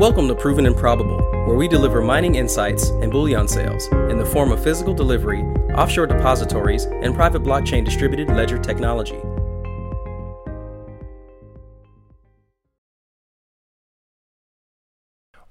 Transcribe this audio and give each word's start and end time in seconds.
Welcome 0.00 0.28
to 0.28 0.34
Proven 0.34 0.64
and 0.64 0.74
Probable, 0.74 1.20
where 1.44 1.58
we 1.58 1.68
deliver 1.68 2.00
mining 2.00 2.36
insights 2.36 2.88
and 2.88 3.12
bullion 3.12 3.46
sales 3.46 3.86
in 4.08 4.16
the 4.16 4.24
form 4.24 4.50
of 4.50 4.64
physical 4.64 4.94
delivery, 4.94 5.42
offshore 5.74 6.06
depositories, 6.06 6.84
and 6.84 7.14
private 7.14 7.42
blockchain 7.42 7.84
distributed 7.84 8.28
ledger 8.28 8.56
technology. 8.56 9.20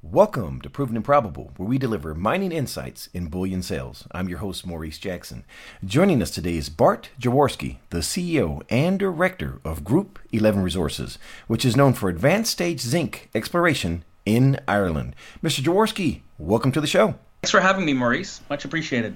Welcome 0.02 0.61
to 0.61 0.70
Proven 0.71 0.95
and 0.95 1.05
Probable, 1.05 1.52
where 1.57 1.70
we 1.70 1.77
deliver 1.77 2.16
mining 2.16 2.52
insights 2.52 3.05
in 3.13 3.27
bullion 3.27 3.61
sales. 3.61 4.07
I'm 4.13 4.27
your 4.27 4.39
host, 4.39 4.66
Maurice 4.66 4.97
Jackson. 4.97 5.45
Joining 5.86 6.23
us 6.23 6.31
today 6.31 6.57
is 6.57 6.70
Bart 6.70 7.09
Jaworski, 7.21 7.77
the 7.91 8.00
CEO 8.00 8.63
and 8.68 8.97
Director 8.97 9.61
of 9.63 9.84
Group 9.84 10.18
11 10.31 10.63
Resources, 10.63 11.20
which 11.45 11.63
is 11.63 11.77
known 11.77 11.93
for 11.93 12.09
advanced 12.09 12.52
stage 12.52 12.79
zinc 12.81 13.29
exploration 13.36 14.04
in 14.36 14.60
Ireland. 14.68 15.15
Mr. 15.43 15.61
Jaworski, 15.61 16.21
welcome 16.38 16.71
to 16.71 16.82
the 16.82 16.88
show. 16.88 17.15
Thanks 17.42 17.51
for 17.51 17.61
having 17.61 17.86
me, 17.86 17.93
Maurice. 17.93 18.42
Much 18.50 18.64
appreciated. 18.64 19.15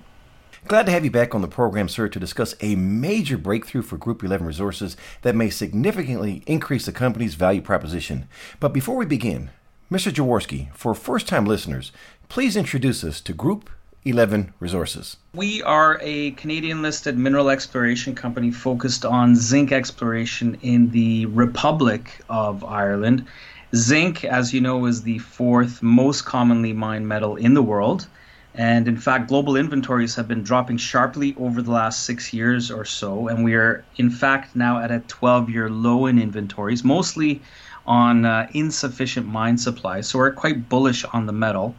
Glad 0.67 0.85
to 0.85 0.91
have 0.91 1.03
you 1.03 1.11
back 1.11 1.35
on 1.35 1.41
the 1.41 1.47
program, 1.47 1.89
sir, 1.89 2.07
to 2.07 2.19
discuss 2.19 2.55
a 2.61 2.75
major 2.75 3.37
breakthrough 3.37 3.81
for 3.81 3.97
Group 3.97 4.23
11 4.23 4.47
Resources 4.47 4.95
that 5.21 5.35
may 5.35 5.49
significantly 5.49 6.41
increase 6.47 6.85
the 6.85 6.93
company's 6.93 7.35
value 7.35 7.61
proposition. 7.61 8.27
But 8.59 8.73
before 8.73 8.95
we 8.95 9.05
begin, 9.05 9.49
Mr. 9.91 10.11
Jaworski, 10.11 10.73
for 10.73 10.95
first 10.95 11.27
time 11.27 11.45
listeners, 11.45 11.91
please 12.29 12.55
introduce 12.55 13.03
us 13.03 13.19
to 13.21 13.33
Group 13.33 13.69
11 14.05 14.53
Resources. 14.59 15.17
We 15.33 15.61
are 15.63 15.99
a 16.01 16.31
Canadian 16.31 16.81
listed 16.81 17.17
mineral 17.17 17.49
exploration 17.49 18.15
company 18.15 18.49
focused 18.51 19.05
on 19.05 19.35
zinc 19.35 19.71
exploration 19.71 20.57
in 20.61 20.89
the 20.91 21.25
Republic 21.27 22.21
of 22.29 22.63
Ireland. 22.63 23.27
Zinc, 23.75 24.23
as 24.23 24.53
you 24.53 24.61
know, 24.61 24.85
is 24.85 25.01
the 25.01 25.17
fourth 25.17 25.81
most 25.81 26.25
commonly 26.25 26.73
mined 26.73 27.07
metal 27.07 27.37
in 27.37 27.55
the 27.55 27.63
world. 27.63 28.05
And 28.53 28.87
in 28.87 28.97
fact, 28.97 29.27
global 29.27 29.55
inventories 29.55 30.13
have 30.13 30.27
been 30.27 30.43
dropping 30.43 30.77
sharply 30.77 31.35
over 31.39 31.59
the 31.59 31.71
last 31.71 32.05
six 32.05 32.31
years 32.31 32.69
or 32.69 32.85
so. 32.85 33.27
And 33.27 33.43
we 33.43 33.55
are, 33.55 33.83
in 33.97 34.11
fact, 34.11 34.55
now 34.55 34.77
at 34.77 34.91
a 34.91 34.99
12 34.99 35.49
year 35.49 35.71
low 35.71 36.05
in 36.05 36.19
inventories, 36.19 36.83
mostly 36.83 37.41
on 37.87 38.25
uh, 38.25 38.47
insufficient 38.53 39.25
mine 39.25 39.57
supply. 39.57 40.01
So 40.01 40.19
we're 40.19 40.31
quite 40.31 40.69
bullish 40.69 41.03
on 41.05 41.25
the 41.25 41.33
metal. 41.33 41.75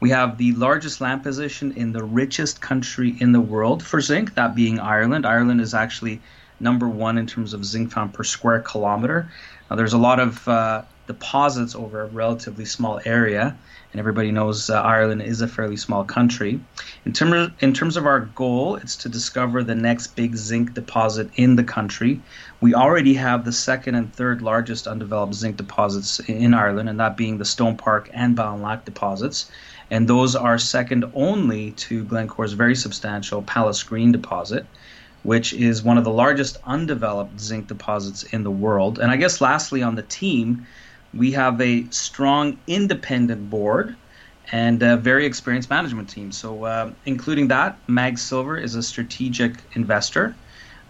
We 0.00 0.10
have 0.10 0.36
the 0.36 0.52
largest 0.52 1.00
land 1.00 1.22
position 1.22 1.72
in 1.72 1.92
the 1.92 2.04
richest 2.04 2.60
country 2.60 3.16
in 3.20 3.32
the 3.32 3.40
world 3.40 3.82
for 3.82 4.02
zinc, 4.02 4.34
that 4.34 4.54
being 4.54 4.78
Ireland. 4.78 5.24
Ireland 5.24 5.62
is 5.62 5.72
actually 5.72 6.20
number 6.60 6.86
one 6.86 7.16
in 7.16 7.26
terms 7.26 7.54
of 7.54 7.64
zinc 7.64 7.90
found 7.90 8.12
per 8.12 8.22
square 8.22 8.60
kilometer. 8.60 9.30
Now, 9.70 9.76
there's 9.76 9.94
a 9.94 9.98
lot 9.98 10.20
of 10.20 10.46
uh, 10.46 10.82
deposits 11.08 11.74
over 11.74 12.02
a 12.02 12.06
relatively 12.06 12.64
small 12.64 13.00
area, 13.04 13.56
and 13.90 13.98
everybody 13.98 14.30
knows 14.30 14.70
uh, 14.70 14.80
Ireland 14.80 15.22
is 15.22 15.40
a 15.40 15.48
fairly 15.48 15.76
small 15.76 16.04
country. 16.04 16.60
In, 17.04 17.12
term, 17.12 17.52
in 17.58 17.72
terms 17.72 17.96
of 17.96 18.06
our 18.06 18.20
goal, 18.20 18.76
it's 18.76 18.94
to 18.98 19.08
discover 19.08 19.64
the 19.64 19.74
next 19.74 20.14
big 20.14 20.36
zinc 20.36 20.74
deposit 20.74 21.30
in 21.34 21.56
the 21.56 21.64
country. 21.64 22.20
We 22.60 22.74
already 22.74 23.14
have 23.14 23.44
the 23.44 23.52
second 23.52 23.96
and 23.96 24.12
third 24.14 24.40
largest 24.40 24.86
undeveloped 24.86 25.34
zinc 25.34 25.56
deposits 25.56 26.20
in 26.20 26.54
Ireland, 26.54 26.88
and 26.88 27.00
that 27.00 27.16
being 27.16 27.38
the 27.38 27.44
Stone 27.44 27.78
Park 27.78 28.08
and 28.14 28.36
Ballinalack 28.36 28.84
deposits. 28.84 29.50
And 29.90 30.06
those 30.06 30.36
are 30.36 30.58
second 30.58 31.10
only 31.14 31.72
to 31.72 32.04
Glencore's 32.04 32.52
very 32.52 32.76
substantial 32.76 33.42
Pallas 33.42 33.82
Green 33.82 34.12
deposit 34.12 34.66
which 35.22 35.52
is 35.52 35.82
one 35.82 35.98
of 35.98 36.04
the 36.04 36.10
largest 36.10 36.56
undeveloped 36.64 37.40
zinc 37.40 37.66
deposits 37.66 38.22
in 38.22 38.44
the 38.44 38.50
world. 38.50 38.98
And 38.98 39.10
I 39.10 39.16
guess 39.16 39.40
lastly 39.40 39.82
on 39.82 39.94
the 39.94 40.02
team, 40.02 40.66
we 41.14 41.32
have 41.32 41.60
a 41.60 41.88
strong 41.90 42.58
independent 42.66 43.48
board 43.50 43.96
and 44.50 44.82
a 44.82 44.96
very 44.96 45.26
experienced 45.26 45.70
management 45.70 46.08
team. 46.08 46.32
So, 46.32 46.64
uh, 46.64 46.92
including 47.04 47.48
that, 47.48 47.78
Mag 47.86 48.18
Silver 48.18 48.56
is 48.56 48.74
a 48.74 48.82
strategic 48.82 49.54
investor, 49.72 50.34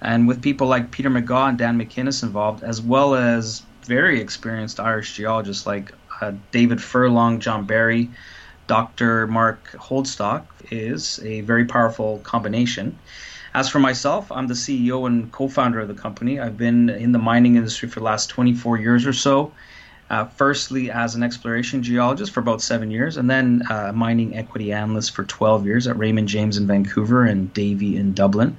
and 0.00 0.28
with 0.28 0.42
people 0.42 0.68
like 0.68 0.90
Peter 0.90 1.10
Megaw 1.10 1.48
and 1.48 1.58
Dan 1.58 1.78
MacInnis 1.78 2.22
involved, 2.22 2.62
as 2.62 2.80
well 2.80 3.14
as 3.14 3.62
very 3.84 4.20
experienced 4.20 4.78
Irish 4.78 5.16
geologists 5.16 5.66
like 5.66 5.92
uh, 6.20 6.32
David 6.52 6.82
Furlong, 6.82 7.40
John 7.40 7.64
Barry, 7.64 8.10
Dr. 8.66 9.26
Mark 9.26 9.72
Holdstock, 9.72 10.44
is 10.70 11.20
a 11.24 11.40
very 11.42 11.64
powerful 11.64 12.18
combination. 12.18 12.96
As 13.54 13.68
for 13.68 13.78
myself, 13.78 14.30
I'm 14.30 14.46
the 14.46 14.54
CEO 14.54 15.06
and 15.06 15.32
co 15.32 15.48
founder 15.48 15.80
of 15.80 15.88
the 15.88 15.94
company. 15.94 16.38
I've 16.38 16.56
been 16.56 16.90
in 16.90 17.12
the 17.12 17.18
mining 17.18 17.56
industry 17.56 17.88
for 17.88 18.00
the 18.00 18.04
last 18.04 18.28
24 18.28 18.76
years 18.76 19.06
or 19.06 19.12
so 19.12 19.52
uh, 20.10 20.24
firstly 20.24 20.90
as 20.90 21.14
an 21.14 21.22
exploration 21.22 21.82
geologist 21.82 22.32
for 22.32 22.40
about 22.40 22.62
seven 22.62 22.90
years, 22.90 23.16
and 23.16 23.30
then 23.30 23.62
uh, 23.70 23.92
mining 23.94 24.36
equity 24.36 24.72
analyst 24.72 25.14
for 25.14 25.24
12 25.24 25.66
years 25.66 25.86
at 25.86 25.98
Raymond 25.98 26.28
James 26.28 26.56
in 26.56 26.66
Vancouver 26.66 27.24
and 27.24 27.52
Davy 27.52 27.96
in 27.96 28.14
Dublin, 28.14 28.58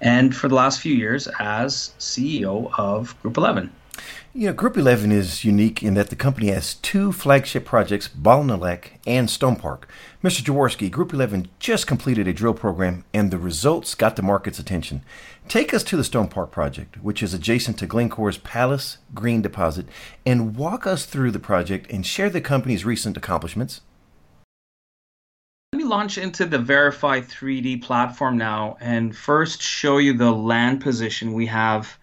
and 0.00 0.34
for 0.34 0.48
the 0.48 0.54
last 0.54 0.80
few 0.80 0.94
years 0.94 1.28
as 1.38 1.90
CEO 1.98 2.70
of 2.78 3.20
Group 3.22 3.36
11. 3.36 3.72
You 4.32 4.48
know, 4.48 4.52
Group 4.52 4.76
11 4.76 5.12
is 5.12 5.44
unique 5.44 5.82
in 5.82 5.94
that 5.94 6.10
the 6.10 6.16
company 6.16 6.48
has 6.48 6.74
two 6.74 7.12
flagship 7.12 7.64
projects, 7.64 8.08
Ballinalack 8.08 8.98
and 9.06 9.30
Stone 9.30 9.56
Park. 9.56 9.88
Mr. 10.24 10.42
Jaworski, 10.42 10.90
Group 10.90 11.12
11 11.12 11.48
just 11.60 11.86
completed 11.86 12.26
a 12.26 12.32
drill 12.32 12.54
program 12.54 13.04
and 13.14 13.30
the 13.30 13.38
results 13.38 13.94
got 13.94 14.16
the 14.16 14.22
market's 14.22 14.58
attention. 14.58 15.02
Take 15.46 15.72
us 15.72 15.84
to 15.84 15.96
the 15.96 16.02
Stone 16.02 16.28
Park 16.28 16.50
project, 16.50 17.00
which 17.02 17.22
is 17.22 17.32
adjacent 17.32 17.78
to 17.78 17.86
Glencore's 17.86 18.38
Pallas 18.38 18.98
Green 19.14 19.40
deposit, 19.40 19.86
and 20.26 20.56
walk 20.56 20.86
us 20.86 21.04
through 21.04 21.30
the 21.30 21.38
project 21.38 21.90
and 21.90 22.04
share 22.04 22.30
the 22.30 22.40
company's 22.40 22.84
recent 22.84 23.16
accomplishments. 23.16 23.82
Let 25.72 25.78
me 25.78 25.84
launch 25.84 26.18
into 26.18 26.46
the 26.46 26.58
VRify 26.58 27.24
3D 27.24 27.82
platform 27.82 28.38
now 28.38 28.76
and 28.80 29.16
first 29.16 29.60
show 29.60 29.98
you 29.98 30.12
the 30.12 30.32
land 30.32 30.80
position 30.80 31.32
we 31.32 31.46
have 31.46 31.98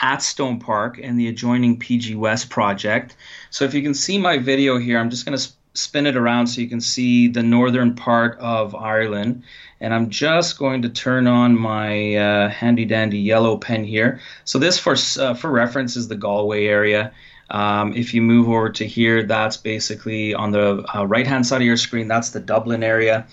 at 0.00 0.22
Stone 0.22 0.60
Park 0.60 0.98
and 1.02 1.18
the 1.18 1.28
adjoining 1.28 1.78
PG 1.78 2.14
West 2.14 2.50
project. 2.50 3.16
So 3.50 3.64
if 3.64 3.74
you 3.74 3.82
can 3.82 3.94
see 3.94 4.18
my 4.18 4.38
video 4.38 4.78
here, 4.78 4.98
I'm 4.98 5.10
just 5.10 5.26
going 5.26 5.36
to 5.36 5.48
spin 5.74 6.06
it 6.06 6.16
around 6.16 6.46
so 6.46 6.60
you 6.60 6.68
can 6.68 6.80
see 6.80 7.28
the 7.28 7.42
northern 7.42 7.94
part 7.94 8.38
of 8.38 8.74
Ireland. 8.74 9.42
And 9.80 9.94
I'm 9.94 10.10
just 10.10 10.58
going 10.58 10.82
to 10.82 10.88
turn 10.88 11.26
on 11.26 11.58
my 11.58 12.16
uh, 12.16 12.48
handy 12.48 12.84
dandy 12.84 13.18
yellow 13.18 13.56
pen 13.56 13.84
here. 13.84 14.20
So 14.44 14.58
this, 14.58 14.78
for 14.78 14.96
uh, 15.18 15.34
for 15.34 15.50
reference, 15.50 15.96
is 15.96 16.08
the 16.08 16.16
Galway 16.16 16.66
area. 16.66 17.12
Um, 17.50 17.94
if 17.94 18.14
you 18.14 18.22
move 18.22 18.48
over 18.48 18.70
to 18.70 18.86
here, 18.86 19.24
that's 19.24 19.56
basically 19.56 20.34
on 20.34 20.52
the 20.52 20.84
uh, 20.94 21.04
right 21.06 21.26
hand 21.26 21.46
side 21.46 21.60
of 21.60 21.66
your 21.66 21.76
screen. 21.76 22.08
That's 22.08 22.30
the 22.30 22.40
Dublin 22.40 22.82
area 22.82 23.26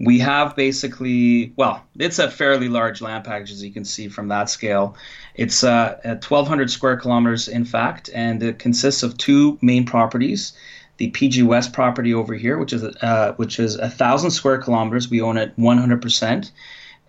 we 0.00 0.18
have 0.18 0.56
basically, 0.56 1.52
well, 1.56 1.84
it's 1.98 2.18
a 2.18 2.30
fairly 2.30 2.68
large 2.68 3.02
land 3.02 3.22
package, 3.22 3.52
as 3.52 3.62
you 3.62 3.70
can 3.70 3.84
see 3.84 4.08
from 4.08 4.28
that 4.28 4.48
scale. 4.48 4.96
It's 5.34 5.62
uh, 5.62 6.00
1,200 6.04 6.70
square 6.70 6.96
kilometers, 6.96 7.48
in 7.48 7.66
fact, 7.66 8.08
and 8.14 8.42
it 8.42 8.58
consists 8.58 9.02
of 9.02 9.18
two 9.18 9.58
main 9.60 9.84
properties. 9.84 10.54
The 10.96 11.10
PG 11.10 11.42
West 11.42 11.74
property 11.74 12.14
over 12.14 12.34
here, 12.34 12.58
which 12.58 12.72
is 12.72 12.82
uh, 12.82 13.34
which 13.36 13.58
is 13.58 13.76
a 13.76 13.90
thousand 13.90 14.30
square 14.30 14.58
kilometers, 14.58 15.10
we 15.10 15.20
own 15.20 15.36
it 15.36 15.56
100%, 15.56 16.50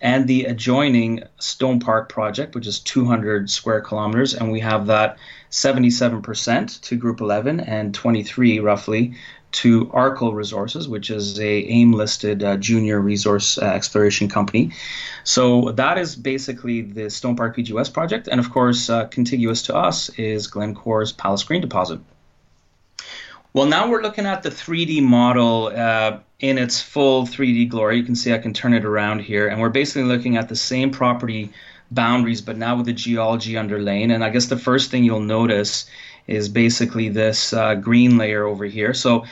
and 0.00 0.26
the 0.26 0.44
adjoining 0.44 1.22
Stone 1.38 1.80
Park 1.80 2.08
project, 2.10 2.54
which 2.54 2.66
is 2.66 2.80
200 2.80 3.50
square 3.50 3.80
kilometers, 3.80 4.34
and 4.34 4.50
we 4.50 4.60
have 4.60 4.86
that 4.86 5.16
77% 5.50 6.80
to 6.82 6.96
Group 6.96 7.20
11 7.20 7.60
and 7.60 7.94
23 7.94 8.60
roughly 8.60 9.14
to 9.52 9.86
Arkle 9.86 10.34
Resources, 10.34 10.88
which 10.88 11.10
is 11.10 11.38
a 11.38 11.44
AIM 11.44 11.92
listed 11.92 12.42
uh, 12.42 12.56
junior 12.56 13.00
resource 13.00 13.58
uh, 13.58 13.66
exploration 13.66 14.28
company. 14.28 14.72
So 15.24 15.70
that 15.72 15.98
is 15.98 16.16
basically 16.16 16.82
the 16.82 17.10
Stone 17.10 17.36
Park 17.36 17.56
PG 17.56 17.72
West 17.72 17.94
project, 17.94 18.28
and 18.28 18.40
of 18.40 18.50
course, 18.50 18.90
uh, 18.90 19.06
contiguous 19.06 19.62
to 19.62 19.76
us 19.76 20.08
is 20.10 20.46
Glencore's 20.46 21.12
Pallas 21.12 21.44
Green 21.44 21.60
deposit. 21.60 22.00
Well, 23.54 23.66
now 23.66 23.90
we're 23.90 24.02
looking 24.02 24.24
at 24.24 24.42
the 24.42 24.48
3D 24.48 25.02
model 25.02 25.66
uh, 25.66 26.20
in 26.40 26.56
its 26.56 26.80
full 26.80 27.26
3D 27.26 27.68
glory. 27.68 27.98
You 27.98 28.02
can 28.02 28.16
see 28.16 28.32
I 28.32 28.38
can 28.38 28.54
turn 28.54 28.72
it 28.72 28.84
around 28.84 29.20
here, 29.20 29.48
and 29.48 29.60
we're 29.60 29.68
basically 29.68 30.04
looking 30.04 30.38
at 30.38 30.48
the 30.48 30.56
same 30.56 30.90
property 30.90 31.52
boundaries, 31.90 32.40
but 32.40 32.56
now 32.56 32.76
with 32.76 32.86
the 32.86 32.92
geology 32.94 33.52
underlain. 33.52 34.10
And 34.10 34.24
I 34.24 34.30
guess 34.30 34.46
the 34.46 34.56
first 34.56 34.90
thing 34.90 35.04
you'll 35.04 35.20
notice 35.20 35.84
is 36.26 36.48
basically 36.48 37.08
this 37.08 37.52
uh, 37.52 37.74
green 37.74 38.16
layer 38.16 38.44
over 38.44 38.64
here. 38.64 38.94
So 38.94 39.24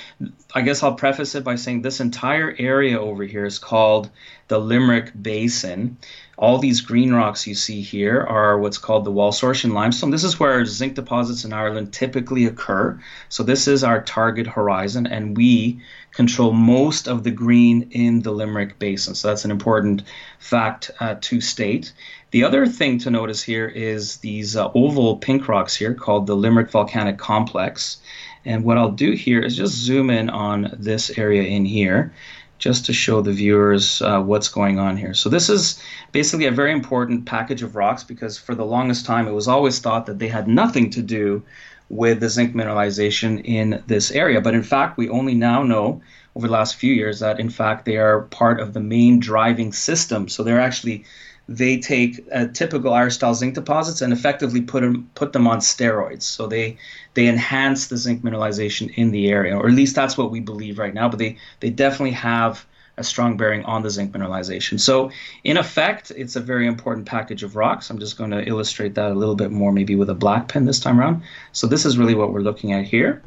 I 0.54 0.62
guess 0.62 0.82
I'll 0.82 0.94
preface 0.94 1.34
it 1.34 1.44
by 1.44 1.54
saying 1.56 1.82
this 1.82 2.00
entire 2.00 2.54
area 2.58 3.00
over 3.00 3.24
here 3.24 3.44
is 3.44 3.58
called 3.58 4.10
the 4.48 4.58
Limerick 4.58 5.12
Basin. 5.20 5.96
All 6.36 6.58
these 6.58 6.80
green 6.80 7.12
rocks 7.12 7.46
you 7.46 7.54
see 7.54 7.82
here 7.82 8.20
are 8.22 8.58
what's 8.58 8.78
called 8.78 9.04
the 9.04 9.12
Waulsortian 9.12 9.72
limestone. 9.72 10.10
This 10.10 10.24
is 10.24 10.40
where 10.40 10.64
zinc 10.64 10.94
deposits 10.94 11.44
in 11.44 11.52
Ireland 11.52 11.92
typically 11.92 12.46
occur. 12.46 12.98
So 13.28 13.42
this 13.42 13.68
is 13.68 13.84
our 13.84 14.00
target 14.00 14.46
horizon, 14.46 15.06
and 15.06 15.36
we 15.36 15.80
control 16.12 16.52
most 16.52 17.06
of 17.06 17.22
the 17.24 17.30
green 17.30 17.90
in 17.92 18.22
the 18.22 18.32
Limerick 18.32 18.78
Basin. 18.78 19.14
So 19.14 19.28
that's 19.28 19.44
an 19.44 19.50
important 19.50 20.02
fact 20.38 20.90
uh, 20.98 21.16
to 21.20 21.40
state. 21.40 21.92
The 22.30 22.44
other 22.44 22.66
thing 22.66 22.98
to 22.98 23.10
notice 23.10 23.42
here 23.42 23.66
is 23.66 24.18
these 24.18 24.56
uh, 24.56 24.70
oval 24.72 25.16
pink 25.16 25.48
rocks 25.48 25.74
here 25.74 25.94
called 25.94 26.26
the 26.26 26.36
Limerick 26.36 26.70
Volcanic 26.70 27.18
Complex. 27.18 27.98
And 28.44 28.62
what 28.62 28.78
I'll 28.78 28.92
do 28.92 29.12
here 29.12 29.40
is 29.40 29.56
just 29.56 29.74
zoom 29.74 30.10
in 30.10 30.30
on 30.30 30.72
this 30.78 31.18
area 31.18 31.42
in 31.42 31.64
here 31.64 32.12
just 32.58 32.86
to 32.86 32.92
show 32.92 33.20
the 33.20 33.32
viewers 33.32 34.00
uh, 34.02 34.20
what's 34.20 34.48
going 34.48 34.78
on 34.78 34.96
here. 34.96 35.14
So 35.14 35.28
this 35.28 35.48
is 35.48 35.82
basically 36.12 36.46
a 36.46 36.52
very 36.52 36.70
important 36.70 37.26
package 37.26 37.62
of 37.62 37.74
rocks 37.74 38.04
because 38.04 38.38
for 38.38 38.54
the 38.54 38.66
longest 38.66 39.06
time 39.06 39.26
it 39.26 39.32
was 39.32 39.48
always 39.48 39.80
thought 39.80 40.06
that 40.06 40.18
they 40.18 40.28
had 40.28 40.46
nothing 40.46 40.90
to 40.90 41.02
do 41.02 41.42
with 41.88 42.20
the 42.20 42.28
zinc 42.28 42.54
mineralization 42.54 43.42
in 43.44 43.82
this 43.88 44.12
area. 44.12 44.40
But 44.40 44.54
in 44.54 44.62
fact, 44.62 44.98
we 44.98 45.08
only 45.08 45.34
now 45.34 45.64
know 45.64 46.00
over 46.36 46.46
the 46.46 46.52
last 46.52 46.76
few 46.76 46.94
years 46.94 47.18
that 47.20 47.40
in 47.40 47.50
fact 47.50 47.86
they 47.86 47.96
are 47.96 48.22
part 48.22 48.60
of 48.60 48.72
the 48.72 48.80
main 48.80 49.18
driving 49.18 49.72
system. 49.72 50.28
So 50.28 50.44
they're 50.44 50.60
actually 50.60 51.04
they 51.50 51.78
take 51.78 52.24
a 52.30 52.46
typical 52.46 53.10
style 53.10 53.34
zinc 53.34 53.54
deposits 53.54 54.00
and 54.00 54.12
effectively 54.12 54.62
put 54.62 54.82
them 54.82 55.10
put 55.16 55.32
them 55.32 55.48
on 55.48 55.58
steroids. 55.58 56.22
So 56.22 56.46
they 56.46 56.78
they 57.14 57.26
enhance 57.26 57.88
the 57.88 57.96
zinc 57.96 58.22
mineralization 58.22 58.94
in 58.94 59.10
the 59.10 59.28
area, 59.28 59.58
or 59.58 59.66
at 59.66 59.74
least 59.74 59.96
that's 59.96 60.16
what 60.16 60.30
we 60.30 60.38
believe 60.38 60.78
right 60.78 60.94
now. 60.94 61.08
But 61.08 61.18
they 61.18 61.36
they 61.58 61.70
definitely 61.70 62.12
have 62.12 62.64
a 62.96 63.02
strong 63.02 63.36
bearing 63.36 63.64
on 63.64 63.82
the 63.82 63.90
zinc 63.90 64.12
mineralization. 64.12 64.78
So 64.78 65.10
in 65.42 65.56
effect, 65.56 66.12
it's 66.12 66.36
a 66.36 66.40
very 66.40 66.68
important 66.68 67.06
package 67.06 67.42
of 67.42 67.56
rocks. 67.56 67.90
I'm 67.90 67.98
just 67.98 68.16
going 68.16 68.30
to 68.30 68.46
illustrate 68.46 68.94
that 68.94 69.10
a 69.10 69.14
little 69.14 69.34
bit 69.34 69.50
more, 69.50 69.72
maybe 69.72 69.96
with 69.96 70.10
a 70.10 70.14
black 70.14 70.48
pen 70.48 70.66
this 70.66 70.78
time 70.78 71.00
around. 71.00 71.22
So 71.50 71.66
this 71.66 71.84
is 71.84 71.98
really 71.98 72.14
what 72.14 72.32
we're 72.32 72.42
looking 72.42 72.72
at 72.72 72.84
here, 72.84 73.22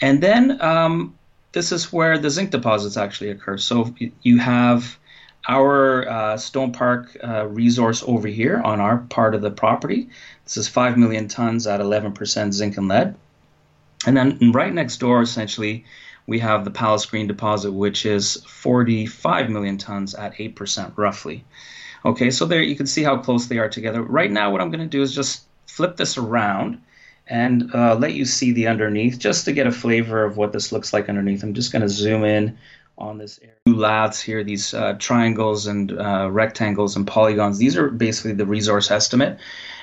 and 0.00 0.22
then 0.22 0.62
um, 0.62 1.18
this 1.50 1.72
is 1.72 1.92
where 1.92 2.16
the 2.16 2.30
zinc 2.30 2.52
deposits 2.52 2.96
actually 2.96 3.30
occur. 3.30 3.58
So 3.58 3.92
you 4.22 4.38
have 4.38 4.96
our 5.48 6.08
uh, 6.08 6.36
Stone 6.36 6.72
Park 6.72 7.16
uh, 7.22 7.46
resource 7.46 8.02
over 8.06 8.28
here 8.28 8.60
on 8.60 8.80
our 8.80 8.98
part 8.98 9.34
of 9.34 9.42
the 9.42 9.50
property. 9.50 10.08
This 10.44 10.56
is 10.56 10.68
5 10.68 10.96
million 10.96 11.28
tons 11.28 11.66
at 11.66 11.80
11% 11.80 12.52
zinc 12.52 12.76
and 12.76 12.88
lead. 12.88 13.14
And 14.06 14.16
then 14.16 14.52
right 14.52 14.72
next 14.72 14.98
door, 14.98 15.22
essentially, 15.22 15.84
we 16.26 16.38
have 16.40 16.64
the 16.64 16.70
Pallas 16.70 17.06
Green 17.06 17.26
deposit, 17.26 17.72
which 17.72 18.04
is 18.04 18.42
45 18.46 19.50
million 19.50 19.78
tons 19.78 20.14
at 20.14 20.34
8% 20.34 20.92
roughly. 20.96 21.44
Okay, 22.04 22.30
so 22.30 22.46
there 22.46 22.62
you 22.62 22.76
can 22.76 22.86
see 22.86 23.02
how 23.02 23.16
close 23.16 23.46
they 23.46 23.58
are 23.58 23.68
together. 23.68 24.02
Right 24.02 24.30
now, 24.30 24.50
what 24.50 24.60
I'm 24.60 24.70
going 24.70 24.80
to 24.80 24.86
do 24.86 25.02
is 25.02 25.14
just 25.14 25.42
flip 25.66 25.96
this 25.96 26.18
around 26.18 26.80
and 27.28 27.74
uh, 27.74 27.96
let 27.96 28.14
you 28.14 28.24
see 28.24 28.52
the 28.52 28.68
underneath 28.68 29.18
just 29.18 29.44
to 29.44 29.52
get 29.52 29.66
a 29.66 29.72
flavor 29.72 30.24
of 30.24 30.36
what 30.36 30.52
this 30.52 30.70
looks 30.70 30.92
like 30.92 31.08
underneath. 31.08 31.42
I'm 31.42 31.54
just 31.54 31.72
going 31.72 31.82
to 31.82 31.88
zoom 31.88 32.24
in 32.24 32.56
on 32.98 33.18
this 33.18 33.38
area. 33.42 33.54
Laths 33.66 34.20
here, 34.20 34.42
these 34.42 34.74
uh, 34.74 34.94
triangles 34.98 35.66
and 35.66 35.92
uh, 35.92 36.28
rectangles 36.30 36.96
and 36.96 37.06
polygons, 37.06 37.58
these 37.58 37.76
are 37.76 37.88
basically 37.88 38.32
the 38.32 38.46
resource 38.46 38.90
estimate. 38.90 39.38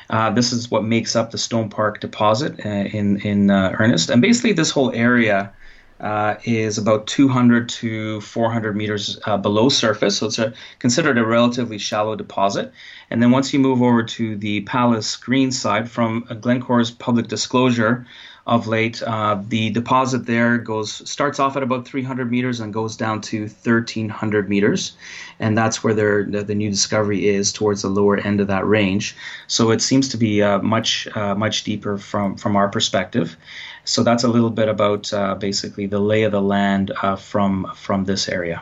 Uh, 0.10 0.30
this 0.30 0.51
is 0.51 0.69
what 0.69 0.83
makes 0.83 1.15
up 1.15 1.31
the 1.31 1.38
Stone 1.38 1.69
Park 1.69 2.00
deposit 2.00 2.65
uh, 2.65 2.69
in, 2.69 3.19
in 3.21 3.50
uh, 3.50 3.75
earnest. 3.80 4.10
And 4.10 4.21
basically, 4.21 4.54
this 4.54 4.69
whole 4.69 4.92
area 4.92 5.51
uh, 6.00 6.36
is 6.44 6.77
about 6.77 7.07
200 7.07 7.69
to 7.69 8.19
400 8.21 8.75
meters 8.75 9.19
below 9.42 9.69
surface. 9.69 10.18
So 10.18 10.25
it's 10.25 10.39
a, 10.39 10.54
considered 10.80 11.18
a 11.18 11.25
relatively 11.25 11.77
shallow 11.77 12.16
deposit. 12.16 12.74
And 13.09 13.24
then 13.24 13.31
once 13.31 13.54
you 13.54 13.59
move 13.59 13.81
over 13.81 14.04
to 14.04 14.36
the 14.36 14.62
Pallas 14.62 15.16
Green 15.16 15.51
side 15.51 15.89
from 15.89 16.25
Glencore's 16.42 16.92
public 16.92 17.27
disclosure, 17.27 18.06
of 18.45 18.68
late. 18.68 19.01
Uh, 19.04 19.42
the 19.48 19.69
deposit 19.69 20.25
there 20.25 20.57
goes 20.57 21.10
starts 21.10 21.40
off 21.40 21.56
at 21.56 21.63
about 21.63 21.88
300 21.88 22.30
meters 22.30 22.60
and 22.60 22.74
goes 22.74 22.98
down 22.98 23.22
to 23.22 23.42
1300 23.42 24.50
meters, 24.50 24.94
and 25.40 25.57
that's 25.57 25.84
where 25.84 25.94
the, 25.94 26.44
the 26.44 26.56
new 26.56 26.69
discovery 26.69 27.28
is 27.28 27.54
towards 27.54 27.84
the 27.84 27.90
lower 27.90 28.18
end 28.18 28.42
of 28.42 28.48
that 28.48 28.68
range. 28.68 29.16
So 29.48 29.72
it 29.72 29.81
seems 29.81 30.10
to 30.10 30.18
be 30.18 30.42
uh, 30.42 30.60
much 30.60 31.07
uh, 31.16 31.36
much 31.36 31.63
deeper 31.63 31.98
from 31.98 32.36
from 32.36 32.56
our 32.56 32.69
perspective. 32.69 33.38
So 33.86 34.04
that's 34.04 34.24
a 34.24 34.30
little 34.30 34.50
bit 34.50 34.69
about 34.69 35.13
uh, 35.13 35.36
basically 35.36 35.88
the 35.88 36.00
lay 36.00 36.24
of 36.24 36.31
the 36.31 36.42
land 36.42 36.92
uh, 37.01 37.16
from 37.16 37.72
from 37.75 38.06
this 38.06 38.28
area. 38.28 38.62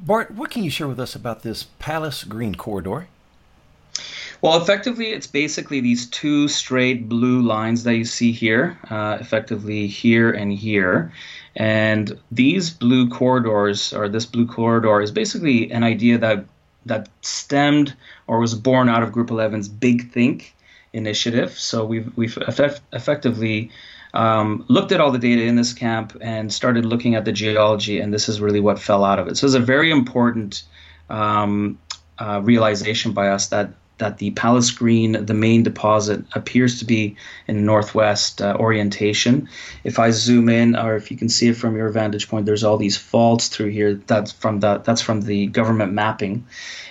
Bart, 0.00 0.30
what 0.30 0.50
can 0.50 0.62
you 0.62 0.70
share 0.70 0.86
with 0.86 1.00
us 1.00 1.16
about 1.16 1.42
this 1.42 1.64
Pallas 1.78 2.22
Green 2.22 2.54
corridor? 2.54 3.08
Well, 4.40 4.60
effectively, 4.60 5.08
it's 5.08 5.26
basically 5.26 5.80
these 5.80 6.06
two 6.06 6.46
straight 6.46 7.08
blue 7.08 7.42
lines 7.42 7.82
that 7.82 7.96
you 7.96 8.04
see 8.04 8.30
here, 8.30 8.78
uh, 8.88 9.18
effectively 9.20 9.88
here 9.88 10.30
and 10.30 10.52
here. 10.52 11.12
And 11.56 12.16
these 12.30 12.70
blue 12.70 13.08
corridors, 13.08 13.92
or 13.92 14.08
this 14.08 14.26
blue 14.26 14.46
corridor, 14.46 15.00
is 15.00 15.10
basically 15.10 15.72
an 15.72 15.82
idea 15.82 16.18
that 16.18 16.44
that 16.86 17.08
stemmed 17.22 17.94
or 18.28 18.38
was 18.38 18.54
born 18.54 18.88
out 18.88 19.02
of 19.02 19.12
Group 19.12 19.28
11's 19.28 19.68
Big 19.68 20.10
Think 20.12 20.54
initiative. 20.92 21.58
So 21.58 21.84
we've 21.84 22.16
we've 22.16 22.38
effect- 22.38 22.80
effectively 22.92 23.70
um, 24.14 24.64
looked 24.68 24.92
at 24.92 25.00
all 25.00 25.10
the 25.10 25.18
data 25.18 25.42
in 25.42 25.56
this 25.56 25.72
camp 25.72 26.16
and 26.20 26.52
started 26.52 26.84
looking 26.84 27.16
at 27.16 27.24
the 27.24 27.32
geology, 27.32 28.00
and 28.00 28.14
this 28.14 28.28
is 28.28 28.40
really 28.40 28.60
what 28.60 28.78
fell 28.78 29.04
out 29.04 29.18
of 29.18 29.26
it. 29.26 29.36
So 29.36 29.46
it's 29.46 29.56
a 29.56 29.60
very 29.60 29.90
important 29.90 30.62
um, 31.10 31.78
uh, 32.18 32.40
realization 32.42 33.12
by 33.12 33.28
us 33.28 33.48
that 33.48 33.70
that 33.98 34.18
the 34.18 34.30
Pallas 34.32 34.70
Green, 34.70 35.24
the 35.24 35.34
main 35.34 35.62
deposit, 35.62 36.24
appears 36.32 36.78
to 36.78 36.84
be 36.84 37.16
in 37.46 37.64
northwest 37.64 38.40
uh, 38.40 38.56
orientation. 38.58 39.48
If 39.84 39.98
I 39.98 40.10
zoom 40.10 40.48
in, 40.48 40.76
or 40.76 40.96
if 40.96 41.10
you 41.10 41.16
can 41.16 41.28
see 41.28 41.48
it 41.48 41.56
from 41.56 41.76
your 41.76 41.90
vantage 41.90 42.28
point, 42.28 42.46
there's 42.46 42.64
all 42.64 42.76
these 42.76 42.96
faults 42.96 43.48
through 43.48 43.70
here. 43.70 43.94
That's 43.94 44.32
from 44.32 44.60
the 44.60 44.78
that's 44.78 45.02
from 45.02 45.22
the 45.22 45.46
government 45.46 45.92
mapping, 45.92 46.46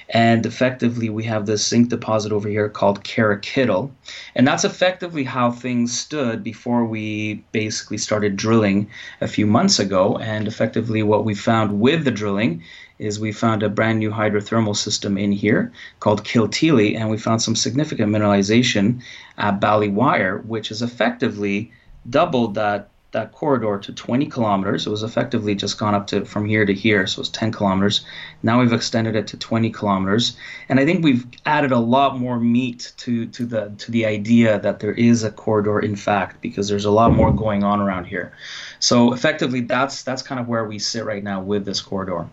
and 0.10 0.46
effectively 0.46 1.10
we 1.10 1.24
have 1.26 1.46
this 1.46 1.68
zinc 1.68 1.90
deposit 1.90 2.32
over 2.32 2.50
here 2.50 2.70
called 2.70 3.04
Carrickittle, 3.04 3.92
and 4.36 4.48
that's 4.48 4.66
effectively 4.66 5.24
how 5.24 5.52
things 5.52 5.98
stood 5.98 6.44
before 6.44 6.86
we 6.86 7.44
basically 7.52 7.98
started 7.98 8.36
drilling 8.36 8.90
a 9.22 9.28
few 9.28 9.46
months 9.48 9.80
ago. 9.80 10.18
And 10.18 10.48
effectively, 10.48 11.04
what 11.04 11.26
we 11.26 11.36
found 11.36 11.80
with 11.80 12.04
the 12.04 12.12
drilling 12.12 12.64
is 13.00 13.20
we 13.20 13.32
found 13.32 13.64
a 13.64 13.70
brand 13.70 14.00
new 14.00 14.12
hydrothermal 14.12 14.76
system 14.76 15.18
in 15.18 15.32
here 15.32 15.72
called 16.00 16.24
Kilteely, 16.24 16.96
and 16.96 17.10
we 17.10 17.18
found 17.18 17.42
some 17.42 17.56
significant 17.56 18.12
mineralization 18.12 19.02
at 19.38 19.60
Ballywire, 19.60 20.44
which 20.46 20.70
has 20.70 20.82
effectively 20.82 21.72
doubled 22.10 22.56
that 22.56 22.90
that 23.12 23.32
corridor 23.32 23.80
to 23.80 23.94
20 23.94 24.26
kilometers. 24.28 24.86
It 24.86 24.90
was 24.90 25.02
effectively 25.02 25.56
just 25.56 25.80
gone 25.80 25.96
up 25.96 26.08
to 26.08 26.26
from 26.26 26.46
here 26.46 26.66
to 26.66 26.74
here, 26.74 27.08
so 27.08 27.22
it's 27.22 27.30
10 27.30 27.52
kilometers. 27.52 28.06
Now 28.44 28.60
we've 28.60 28.74
extended 28.74 29.16
it 29.16 29.28
to 29.28 29.38
20 29.38 29.70
kilometers, 29.70 30.36
and 30.68 30.80
I 30.80 30.86
think 30.86 31.04
we've 31.04 31.26
added 31.46 31.72
a 31.72 31.80
lot 31.80 32.20
more 32.20 32.40
meat 32.40 32.94
to 32.98 33.26
to 33.28 33.46
the 33.46 33.72
to 33.78 33.92
the 33.92 34.06
idea 34.06 34.60
that 34.60 34.80
there 34.80 34.92
is 34.92 35.24
a 35.24 35.32
corridor 35.32 35.80
in 35.80 35.96
fact, 35.96 36.42
because 36.42 36.68
there's 36.68 36.86
a 36.86 36.92
lot 36.92 37.14
more 37.14 37.32
going 37.32 37.64
on 37.64 37.80
around 37.80 38.06
here. 38.06 38.34
So 38.80 39.14
effectively, 39.14 39.62
that's 39.62 40.04
that's 40.04 40.22
kind 40.22 40.40
of 40.40 40.48
where 40.48 40.66
we 40.66 40.78
sit 40.78 41.06
right 41.06 41.24
now 41.24 41.42
with 41.42 41.66
this 41.66 41.82
corridor. 41.82 42.28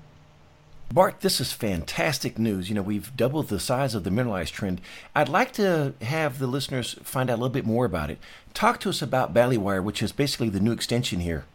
Bart, 0.95 1.23
this 1.23 1.41
is 1.41 1.53
fantastic 1.53 2.39
news. 2.39 2.69
You 2.69 2.77
know, 2.77 2.83
we've 2.83 3.17
doubled 3.17 3.49
the 3.49 3.59
size 3.59 3.97
of 3.97 4.05
the 4.05 4.13
mineralized 4.13 4.55
trend. 4.55 4.81
I'd 5.13 5.29
like 5.29 5.51
to 5.55 5.93
have 6.03 6.39
the 6.39 6.47
listeners 6.47 6.95
find 7.03 7.29
out 7.29 7.35
a 7.35 7.41
little 7.43 7.49
bit 7.49 7.67
more 7.67 7.85
about 7.85 8.11
it. 8.11 8.19
Talk 8.55 8.79
to 8.81 8.91
us 8.91 9.03
about 9.03 9.35
Ballywire, 9.35 9.83
which 9.83 10.05
is 10.05 10.13
basically 10.13 10.51
the 10.51 10.61
new 10.61 10.71
extension 10.71 11.19
here. 11.19 11.47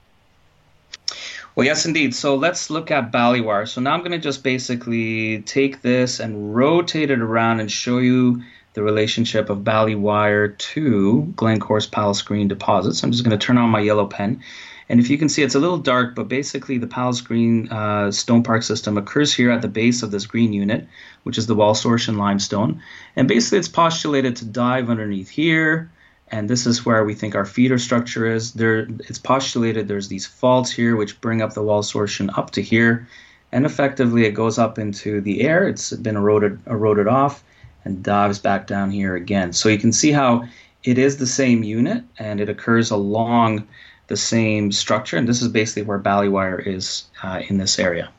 Well, 1.55 1.65
yes, 1.65 1.85
indeed. 1.85 2.13
So 2.13 2.35
let's 2.35 2.69
look 2.69 2.91
at 2.91 3.13
Ballywire. 3.13 3.65
So 3.65 3.79
now 3.79 3.93
I'm 3.93 4.01
going 4.01 4.11
to 4.11 4.17
just 4.19 4.43
basically 4.43 5.41
take 5.43 5.83
this 5.83 6.19
and 6.19 6.53
rotate 6.53 7.09
it 7.09 7.21
around 7.21 7.61
and 7.61 7.71
show 7.71 7.99
you 7.99 8.43
the 8.73 8.83
relationship 8.83 9.49
of 9.49 9.59
Ballywire 9.59 10.57
to 10.57 11.33
Glencore's 11.37 11.87
Pallas 11.87 12.21
Green 12.21 12.49
deposits. 12.49 13.03
I'm 13.03 13.11
just 13.13 13.23
going 13.23 13.39
to 13.39 13.45
turn 13.45 13.57
on 13.57 13.69
my 13.69 13.79
yellow 13.79 14.05
pen. 14.05 14.43
And 14.89 14.99
if 14.99 15.09
you 15.09 15.19
can 15.19 15.29
see, 15.29 15.43
it's 15.43 15.53
a 15.53 15.59
little 15.59 15.77
dark, 15.77 16.15
but 16.15 16.27
basically 16.27 16.79
the 16.79 16.87
Pallas 16.87 17.21
Green 17.21 17.69
uh, 17.69 18.11
Stone 18.11 18.41
Park 18.41 18.63
system 18.63 18.97
occurs 18.97 19.31
here 19.31 19.51
at 19.51 19.61
the 19.61 19.67
base 19.67 20.01
of 20.01 20.09
this 20.09 20.25
green 20.25 20.51
unit, 20.51 20.87
which 21.23 21.37
is 21.37 21.45
the 21.45 21.55
Waulsortian 21.55 22.17
limestone. 22.17 22.81
And 23.15 23.27
basically 23.27 23.59
it's 23.59 23.67
postulated 23.67 24.35
to 24.37 24.45
dive 24.45 24.89
underneath 24.89 25.29
here, 25.29 25.91
and 26.31 26.49
this 26.49 26.65
is 26.65 26.85
where 26.85 27.05
we 27.05 27.13
think 27.13 27.35
our 27.35 27.45
feeder 27.45 27.77
structure 27.77 28.25
is. 28.25 28.53
There, 28.53 28.87
It's 29.07 29.19
postulated 29.19 29.87
there's 29.87 30.07
these 30.07 30.25
faults 30.25 30.71
here 30.71 30.95
which 30.95 31.21
bring 31.21 31.43
up 31.43 31.53
the 31.53 31.63
Waulsortian 31.63 32.35
up 32.35 32.49
to 32.51 32.61
here, 32.61 33.07
and 33.51 33.65
effectively 33.65 34.25
it 34.25 34.31
goes 34.31 34.57
up 34.57 34.79
into 34.79 35.21
the 35.21 35.41
air. 35.41 35.67
It's 35.67 35.91
been 35.91 36.15
eroded, 36.15 36.59
eroded 36.65 37.07
off 37.07 37.43
and 37.85 38.01
dives 38.01 38.39
back 38.39 38.65
down 38.65 38.89
here 38.89 39.15
again. 39.15 39.53
So 39.53 39.69
you 39.69 39.77
can 39.77 39.91
see 39.91 40.11
how 40.11 40.45
it 40.83 40.97
is 40.97 41.17
the 41.17 41.27
same 41.27 41.63
unit, 41.63 42.03
and 42.17 42.41
it 42.41 42.49
occurs 42.49 42.89
along 42.89 43.67
the 44.09 44.17
same 44.17 44.71
structure, 44.71 45.15
and 45.15 45.27
this 45.27 45.41
is 45.41 45.47
basically 45.47 45.83
where 45.83 45.99
Ballywire 45.99 46.65
is 46.65 47.05
uh, 47.23 47.41
in 47.47 47.57
this 47.57 47.79
area. 47.79 48.09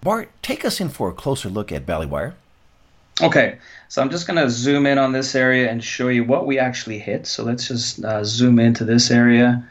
Bart, 0.00 0.30
take 0.42 0.64
us 0.64 0.80
in 0.80 0.88
for 0.88 1.10
a 1.10 1.12
closer 1.12 1.48
look 1.48 1.70
at 1.70 1.86
Ballywire. 1.86 2.32
Okay, 3.20 3.58
so 3.88 4.00
I'm 4.00 4.10
just 4.10 4.26
going 4.26 4.42
to 4.42 4.48
zoom 4.48 4.86
in 4.86 4.98
on 4.98 5.12
this 5.12 5.34
area 5.34 5.70
and 5.70 5.84
show 5.84 6.08
you 6.08 6.24
what 6.24 6.46
we 6.46 6.58
actually 6.58 6.98
hit. 6.98 7.26
So 7.26 7.44
let's 7.44 7.68
just 7.68 8.02
uh, 8.02 8.24
zoom 8.24 8.58
into 8.58 8.84
this 8.84 9.10
area, 9.10 9.62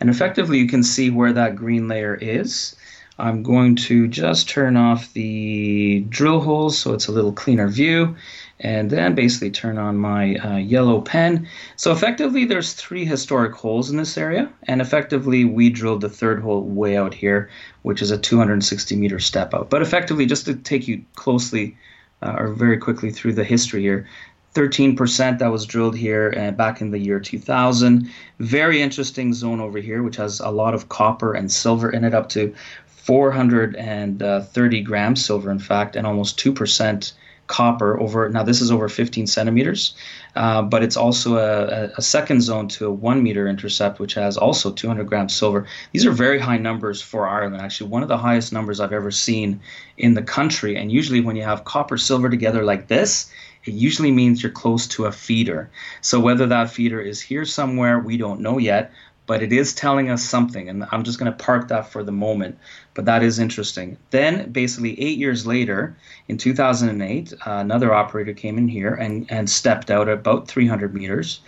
and 0.00 0.10
effectively 0.10 0.58
you 0.58 0.66
can 0.66 0.82
see 0.82 1.10
where 1.10 1.32
that 1.32 1.54
green 1.54 1.86
layer 1.86 2.16
is. 2.16 2.74
I'm 3.20 3.42
going 3.42 3.76
to 3.76 4.06
just 4.08 4.48
turn 4.48 4.76
off 4.76 5.12
the 5.12 6.04
drill 6.08 6.40
holes 6.40 6.78
so 6.78 6.92
it's 6.94 7.08
a 7.08 7.12
little 7.12 7.32
cleaner 7.32 7.66
view 7.66 8.16
and 8.60 8.90
then 8.90 9.14
basically 9.14 9.50
turn 9.50 9.78
on 9.78 9.96
my 9.96 10.34
uh, 10.36 10.56
yellow 10.56 11.00
pen. 11.00 11.48
So 11.76 11.92
effectively 11.92 12.44
there's 12.44 12.72
three 12.72 13.04
historic 13.04 13.54
holes 13.54 13.90
in 13.90 13.96
this 13.96 14.18
area 14.18 14.50
and 14.64 14.80
effectively 14.80 15.44
we 15.44 15.70
drilled 15.70 16.00
the 16.00 16.08
third 16.08 16.42
hole 16.42 16.62
way 16.62 16.96
out 16.96 17.14
here 17.14 17.50
which 17.82 18.02
is 18.02 18.10
a 18.10 18.18
260 18.18 18.96
meter 18.96 19.18
step 19.18 19.54
out. 19.54 19.70
But 19.70 19.82
effectively 19.82 20.26
just 20.26 20.46
to 20.46 20.54
take 20.54 20.88
you 20.88 21.04
closely 21.14 21.76
uh, 22.22 22.34
or 22.36 22.48
very 22.48 22.78
quickly 22.78 23.10
through 23.10 23.34
the 23.34 23.44
history 23.44 23.82
here, 23.82 24.06
13% 24.54 25.38
that 25.38 25.52
was 25.52 25.66
drilled 25.66 25.96
here 25.96 26.34
uh, 26.36 26.50
back 26.50 26.80
in 26.80 26.90
the 26.90 26.98
year 26.98 27.20
2000. 27.20 28.10
Very 28.40 28.82
interesting 28.82 29.32
zone 29.32 29.60
over 29.60 29.78
here, 29.78 30.02
which 30.02 30.16
has 30.16 30.40
a 30.40 30.50
lot 30.50 30.74
of 30.74 30.88
copper 30.88 31.32
and 31.34 31.52
silver 31.52 31.90
in 31.90 32.02
it, 32.02 32.12
up 32.14 32.28
to 32.30 32.52
430 32.86 34.80
grams 34.82 35.24
silver, 35.24 35.50
in 35.50 35.58
fact, 35.58 35.96
and 35.96 36.06
almost 36.06 36.38
2% 36.38 37.12
copper 37.48 37.98
over 37.98 38.28
now 38.28 38.42
this 38.42 38.60
is 38.60 38.70
over 38.70 38.88
15 38.88 39.26
centimeters 39.26 39.94
uh, 40.36 40.62
but 40.62 40.82
it's 40.82 40.96
also 40.96 41.38
a, 41.38 41.90
a, 41.96 42.02
second 42.02 42.42
zone 42.42 42.68
to 42.68 42.86
a 42.86 42.90
one 42.90 43.22
meter 43.22 43.48
intercept 43.48 43.98
which 43.98 44.14
has 44.14 44.36
also 44.36 44.70
200 44.70 45.06
grams 45.08 45.34
silver. 45.34 45.66
These 45.92 46.06
are 46.06 46.12
very 46.12 46.38
high 46.38 46.58
numbers 46.58 47.02
for 47.02 47.26
ireland 47.26 47.60
actually 47.60 47.90
one 47.90 48.02
of 48.02 48.08
the 48.08 48.18
highest 48.18 48.52
numbers 48.52 48.80
i've 48.80 48.92
ever 48.92 49.10
seen 49.10 49.60
in 49.96 50.14
the 50.14 50.22
country. 50.22 50.76
And 50.76 50.92
usually 50.92 51.20
when 51.20 51.36
you 51.36 51.42
have 51.42 51.64
copper 51.64 51.96
silver 51.96 52.28
together 52.28 52.62
like 52.62 52.86
this 52.86 53.30
it 53.64 53.74
usually 53.74 54.12
means 54.12 54.42
you're 54.42 54.52
close 54.52 54.86
to 54.86 55.06
a 55.06 55.12
feeder. 55.12 55.68
So 56.00 56.20
whether 56.20 56.46
that 56.46 56.70
feeder 56.70 57.00
is 57.00 57.20
here 57.20 57.44
somewhere 57.44 57.98
we 57.98 58.16
don't 58.16 58.40
know 58.40 58.58
yet 58.58 58.92
but 59.28 59.42
it 59.42 59.52
is 59.52 59.72
telling 59.72 60.10
us 60.10 60.24
something 60.24 60.68
and 60.68 60.84
i'm 60.90 61.04
just 61.04 61.20
going 61.20 61.30
to 61.30 61.44
park 61.44 61.68
that 61.68 61.88
for 61.88 62.02
the 62.02 62.10
moment 62.10 62.58
but 62.98 63.04
that 63.04 63.22
is 63.22 63.38
interesting. 63.38 63.96
Then, 64.10 64.50
basically, 64.50 65.00
eight 65.00 65.18
years 65.18 65.46
later, 65.46 65.96
in 66.26 66.36
2008, 66.36 67.32
uh, 67.32 67.36
another 67.46 67.94
operator 67.94 68.32
came 68.32 68.58
in 68.58 68.66
here 68.66 68.92
and, 68.92 69.24
and 69.30 69.48
stepped 69.48 69.88
out 69.88 70.08
about 70.08 70.48
300 70.48 70.92
meters 70.92 71.38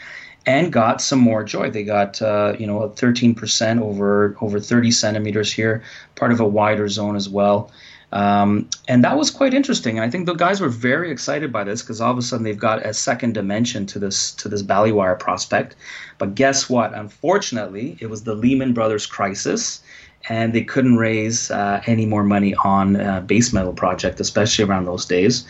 and 0.47 0.73
got 0.73 1.01
some 1.03 1.19
more 1.19 1.43
joy. 1.43 1.69
They 1.69 1.83
got 1.83 2.23
uh, 2.23 2.55
you 2.57 2.69
know 2.69 2.89
13% 2.95 3.83
over 3.83 4.37
over 4.41 4.61
30 4.61 4.93
centimeters 4.93 5.53
here, 5.53 5.83
part 6.15 6.31
of 6.31 6.39
a 6.39 6.47
wider 6.47 6.89
zone 6.89 7.17
as 7.17 7.29
well. 7.29 7.73
Um, 8.13 8.69
and 8.89 9.05
that 9.05 9.17
was 9.17 9.31
quite 9.31 9.55
interesting. 9.55 9.97
And 9.97 10.05
I 10.05 10.11
think 10.11 10.27
the 10.27 10.35
guys 10.35 10.61
were 10.61 10.69
very 10.69 11.11
excited 11.11 11.53
by 11.53 11.65
this 11.65 11.81
because 11.83 12.01
all 12.01 12.11
of 12.11 12.19
a 12.19 12.23
sudden 12.23 12.45
they've 12.45 12.59
got 12.59 12.85
a 12.85 12.93
second 12.93 13.35
dimension 13.35 13.87
to 13.87 13.99
this 13.99 14.33
to 14.33 14.49
this 14.49 14.63
Ballywire 14.63 15.19
prospect. 15.19 15.77
But 16.19 16.35
guess 16.35 16.69
what? 16.69 16.93
Unfortunately, 16.93 17.97
it 18.01 18.11
was 18.11 18.25
the 18.25 18.35
Lehman 18.35 18.73
Brothers 18.73 19.07
crisis 19.07 19.81
and 20.29 20.53
they 20.53 20.63
couldn't 20.63 20.97
raise 20.97 21.51
uh, 21.51 21.81
any 21.87 22.05
more 22.05 22.23
money 22.23 22.55
on 22.63 22.97
a 22.97 23.21
base 23.23 23.53
metal 23.53 23.73
project, 23.73 24.21
especially 24.21 24.65
around 24.65 24.85
those 24.85 25.07
days. 25.07 25.47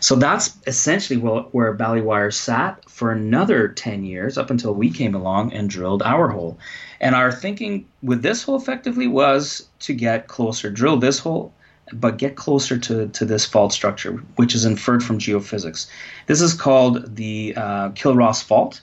So 0.00 0.16
that's 0.16 0.56
essentially 0.66 1.18
where 1.18 1.76
Ballywire 1.76 2.32
sat 2.32 2.88
for 2.88 3.12
another 3.12 3.68
10 3.68 4.04
years 4.04 4.38
up 4.38 4.50
until 4.50 4.74
we 4.74 4.90
came 4.90 5.14
along 5.14 5.52
and 5.52 5.68
drilled 5.68 6.02
our 6.02 6.28
hole. 6.28 6.58
And 7.00 7.14
our 7.14 7.30
thinking 7.30 7.86
with 8.02 8.22
this 8.22 8.42
hole 8.42 8.56
effectively 8.56 9.06
was 9.06 9.68
to 9.80 9.92
get 9.92 10.26
closer, 10.26 10.70
drill 10.70 10.96
this 10.96 11.18
hole, 11.18 11.52
but 11.92 12.18
get 12.18 12.36
closer 12.36 12.78
to, 12.78 13.08
to 13.08 13.24
this 13.24 13.44
fault 13.44 13.72
structure, 13.72 14.12
which 14.36 14.54
is 14.54 14.64
inferred 14.64 15.04
from 15.04 15.18
geophysics. 15.18 15.88
This 16.26 16.40
is 16.40 16.54
called 16.54 17.16
the 17.16 17.54
uh, 17.56 17.90
Kilross 17.90 18.42
Fault 18.42 18.80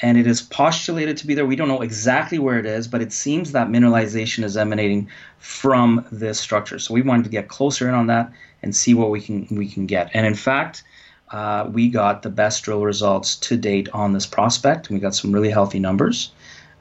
and 0.00 0.18
it 0.18 0.26
is 0.26 0.42
postulated 0.42 1.16
to 1.18 1.26
be 1.26 1.34
there. 1.34 1.46
We 1.46 1.56
don't 1.56 1.68
know 1.68 1.80
exactly 1.80 2.38
where 2.38 2.58
it 2.58 2.66
is, 2.66 2.88
but 2.88 3.00
it 3.00 3.12
seems 3.12 3.52
that 3.52 3.68
mineralization 3.68 4.42
is 4.42 4.56
emanating 4.56 5.08
from 5.38 6.04
this 6.10 6.40
structure. 6.40 6.78
So 6.78 6.94
we 6.94 7.02
wanted 7.02 7.24
to 7.24 7.30
get 7.30 7.48
closer 7.48 7.88
in 7.88 7.94
on 7.94 8.08
that 8.08 8.30
and 8.62 8.74
see 8.74 8.94
what 8.94 9.10
we 9.10 9.20
can 9.20 9.46
we 9.50 9.68
can 9.68 9.86
get. 9.86 10.10
And 10.12 10.26
in 10.26 10.34
fact, 10.34 10.82
uh, 11.30 11.68
we 11.70 11.88
got 11.88 12.22
the 12.22 12.30
best 12.30 12.64
drill 12.64 12.84
results 12.84 13.36
to 13.36 13.56
date 13.56 13.88
on 13.90 14.12
this 14.12 14.26
prospect. 14.26 14.90
We 14.90 14.98
got 14.98 15.14
some 15.14 15.32
really 15.32 15.50
healthy 15.50 15.78
numbers. 15.78 16.32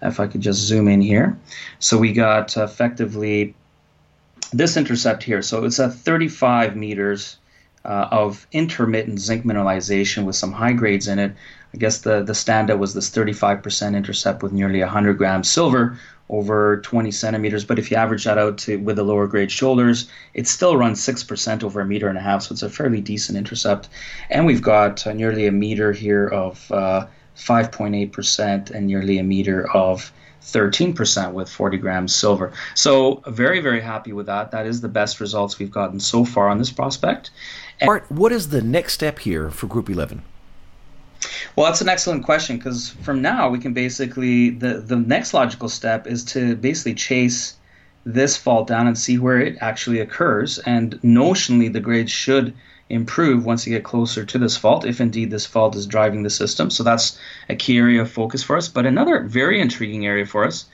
If 0.02 0.20
I 0.20 0.28
could 0.28 0.42
just 0.42 0.60
zoom 0.60 0.90
in 0.90 1.00
here, 1.00 1.38
so 1.80 1.98
we 1.98 2.12
got 2.12 2.58
effectively 2.58 3.56
this 4.54 4.78
intercept 4.78 5.24
here. 5.24 5.42
So 5.42 5.66
it's 5.66 5.80
at 5.80 5.94
35 5.94 6.76
meters 6.76 7.38
uh, 7.86 8.08
of 8.12 8.48
intermittent 8.52 9.20
zinc 9.20 9.44
mineralization 9.44 10.26
with 10.26 10.36
some 10.36 10.52
high 10.52 10.74
grades 10.74 11.08
in 11.08 11.20
it. 11.20 11.34
I 11.74 11.78
guess 11.78 12.00
the, 12.00 12.22
the 12.24 12.34
standout 12.34 12.78
was 12.78 12.94
this 12.94 13.10
35% 13.10 13.96
intercept 13.96 14.44
with 14.44 14.54
nearly 14.54 14.80
100 14.80 15.18
grams 15.18 15.50
silver 15.50 15.98
over 16.30 16.78
20 16.82 17.12
centimeters. 17.12 17.66
But 17.66 17.80
if 17.80 17.92
you 17.92 17.98
average 17.98 18.24
that 18.24 18.38
out 18.38 18.58
to 18.60 18.78
with 18.78 18.96
the 18.96 19.04
lower 19.04 19.28
grade 19.28 19.52
shoulders, 19.52 20.08
it 20.34 20.48
still 20.48 20.78
runs 20.78 21.02
6% 21.02 21.64
over 21.64 21.82
a 21.82 21.86
meter 21.86 22.08
and 22.08 22.18
a 22.18 22.22
half. 22.22 22.44
So 22.44 22.54
it's 22.54 22.64
a 22.64 22.70
fairly 22.70 23.02
decent 23.02 23.38
intercept. 23.38 23.90
And 24.30 24.46
we've 24.46 24.62
got 24.62 25.06
uh, 25.06 25.14
nearly 25.14 25.48
a 25.48 25.52
meter 25.52 25.92
here 25.92 26.28
of 26.28 26.72
uh, 26.72 27.08
5.8% 27.36 28.72
and 28.72 28.88
nearly 28.88 29.18
a 29.18 29.24
meter 29.24 29.70
of 29.76 30.14
13% 30.44 31.34
with 31.34 31.50
40 31.50 31.78
grams 31.78 32.14
silver. 32.14 32.52
So 32.76 33.24
very, 33.28 33.60
very 33.60 33.82
happy 33.82 34.14
with 34.14 34.26
that. 34.28 34.52
That 34.52 34.66
is 34.66 34.82
the 34.82 34.90
best 34.90 35.20
results 35.20 35.58
we've 35.58 35.72
gotten 35.72 36.00
so 36.00 36.26
far 36.26 36.50
on 36.50 36.58
this 36.58 36.72
prospect. 36.72 37.32
And 37.80 37.90
Art, 37.90 38.12
what 38.12 38.32
is 38.32 38.50
the 38.50 38.62
next 38.62 38.94
step 38.94 39.20
here 39.20 39.50
for 39.50 39.68
Group 39.68 39.90
11? 39.90 40.22
Well, 41.56 41.66
that's 41.66 41.82
an 41.82 41.90
excellent 41.90 42.26
question 42.26 42.58
because 42.58 42.90
from 43.02 43.22
now 43.22 43.50
we 43.50 43.60
can 43.60 43.74
basically 43.74 44.50
the 44.50 44.76
the 44.80 44.98
next 44.98 45.34
logical 45.34 45.70
step 45.70 46.06
is 46.06 46.24
to 46.26 46.56
basically 46.58 46.96
chase 46.96 47.56
this 48.06 48.36
fault 48.36 48.68
down 48.68 48.88
and 48.88 48.98
see 48.98 49.18
where 49.18 49.40
it 49.40 49.58
actually 49.62 50.00
occurs. 50.00 50.60
And 50.60 51.00
notionally, 51.02 51.72
the 51.72 51.80
grade 51.80 52.10
should 52.10 52.54
improve 52.90 53.46
once 53.46 53.66
you 53.66 53.74
get 53.74 53.84
closer 53.84 54.26
to 54.26 54.38
this 54.38 54.58
fault, 54.58 54.86
if 54.86 55.02
indeed 55.02 55.32
this 55.32 55.46
fault 55.46 55.76
is 55.76 55.88
driving 55.88 56.24
the 56.24 56.30
system. 56.30 56.70
So 56.70 56.84
that's 56.84 57.18
a 57.50 57.56
key 57.56 57.78
area 57.78 58.02
of 58.02 58.12
focus 58.12 58.44
for 58.44 58.58
us. 58.58 58.68
But 58.68 58.86
another 58.86 59.22
very 59.22 59.60
intriguing 59.62 60.06
area 60.06 60.26
for 60.26 60.46
us 60.46 60.66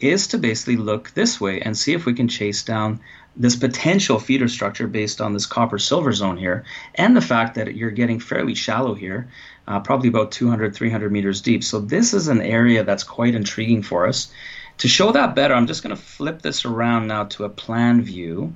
is 0.00 0.28
to 0.28 0.38
basically 0.38 0.76
look 0.76 1.10
this 1.10 1.40
way 1.40 1.60
and 1.60 1.76
see 1.76 1.92
if 1.92 2.06
we 2.06 2.14
can 2.14 2.28
chase 2.28 2.62
down 2.62 3.00
this 3.36 3.56
potential 3.56 4.18
feeder 4.18 4.48
structure 4.48 4.86
based 4.86 5.20
on 5.20 5.32
this 5.32 5.46
copper 5.46 5.78
silver 5.78 6.12
zone 6.12 6.36
here 6.36 6.64
and 6.94 7.16
the 7.16 7.20
fact 7.20 7.54
that 7.54 7.76
you're 7.76 7.90
getting 7.90 8.18
fairly 8.18 8.54
shallow 8.54 8.94
here 8.94 9.28
uh, 9.66 9.78
probably 9.80 10.08
about 10.08 10.32
200 10.32 10.74
300 10.74 11.12
meters 11.12 11.40
deep 11.40 11.62
so 11.62 11.78
this 11.80 12.14
is 12.14 12.28
an 12.28 12.40
area 12.40 12.82
that's 12.84 13.04
quite 13.04 13.34
intriguing 13.34 13.82
for 13.82 14.06
us 14.06 14.32
to 14.78 14.88
show 14.88 15.12
that 15.12 15.34
better 15.34 15.54
i'm 15.54 15.66
just 15.66 15.82
going 15.82 15.94
to 15.94 16.02
flip 16.02 16.42
this 16.42 16.64
around 16.64 17.06
now 17.06 17.24
to 17.24 17.44
a 17.44 17.48
plan 17.48 18.02
view 18.02 18.52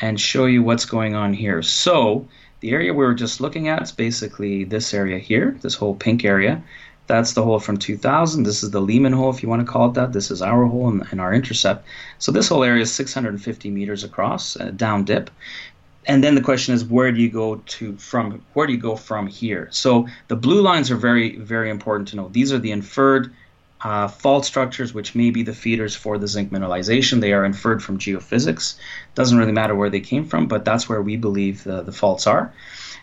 and 0.00 0.20
show 0.20 0.46
you 0.46 0.62
what's 0.62 0.84
going 0.84 1.14
on 1.14 1.32
here 1.32 1.62
so 1.62 2.26
the 2.60 2.70
area 2.70 2.92
we 2.92 3.04
were 3.04 3.14
just 3.14 3.40
looking 3.40 3.68
at 3.68 3.82
is 3.82 3.92
basically 3.92 4.64
this 4.64 4.94
area 4.94 5.18
here 5.18 5.56
this 5.62 5.74
whole 5.74 5.94
pink 5.94 6.24
area 6.24 6.62
that's 7.08 7.32
the 7.32 7.42
hole 7.42 7.58
from 7.58 7.78
2000. 7.78 8.44
This 8.44 8.62
is 8.62 8.70
the 8.70 8.82
Lehman 8.82 9.14
hole, 9.14 9.30
if 9.30 9.42
you 9.42 9.48
want 9.48 9.66
to 9.66 9.72
call 9.72 9.88
it 9.88 9.94
that. 9.94 10.12
This 10.12 10.30
is 10.30 10.42
our 10.42 10.66
hole 10.66 10.88
and, 10.88 11.06
and 11.10 11.20
our 11.20 11.32
intercept. 11.32 11.86
So 12.18 12.30
this 12.30 12.48
whole 12.48 12.62
area 12.62 12.82
is 12.82 12.92
650 12.92 13.70
meters 13.70 14.04
across, 14.04 14.60
uh, 14.60 14.72
down 14.76 15.04
dip. 15.04 15.30
And 16.06 16.22
then 16.22 16.34
the 16.34 16.42
question 16.42 16.74
is, 16.74 16.84
where 16.84 17.10
do 17.10 17.20
you 17.20 17.30
go 17.30 17.56
to 17.56 17.96
from? 17.96 18.42
Where 18.52 18.66
do 18.66 18.74
you 18.74 18.78
go 18.78 18.94
from 18.94 19.26
here? 19.26 19.68
So 19.70 20.06
the 20.28 20.36
blue 20.36 20.60
lines 20.60 20.90
are 20.90 20.96
very, 20.96 21.36
very 21.36 21.70
important 21.70 22.08
to 22.08 22.16
know. 22.16 22.28
These 22.28 22.52
are 22.52 22.58
the 22.58 22.72
inferred 22.72 23.32
uh, 23.82 24.08
fault 24.08 24.44
structures, 24.44 24.92
which 24.92 25.14
may 25.14 25.30
be 25.30 25.42
the 25.42 25.54
feeders 25.54 25.94
for 25.94 26.18
the 26.18 26.26
zinc 26.26 26.50
mineralization. 26.50 27.20
They 27.20 27.32
are 27.32 27.44
inferred 27.44 27.82
from 27.82 27.98
geophysics. 27.98 28.76
Doesn't 29.14 29.38
really 29.38 29.52
matter 29.52 29.74
where 29.74 29.90
they 29.90 30.00
came 30.00 30.24
from, 30.24 30.46
but 30.46 30.64
that's 30.64 30.88
where 30.88 31.02
we 31.02 31.16
believe 31.16 31.64
the, 31.64 31.82
the 31.82 31.92
faults 31.92 32.26
are. 32.26 32.52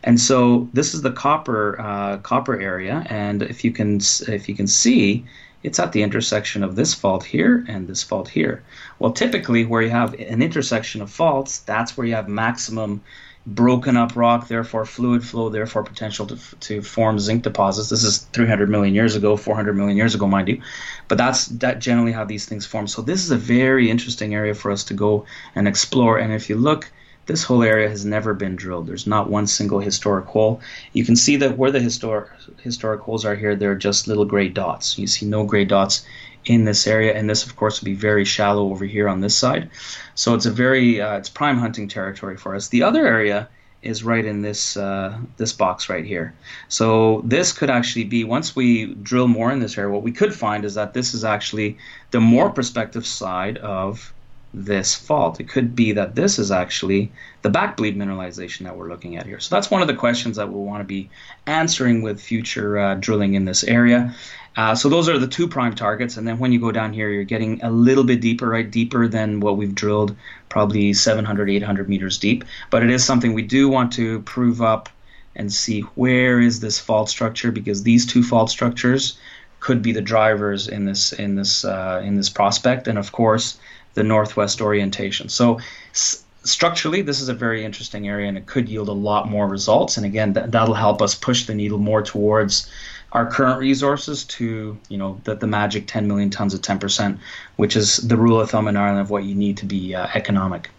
And 0.04 0.20
so 0.20 0.70
this 0.74 0.94
is 0.94 1.02
the 1.02 1.12
copper 1.12 1.80
uh, 1.80 2.18
copper 2.18 2.60
area, 2.60 3.06
and 3.10 3.42
if 3.42 3.64
you 3.64 3.72
can 3.72 4.00
if 4.28 4.48
you 4.48 4.56
can 4.56 4.68
see, 4.68 5.26
it's 5.64 5.80
at 5.80 5.94
the 5.94 6.04
intersection 6.04 6.64
of 6.64 6.76
this 6.76 6.94
fault 6.94 7.24
here 7.24 7.66
and 7.68 7.88
this 7.88 8.04
fault 8.04 8.28
here. 8.28 8.62
Well, 9.00 9.14
typically 9.14 9.66
where 9.66 9.82
you 9.82 9.90
have 9.90 10.14
an 10.14 10.44
intersection 10.44 11.02
of 11.02 11.10
faults, 11.10 11.60
that's 11.60 11.98
where 11.98 12.06
you 12.06 12.14
have 12.14 12.28
maximum 12.28 13.02
broken 13.46 13.96
up 13.96 14.16
rock, 14.16 14.48
therefore 14.48 14.86
fluid 14.86 15.24
flow, 15.24 15.50
therefore 15.50 15.84
potential 15.84 16.26
to, 16.28 16.38
to 16.62 16.82
form 16.82 17.20
zinc 17.20 17.44
deposits. 17.44 17.90
This 17.90 18.04
is 18.04 18.20
300 18.34 18.70
million 18.70 18.96
years 18.96 19.16
ago, 19.16 19.38
400 19.38 19.76
million 19.76 19.98
years 19.98 20.16
ago, 20.16 20.28
mind 20.28 20.48
you. 20.48 20.62
But 21.08 21.18
that's 21.18 21.48
that 21.48 21.80
generally 21.80 22.12
how 22.12 22.26
these 22.26 22.46
things 22.46 22.66
form. 22.66 22.88
So 22.88 23.02
this 23.02 23.24
is 23.24 23.32
a 23.32 23.38
very 23.38 23.90
interesting 23.90 24.34
area 24.34 24.56
for 24.56 24.72
us 24.72 24.84
to 24.86 24.94
go 24.94 25.26
and 25.54 25.68
explore. 25.68 26.18
And 26.18 26.34
if 26.34 26.50
you 26.50 26.56
look 26.56 26.92
this 27.26 27.44
whole 27.44 27.64
area 27.64 27.90
has 27.90 28.06
never 28.06 28.34
been 28.34 28.56
drilled. 28.56 28.88
There's 28.88 29.08
not 29.08 29.30
one 29.30 29.48
single 29.48 29.80
historic 29.80 30.26
hole. 30.26 30.62
You 30.94 31.04
can 31.04 31.16
see 31.16 31.38
that 31.38 31.58
where 31.58 31.72
the 31.72 31.80
historic 31.80 32.30
historic 32.62 33.02
holes 33.02 33.26
are 33.26 33.36
here, 33.36 33.56
they're 33.56 33.76
just 33.76 34.08
little 34.08 34.26
gray 34.26 34.48
dots. 34.48 34.98
You 34.98 35.08
see 35.08 35.26
no 35.26 35.44
gray 35.44 35.66
dots 35.66 36.06
in 36.46 36.66
this 36.66 36.88
area, 36.88 37.14
and 37.14 37.30
this, 37.30 37.46
of 37.46 37.56
course, 37.56 37.82
would 37.82 37.86
be 37.86 37.96
very 37.96 38.26
shallow 38.26 38.70
over 38.70 38.86
here 38.86 39.10
on 39.10 39.22
this 39.22 39.38
side. 39.38 39.70
So 40.16 40.34
it's 40.36 40.46
a 40.46 40.52
very 40.52 41.02
uh, 41.02 41.18
it's 41.18 41.30
prime 41.30 41.58
hunting 41.58 41.88
territory 41.88 42.38
for 42.38 42.56
us. 42.56 42.68
The 42.70 42.84
other 42.84 43.06
area 43.06 43.48
is 43.82 44.04
right 44.04 44.26
in 44.26 44.42
this 44.42 44.76
uh, 44.78 45.18
this 45.38 45.54
box 45.54 45.90
right 45.90 46.06
here. 46.06 46.34
So 46.68 47.22
this 47.24 47.54
could 47.54 47.70
actually 47.70 48.06
be 48.06 48.24
once 48.24 48.56
we 48.56 48.94
drill 48.96 49.28
more 49.28 49.52
in 49.52 49.60
this 49.60 49.78
area, 49.78 49.92
what 49.92 50.04
we 50.04 50.12
could 50.12 50.34
find 50.34 50.66
is 50.66 50.74
that 50.74 50.94
this 50.94 51.14
is 51.14 51.24
actually 51.24 51.78
the 52.12 52.20
more 52.20 52.50
prospective 52.50 53.06
side 53.06 53.58
of 53.60 54.12
this 54.56 54.96
fault. 54.96 55.40
It 55.40 55.50
could 55.50 55.76
be 55.76 55.92
that 55.92 56.16
this 56.16 56.40
is 56.40 56.50
actually 56.50 57.12
the 57.42 57.50
backbleed 57.50 57.98
mineralization 57.98 58.64
that 58.64 58.76
we're 58.78 58.88
looking 58.88 59.18
at 59.18 59.26
here. 59.26 59.40
So 59.40 59.54
that's 59.54 59.70
one 59.70 59.82
of 59.82 59.88
the 59.88 59.94
questions 59.94 60.38
that 60.38 60.50
we'll 60.50 60.64
want 60.64 60.80
to 60.80 60.86
be 60.86 61.10
answering 61.46 62.02
with 62.02 62.22
future 62.22 62.78
uh, 62.78 62.96
drilling 62.96 63.34
in 63.34 63.46
this 63.46 63.64
area. 63.66 64.16
Uh, 64.56 64.74
so 64.74 64.88
those 64.88 65.10
are 65.10 65.18
the 65.18 65.28
two 65.28 65.48
prime 65.48 65.76
targets, 65.76 66.16
and 66.16 66.28
then 66.28 66.40
when 66.40 66.52
you 66.52 66.60
go 66.60 66.72
down 66.72 66.94
here, 66.94 67.10
you're 67.10 67.24
getting 67.26 67.62
a 67.62 67.70
little 67.70 68.06
bit 68.06 68.22
deeper, 68.22 68.48
right? 68.48 68.72
Deeper 68.72 69.08
than 69.08 69.42
what 69.42 69.58
we've 69.58 69.76
drilled, 69.76 70.16
probably 70.48 70.94
700, 70.94 71.50
800 71.50 71.90
meters 71.90 72.18
deep. 72.18 72.46
But 72.70 72.84
it 72.84 72.90
is 72.90 73.04
something 73.04 73.34
we 73.34 73.42
do 73.42 73.68
want 73.68 73.92
to 73.94 74.22
prove 74.22 74.62
up 74.62 74.88
and 75.36 75.52
see 75.52 75.82
where 75.96 76.40
is 76.40 76.62
this 76.62 76.80
fault 76.80 77.10
structure 77.10 77.52
because 77.52 77.84
these 77.84 78.06
two 78.06 78.24
fault 78.24 78.50
structures 78.50 79.18
could 79.60 79.82
be 79.82 79.92
the 79.92 80.02
drivers 80.02 80.68
in 80.68 80.86
this 80.86 81.12
in 81.12 81.36
this 81.36 81.66
uh, 81.66 82.02
in 82.04 82.16
this 82.16 82.30
prospect, 82.30 82.88
and 82.88 82.98
of 82.98 83.12
course 83.12 83.58
the 83.96 84.04
northwest 84.04 84.62
orientation. 84.62 85.28
So 85.28 85.60
s- 85.92 86.24
structurally, 86.44 87.02
this 87.02 87.20
is 87.20 87.30
a 87.30 87.34
very 87.34 87.66
interesting 87.66 88.08
area, 88.08 88.28
and 88.28 88.38
it 88.38 88.46
could 88.46 88.70
yield 88.70 88.90
a 88.90 88.94
lot 88.94 89.28
more 89.28 89.48
results. 89.48 89.98
And 89.98 90.06
again, 90.06 90.34
th- 90.34 90.48
that'll 90.52 90.76
help 90.76 91.02
us 91.02 91.16
push 91.16 91.46
the 91.46 91.56
needle 91.56 91.80
more 91.80 92.04
towards 92.04 92.70
our 93.16 93.26
current 93.26 93.60
resources 93.60 94.26
to 94.26 94.78
you 94.90 94.98
know 94.98 95.20
the, 95.24 95.36
the 95.36 95.48
magic 95.48 95.88
10 95.88 96.06
million 96.06 96.30
tons 96.30 96.54
of 96.54 96.62
10%, 96.62 97.18
which 97.56 97.78
is 97.78 97.98
the 97.98 98.18
rule 98.18 98.42
of 98.42 98.52
thumb 98.52 98.68
in 98.68 98.76
Ireland 98.76 99.00
of 99.00 99.10
what 99.10 99.24
you 99.24 99.34
need 99.34 99.58
to 99.58 99.66
be 99.66 99.96
uh, 99.96 100.08
economic. 100.14 100.70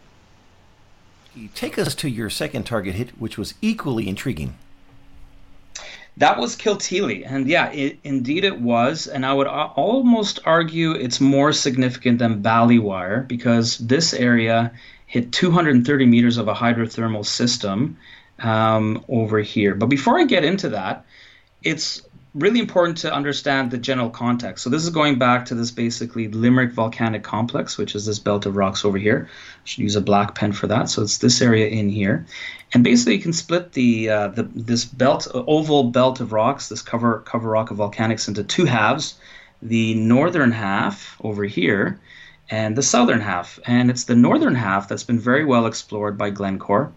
Take 1.55 1.79
us 1.79 1.95
to 1.97 2.09
your 2.09 2.29
second 2.29 2.65
target 2.65 2.95
hit, 2.95 3.11
which 3.19 3.39
was 3.39 3.55
equally 3.63 4.07
intriguing. 4.07 4.55
That 6.19 6.39
was 6.39 6.57
Kilteely, 6.57 7.25
and 7.27 7.47
yeah, 7.47 7.71
it, 7.73 7.99
indeed 8.05 8.45
it 8.45 8.61
was. 8.61 9.07
And 9.07 9.25
I 9.25 9.33
would 9.33 9.47
almost 9.47 10.39
argue 10.45 10.93
it's 10.93 11.21
more 11.21 11.53
significant 11.53 12.19
than 12.19 12.43
Ballywire 12.43 13.27
because 13.27 13.79
this 13.79 14.13
area 14.13 14.73
hit 15.07 15.33
230 15.33 16.07
meters 16.07 16.37
of 16.37 16.49
a 16.49 16.55
hydrothermal 16.55 17.25
system 17.25 17.97
um, 18.39 19.05
over 19.09 19.41
here. 19.41 19.75
But 19.75 19.87
before 19.87 20.19
I 20.19 20.25
get 20.25 20.45
into 20.45 20.71
that, 20.71 21.05
it's 21.63 22.03
really 22.37 22.61
important 22.61 22.99
to 22.99 23.13
understand 23.13 23.71
the 23.71 23.79
general 23.79 24.11
context. 24.11 24.63
So 24.63 24.71
this 24.71 24.85
is 24.85 24.91
going 24.91 25.19
back 25.19 25.47
to 25.47 25.55
this 25.55 25.71
basically 25.71 26.29
Limerick 26.29 26.73
volcanic 26.73 27.23
complex, 27.23 27.79
which 27.79 27.95
is 27.95 28.05
this 28.05 28.19
belt 28.19 28.45
of 28.45 28.57
rocks 28.57 28.85
over 28.85 28.99
here. 28.99 29.29
I 29.31 29.61
should 29.65 29.83
use 29.83 29.97
a 29.97 30.03
black 30.03 30.35
pen 30.35 30.53
for 30.53 30.67
that. 30.67 30.91
So 30.91 31.03
it's 31.03 31.19
this 31.19 31.41
area 31.41 31.69
in 31.69 31.89
here, 31.89 32.27
and 32.75 32.85
basically 32.85 33.17
you 33.17 33.23
can 33.23 33.33
split 33.33 33.73
the 33.73 34.11
uh, 34.11 34.29
the 34.29 34.43
this 34.55 34.85
belt 34.85 35.27
oval 35.35 35.85
belt 35.85 36.21
of 36.21 36.33
rocks, 36.33 36.69
this 36.69 36.83
cover 36.83 37.21
cover 37.21 37.49
rock 37.49 37.71
of 37.71 37.79
volcanics, 37.79 38.29
into 38.29 38.45
two 38.45 38.67
halves. 38.67 39.19
The 39.63 39.95
northern 39.95 40.53
half 40.53 41.17
over 41.25 41.45
here, 41.45 41.99
and 42.51 42.77
the 42.77 42.83
southern 42.83 43.21
half. 43.21 43.59
And 43.67 43.91
it's 43.91 44.05
the 44.05 44.15
northern 44.15 44.55
half 44.55 44.89
that's 44.89 45.03
been 45.03 45.19
very 45.19 45.47
well 45.47 45.67
explored 45.67 46.19
by 46.19 46.29
Glencore 46.31 46.93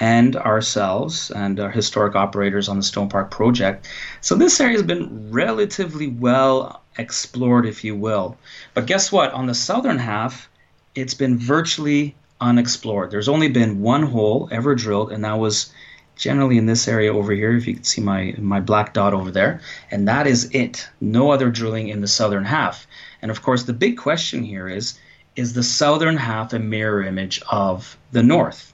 and 0.00 0.36
ourselves 0.36 1.30
and 1.30 1.58
our 1.58 1.70
historic 1.70 2.14
operators 2.14 2.68
on 2.68 2.76
the 2.76 2.82
Stone 2.82 3.08
Park 3.08 3.30
project. 3.30 3.88
So 4.20 4.34
this 4.34 4.60
area 4.60 4.74
has 4.74 4.82
been 4.82 5.30
relatively 5.30 6.06
well 6.06 6.82
explored, 6.98 7.66
if 7.66 7.84
you 7.84 7.96
will. 7.96 8.36
But 8.74 8.86
guess 8.86 9.10
what? 9.10 9.32
On 9.32 9.46
the 9.46 9.54
southern 9.54 9.98
half, 9.98 10.48
it's 10.94 11.14
been 11.14 11.38
virtually 11.38 12.14
unexplored. 12.40 13.10
There's 13.10 13.28
only 13.28 13.48
been 13.48 13.80
one 13.80 14.04
hole 14.04 14.48
ever 14.52 14.74
drilled, 14.74 15.12
and 15.12 15.24
that 15.24 15.38
was 15.38 15.72
generally 16.16 16.58
in 16.58 16.66
this 16.66 16.88
area 16.88 17.14
over 17.14 17.32
here. 17.32 17.56
If 17.56 17.66
you 17.66 17.74
can 17.74 17.84
see 17.84 18.00
my 18.00 18.34
my 18.38 18.60
black 18.60 18.94
dot 18.94 19.14
over 19.14 19.30
there, 19.30 19.60
and 19.90 20.06
that 20.08 20.26
is 20.26 20.50
it. 20.52 20.88
No 21.00 21.30
other 21.30 21.50
drilling 21.50 21.88
in 21.88 22.00
the 22.00 22.08
southern 22.08 22.44
half. 22.44 22.86
And 23.22 23.30
of 23.30 23.42
course, 23.42 23.64
the 23.64 23.72
big 23.72 23.96
question 23.96 24.42
here 24.42 24.68
is: 24.68 24.98
is 25.34 25.52
the 25.52 25.62
southern 25.62 26.16
half 26.16 26.52
a 26.52 26.58
mirror 26.58 27.02
image 27.02 27.40
of 27.50 27.96
the 28.12 28.22
north? 28.22 28.72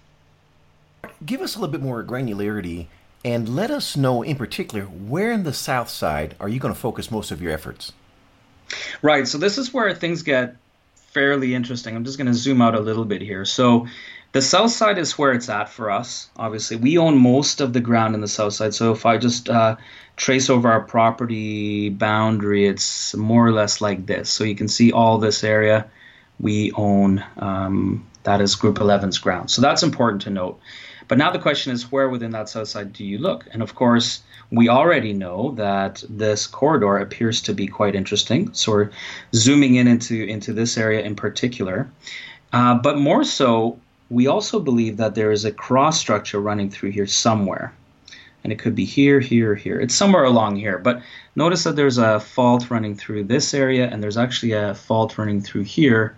Give 1.24 1.40
us 1.40 1.56
a 1.56 1.58
little 1.58 1.72
bit 1.72 1.80
more 1.80 2.02
granularity 2.02 2.86
and 3.24 3.48
let 3.48 3.70
us 3.70 3.96
know 3.96 4.22
in 4.22 4.36
particular 4.36 4.84
where 4.84 5.32
in 5.32 5.44
the 5.44 5.52
south 5.52 5.88
side 5.88 6.36
are 6.38 6.48
you 6.48 6.60
going 6.60 6.74
to 6.74 6.78
focus 6.80 7.10
most 7.10 7.30
of 7.30 7.40
your 7.40 7.52
efforts? 7.52 7.92
Right. 9.00 9.26
So 9.26 9.38
this 9.38 9.56
is 9.56 9.72
where 9.72 9.94
things 9.94 10.22
get 10.22 10.56
fairly 10.94 11.54
interesting. 11.54 11.96
I'm 11.96 12.04
just 12.04 12.18
going 12.18 12.26
to 12.26 12.34
zoom 12.34 12.60
out 12.60 12.74
a 12.74 12.80
little 12.80 13.04
bit 13.04 13.22
here. 13.22 13.44
So 13.44 13.86
the 14.32 14.42
south 14.42 14.72
side 14.72 14.98
is 14.98 15.16
where 15.16 15.32
it's 15.32 15.48
at 15.48 15.68
for 15.68 15.90
us. 15.90 16.28
Obviously, 16.36 16.76
we 16.76 16.98
own 16.98 17.16
most 17.16 17.60
of 17.60 17.72
the 17.72 17.80
ground 17.80 18.14
in 18.14 18.20
the 18.20 18.28
south 18.28 18.54
side. 18.54 18.74
So 18.74 18.92
if 18.92 19.06
I 19.06 19.16
just 19.16 19.48
uh, 19.48 19.76
trace 20.16 20.50
over 20.50 20.68
our 20.68 20.80
property 20.80 21.88
boundary, 21.88 22.66
it's 22.66 23.14
more 23.14 23.46
or 23.46 23.52
less 23.52 23.80
like 23.80 24.06
this. 24.06 24.28
So 24.28 24.42
you 24.42 24.56
can 24.56 24.68
see 24.68 24.90
all 24.90 25.18
this 25.18 25.44
area 25.44 25.86
we 26.40 26.72
own. 26.72 27.24
Um, 27.38 28.06
that 28.24 28.40
is 28.40 28.56
Group 28.56 28.78
11's 28.78 29.18
ground. 29.18 29.50
So 29.50 29.62
that's 29.62 29.82
important 29.82 30.22
to 30.22 30.30
note. 30.30 30.58
But 31.08 31.18
now 31.18 31.30
the 31.30 31.38
question 31.38 31.72
is, 31.72 31.92
where 31.92 32.08
within 32.08 32.30
that 32.32 32.48
south 32.48 32.68
side 32.68 32.92
do 32.92 33.04
you 33.04 33.18
look? 33.18 33.46
And 33.52 33.62
of 33.62 33.74
course, 33.74 34.22
we 34.50 34.68
already 34.68 35.12
know 35.12 35.52
that 35.52 36.02
this 36.08 36.46
corridor 36.46 36.98
appears 36.98 37.40
to 37.42 37.54
be 37.54 37.66
quite 37.66 37.94
interesting. 37.94 38.52
So 38.52 38.72
we're 38.72 38.90
zooming 39.34 39.74
in 39.74 39.86
into, 39.88 40.24
into 40.24 40.52
this 40.52 40.78
area 40.78 41.02
in 41.02 41.14
particular. 41.14 41.88
Uh, 42.52 42.74
but 42.76 42.98
more 42.98 43.24
so, 43.24 43.78
we 44.10 44.26
also 44.26 44.60
believe 44.60 44.96
that 44.96 45.14
there 45.14 45.32
is 45.32 45.44
a 45.44 45.52
cross 45.52 45.98
structure 45.98 46.40
running 46.40 46.70
through 46.70 46.90
here 46.90 47.06
somewhere. 47.06 47.72
And 48.42 48.52
it 48.52 48.58
could 48.58 48.74
be 48.74 48.84
here, 48.84 49.20
here, 49.20 49.54
here. 49.54 49.80
It's 49.80 49.94
somewhere 49.94 50.24
along 50.24 50.56
here. 50.56 50.78
But 50.78 51.02
notice 51.34 51.64
that 51.64 51.76
there's 51.76 51.98
a 51.98 52.20
fault 52.20 52.70
running 52.70 52.94
through 52.94 53.24
this 53.24 53.54
area, 53.54 53.88
and 53.88 54.02
there's 54.02 54.18
actually 54.18 54.52
a 54.52 54.74
fault 54.74 55.16
running 55.16 55.40
through 55.40 55.64
here 55.64 56.16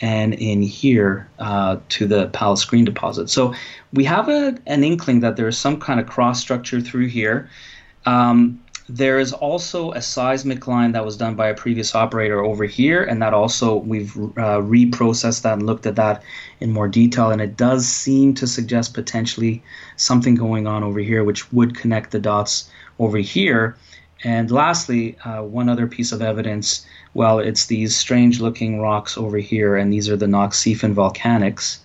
and 0.00 0.34
in 0.34 0.62
here 0.62 1.28
uh, 1.38 1.76
to 1.90 2.06
the 2.06 2.28
Pallas 2.28 2.64
Green 2.64 2.84
deposit. 2.84 3.28
So 3.28 3.54
we 3.92 4.04
have 4.04 4.28
a, 4.28 4.56
an 4.66 4.82
inkling 4.82 5.20
that 5.20 5.36
there 5.36 5.48
is 5.48 5.58
some 5.58 5.78
kind 5.78 6.00
of 6.00 6.06
cross 6.06 6.40
structure 6.40 6.80
through 6.80 7.08
here. 7.08 7.50
Um, 8.06 8.60
there 8.88 9.20
is 9.20 9.32
also 9.32 9.92
a 9.92 10.02
seismic 10.02 10.66
line 10.66 10.92
that 10.92 11.04
was 11.04 11.16
done 11.16 11.36
by 11.36 11.48
a 11.48 11.54
previous 11.54 11.94
operator 11.94 12.42
over 12.42 12.64
here, 12.64 13.04
and 13.04 13.22
that 13.22 13.32
also 13.32 13.76
we've 13.76 14.16
uh, 14.16 14.58
reprocessed 14.60 15.42
that 15.42 15.54
and 15.54 15.66
looked 15.66 15.86
at 15.86 15.94
that 15.96 16.24
in 16.58 16.72
more 16.72 16.88
detail, 16.88 17.30
and 17.30 17.40
it 17.40 17.56
does 17.56 17.86
seem 17.86 18.34
to 18.34 18.48
suggest 18.48 18.92
potentially 18.94 19.62
something 19.96 20.34
going 20.34 20.66
on 20.66 20.82
over 20.82 20.98
here, 20.98 21.22
which 21.22 21.52
would 21.52 21.76
connect 21.76 22.10
the 22.10 22.18
dots 22.18 22.68
over 22.98 23.18
here. 23.18 23.76
And 24.22 24.50
lastly, 24.50 25.16
uh, 25.24 25.42
one 25.42 25.68
other 25.68 25.86
piece 25.86 26.12
of 26.12 26.20
evidence 26.20 26.86
well, 27.14 27.40
it's 27.40 27.66
these 27.66 27.96
strange 27.96 28.40
looking 28.40 28.80
rocks 28.80 29.18
over 29.18 29.38
here, 29.38 29.76
and 29.76 29.92
these 29.92 30.08
are 30.08 30.16
the 30.16 30.26
Noxephen 30.26 30.94
volcanics. 30.94 31.78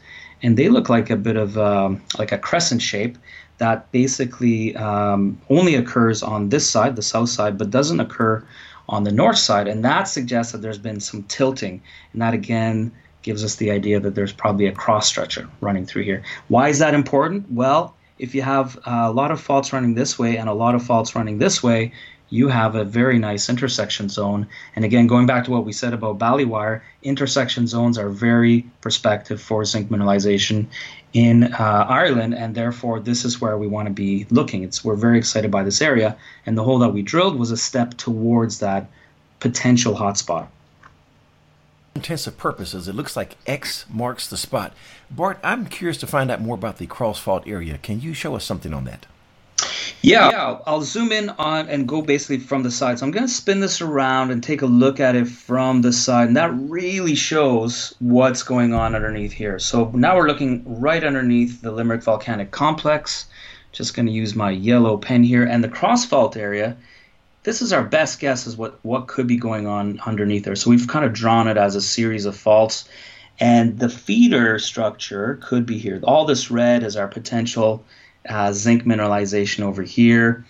And 0.43 0.57
they 0.57 0.69
look 0.69 0.89
like 0.89 1.09
a 1.09 1.15
bit 1.15 1.35
of 1.35 1.57
um, 1.57 2.01
like 2.19 2.31
a 2.31 2.37
crescent 2.37 2.81
shape 2.81 3.17
that 3.57 3.91
basically 3.91 4.75
um, 4.75 5.39
only 5.49 5.75
occurs 5.75 6.21
on 6.21 6.49
this 6.49 6.69
side, 6.69 6.95
the 6.95 7.01
south 7.01 7.29
side, 7.29 7.57
but 7.57 7.71
doesn't 7.71 7.99
occur 7.99 8.45
on 8.87 9.03
the 9.03 9.11
north 9.11 9.37
side. 9.37 9.67
And 9.67 9.83
that 9.83 10.03
suggests 10.03 10.51
that 10.51 10.61
there's 10.61 10.77
been 10.77 10.99
some 10.99 11.23
tilting. 11.23 11.81
And 12.13 12.21
that 12.21 12.33
again 12.33 12.91
gives 13.23 13.43
us 13.43 13.55
the 13.55 13.71
idea 13.71 13.99
that 13.99 14.13
there's 14.13 14.33
probably 14.33 14.67
a 14.67 14.71
cross 14.71 15.07
structure 15.07 15.49
running 15.61 15.85
through 15.85 16.03
here. 16.03 16.21
Why 16.49 16.69
is 16.69 16.77
that 16.79 16.93
important? 16.93 17.51
Well, 17.51 17.95
if 18.19 18.35
you 18.35 18.43
have 18.43 18.77
a 18.85 19.11
lot 19.11 19.31
of 19.31 19.41
faults 19.41 19.73
running 19.73 19.95
this 19.95 20.19
way 20.19 20.37
and 20.37 20.47
a 20.47 20.53
lot 20.53 20.75
of 20.75 20.83
faults 20.83 21.15
running 21.15 21.39
this 21.39 21.63
way, 21.63 21.91
you 22.35 22.49
have 22.49 22.75
a 22.75 22.83
very 22.83 23.17
nice 23.17 23.49
intersection 23.49 24.09
zone. 24.09 24.47
And 24.75 24.83
again, 24.83 25.07
going 25.07 25.25
back 25.25 25.45
to 25.45 25.51
what 25.51 25.65
we 25.65 25.71
said 25.71 25.93
about 25.93 26.19
Ballywire, 26.19 26.81
intersection 27.01 27.65
zones 27.65 27.97
are 27.97 28.09
very 28.09 28.65
prospective 28.81 29.41
for 29.41 29.63
zinc 29.63 29.89
mineralization 29.89 30.67
in 31.13 31.53
uh, 31.53 31.85
Ireland, 31.87 32.35
and 32.35 32.53
therefore 32.53 32.99
this 32.99 33.23
is 33.23 33.39
where 33.39 33.57
we 33.57 33.67
want 33.67 33.87
to 33.87 33.93
be 33.93 34.27
looking. 34.29 34.63
It's 34.63 34.83
we're 34.83 34.95
very 34.95 35.17
excited 35.17 35.49
by 35.49 35.63
this 35.63 35.81
area, 35.81 36.17
and 36.45 36.57
the 36.57 36.63
hole 36.63 36.79
that 36.79 36.89
we 36.89 37.01
drilled 37.01 37.39
was 37.39 37.51
a 37.51 37.57
step 37.57 37.95
towards 37.95 38.59
that 38.59 38.87
potential 39.39 39.95
hotspot. 39.95 40.47
Intensive 41.95 42.37
purposes, 42.37 42.89
it 42.89 42.95
looks 42.95 43.15
like 43.15 43.37
X 43.47 43.85
marks 43.89 44.27
the 44.27 44.35
spot. 44.35 44.73
Bart, 45.09 45.39
I'm 45.41 45.65
curious 45.65 45.97
to 45.99 46.07
find 46.07 46.29
out 46.29 46.41
more 46.41 46.55
about 46.55 46.77
the 46.77 46.87
cross 46.87 47.17
fault 47.17 47.47
area. 47.47 47.77
Can 47.77 48.01
you 48.01 48.13
show 48.13 48.35
us 48.35 48.43
something 48.43 48.73
on 48.73 48.83
that? 48.83 49.05
Yeah, 50.05 50.29
yeah, 50.29 50.59
I'll 50.67 50.83
zoom 50.83 51.11
in 51.11 51.31
on 51.31 51.67
and 51.67 51.87
go 51.87 52.01
basically 52.01 52.37
from 52.37 52.61
the 52.61 52.69
side. 52.69 52.99
So 52.99 53.05
I'm 53.07 53.11
going 53.11 53.25
to 53.25 53.33
spin 53.33 53.59
this 53.59 53.81
around 53.81 54.29
and 54.29 54.43
take 54.43 54.61
a 54.61 54.67
look 54.67 54.99
at 54.99 55.15
it 55.15 55.27
from 55.27 55.81
the 55.81 55.91
side, 55.91 56.27
and 56.27 56.37
that 56.37 56.53
really 56.53 57.15
shows 57.15 57.95
what's 57.97 58.43
going 58.43 58.71
on 58.71 58.93
underneath 58.93 59.31
here. 59.31 59.57
So 59.57 59.91
now 59.95 60.15
we're 60.15 60.27
looking 60.27 60.63
right 60.79 61.03
underneath 61.03 61.61
the 61.61 61.71
Limerick 61.71 62.03
Volcanic 62.03 62.51
Complex. 62.51 63.25
Just 63.71 63.95
going 63.95 64.05
to 64.05 64.11
use 64.11 64.35
my 64.35 64.51
yellow 64.51 64.95
pen 64.95 65.23
here, 65.23 65.43
and 65.43 65.63
the 65.63 65.69
cross 65.69 66.05
fault 66.05 66.37
area. 66.37 66.77
This 67.41 67.63
is 67.63 67.73
our 67.73 67.83
best 67.83 68.19
guess 68.19 68.45
as 68.45 68.55
what 68.55 68.79
what 68.83 69.07
could 69.07 69.25
be 69.25 69.37
going 69.37 69.65
on 69.65 69.99
underneath 70.05 70.43
there. 70.45 70.55
So 70.55 70.69
we've 70.69 70.87
kind 70.87 71.05
of 71.05 71.13
drawn 71.13 71.47
it 71.47 71.57
as 71.57 71.75
a 71.75 71.81
series 71.81 72.25
of 72.25 72.37
faults, 72.37 72.87
and 73.39 73.79
the 73.79 73.89
feeder 73.89 74.59
structure 74.59 75.39
could 75.41 75.65
be 75.65 75.79
here. 75.79 75.99
All 76.03 76.25
this 76.25 76.51
red 76.51 76.83
is 76.83 76.95
our 76.95 77.07
potential 77.07 77.83
uh, 78.27 78.51
zinc 78.51 78.83
mineralization 78.83 79.63
over 79.63 79.83
here. 79.83 80.45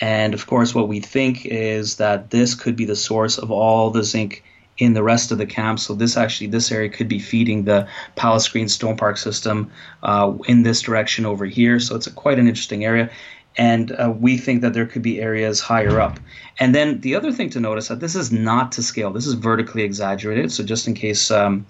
And 0.00 0.34
of 0.34 0.46
course, 0.46 0.74
what 0.74 0.88
we 0.88 1.00
think 1.00 1.46
is 1.46 1.96
that 1.96 2.30
this 2.30 2.54
could 2.54 2.76
be 2.76 2.84
the 2.84 2.96
source 2.96 3.38
of 3.38 3.50
all 3.50 3.90
the 3.90 4.04
zinc 4.04 4.42
in 4.78 4.92
the 4.92 5.02
rest 5.02 5.32
of 5.32 5.38
the 5.38 5.46
camp. 5.46 5.78
So 5.80 5.94
this 5.94 6.16
actually, 6.16 6.48
this 6.48 6.70
area 6.70 6.90
could 6.90 7.08
be 7.08 7.18
feeding 7.18 7.64
the 7.64 7.88
Pallas 8.14 8.46
Green 8.48 8.68
Stone 8.68 8.96
Park 8.96 9.16
system 9.16 9.70
uh, 10.02 10.34
in 10.46 10.62
this 10.62 10.82
direction 10.82 11.24
over 11.24 11.46
here. 11.46 11.80
So 11.80 11.96
it's 11.96 12.06
a, 12.06 12.12
quite 12.12 12.38
an 12.38 12.46
interesting 12.46 12.84
area. 12.84 13.10
And 13.56 13.92
uh, 13.92 14.12
we 14.14 14.36
think 14.36 14.60
that 14.60 14.74
there 14.74 14.84
could 14.84 15.00
be 15.00 15.20
areas 15.20 15.60
higher 15.60 15.98
up. 15.98 16.20
And 16.58 16.74
then 16.74 17.00
the 17.00 17.14
other 17.14 17.32
thing 17.32 17.48
to 17.50 17.60
notice 17.60 17.88
that 17.88 18.00
this 18.00 18.14
is 18.14 18.30
not 18.30 18.72
to 18.72 18.82
scale. 18.82 19.10
This 19.10 19.26
is 19.26 19.32
vertically 19.32 19.82
exaggerated. 19.82 20.52
So 20.52 20.62
just 20.62 20.86
in 20.86 20.92
case 20.92 21.30
um, 21.30 21.64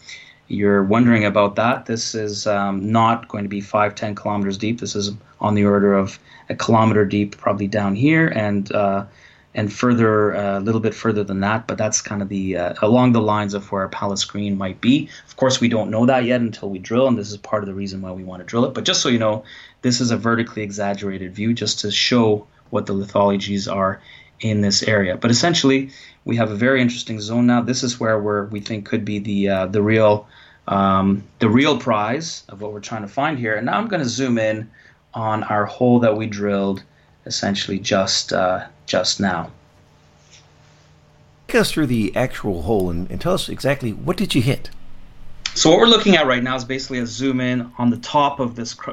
you're 0.49 0.83
wondering 0.83 1.25
about 1.25 1.55
that, 1.57 1.87
this 1.87 2.12
is 2.14 2.45
um, 2.49 2.90
not 2.90 3.29
going 3.29 3.45
to 3.45 3.49
be 3.49 3.61
five, 3.61 3.95
10 3.95 4.16
kilometers 4.16 4.59
deep. 4.59 4.81
This 4.81 4.97
is 4.97 5.12
on 5.40 5.55
the 5.55 5.64
order 5.64 5.94
of 5.94 6.18
a 6.49 6.55
kilometer 6.55 7.05
deep, 7.05 7.37
probably 7.37 7.66
down 7.66 7.94
here, 7.94 8.29
and 8.29 8.72
uh, 8.72 9.05
and 9.55 9.72
further 9.72 10.37
uh, 10.37 10.59
a 10.59 10.61
little 10.61 10.81
bit 10.81 10.94
further 10.94 11.25
than 11.25 11.40
that. 11.40 11.66
But 11.66 11.79
that's 11.79 12.01
kind 12.01 12.22
of 12.22 12.29
the 12.29 12.57
uh, 12.57 12.75
along 12.83 13.12
the 13.12 13.20
lines 13.20 13.55
of 13.55 13.70
where 13.72 13.88
Pallas 13.88 14.25
Green 14.25 14.57
might 14.57 14.81
be. 14.81 15.09
Of 15.27 15.37
course, 15.37 15.61
we 15.61 15.68
don't 15.68 15.90
know 15.90 16.07
that 16.07 16.25
yet 16.25 16.40
until 16.40 16.70
we 16.70 16.79
drill, 16.79 17.09
and 17.09 17.18
this 17.18 17.31
is 17.31 17.37
part 17.38 17.62
of 17.62 17.66
the 17.66 17.75
reason 17.75 18.03
why 18.03 18.12
we 18.12 18.25
want 18.25 18.40
to 18.40 18.46
drill 18.46 18.64
it. 18.64 18.75
But 18.75 18.85
just 18.85 19.01
so 19.01 19.09
you 19.09 19.18
know, 19.18 19.44
this 19.83 20.01
is 20.01 20.11
a 20.11 20.16
vertically 20.16 20.62
exaggerated 20.62 21.35
view, 21.35 21.55
just 21.55 21.81
to 21.81 21.90
show 21.90 22.46
what 22.70 22.87
the 22.87 22.94
lithologies 22.94 23.72
are 23.72 24.01
in 24.40 24.61
this 24.61 24.83
area. 24.83 25.16
But 25.16 25.31
essentially, 25.31 25.90
we 26.25 26.37
have 26.37 26.51
a 26.51 26.57
very 26.57 26.83
interesting 26.83 27.20
zone 27.20 27.46
now. 27.46 27.62
This 27.62 27.83
is 27.83 27.99
where 27.99 28.18
we're, 28.18 28.46
we 28.46 28.61
think 28.61 28.87
could 28.87 29.05
be 29.05 29.18
the 29.18 29.49
uh, 29.49 29.66
the 29.66 29.83
real 29.83 30.27
um, 30.68 31.22
the 31.38 31.49
real 31.49 31.79
prize 31.79 32.42
of 32.49 32.61
what 32.61 32.72
we're 32.72 32.81
trying 32.81 33.03
to 33.03 33.09
find 33.09 33.38
here. 33.38 33.55
And 33.55 33.66
now 33.66 33.79
I'm 33.79 33.88
going 33.88 34.03
to 34.03 34.09
zoom 34.09 34.38
in 34.38 34.70
on 35.16 35.42
our 35.44 35.64
hole 35.64 35.98
that 35.98 36.16
we 36.16 36.26
drilled 36.26 36.85
essentially 37.24 37.79
just 37.81 38.33
uh, 38.33 38.66
just 38.85 39.18
now. 39.18 39.50
Take 41.48 41.57
us 41.57 41.72
through 41.72 41.87
the 41.87 42.14
actual 42.14 42.62
hole 42.62 42.90
and, 42.90 43.11
and 43.11 43.20
tell 43.20 43.35
us 43.35 43.48
exactly 43.48 43.92
what 43.92 44.16
did 44.16 44.35
you 44.35 44.42
hit. 44.42 44.70
So 45.55 45.70
what 45.70 45.79
we're 45.79 45.87
looking 45.87 46.16
at 46.16 46.26
right 46.26 46.42
now 46.42 46.55
is 46.55 46.64
basically 46.64 46.98
a 46.98 47.07
zoom 47.07 47.40
in 47.40 47.72
on 47.79 47.90
the 47.90 47.96
top 47.96 48.40
of 48.40 48.57
this 48.57 48.74
cr- 48.74 48.92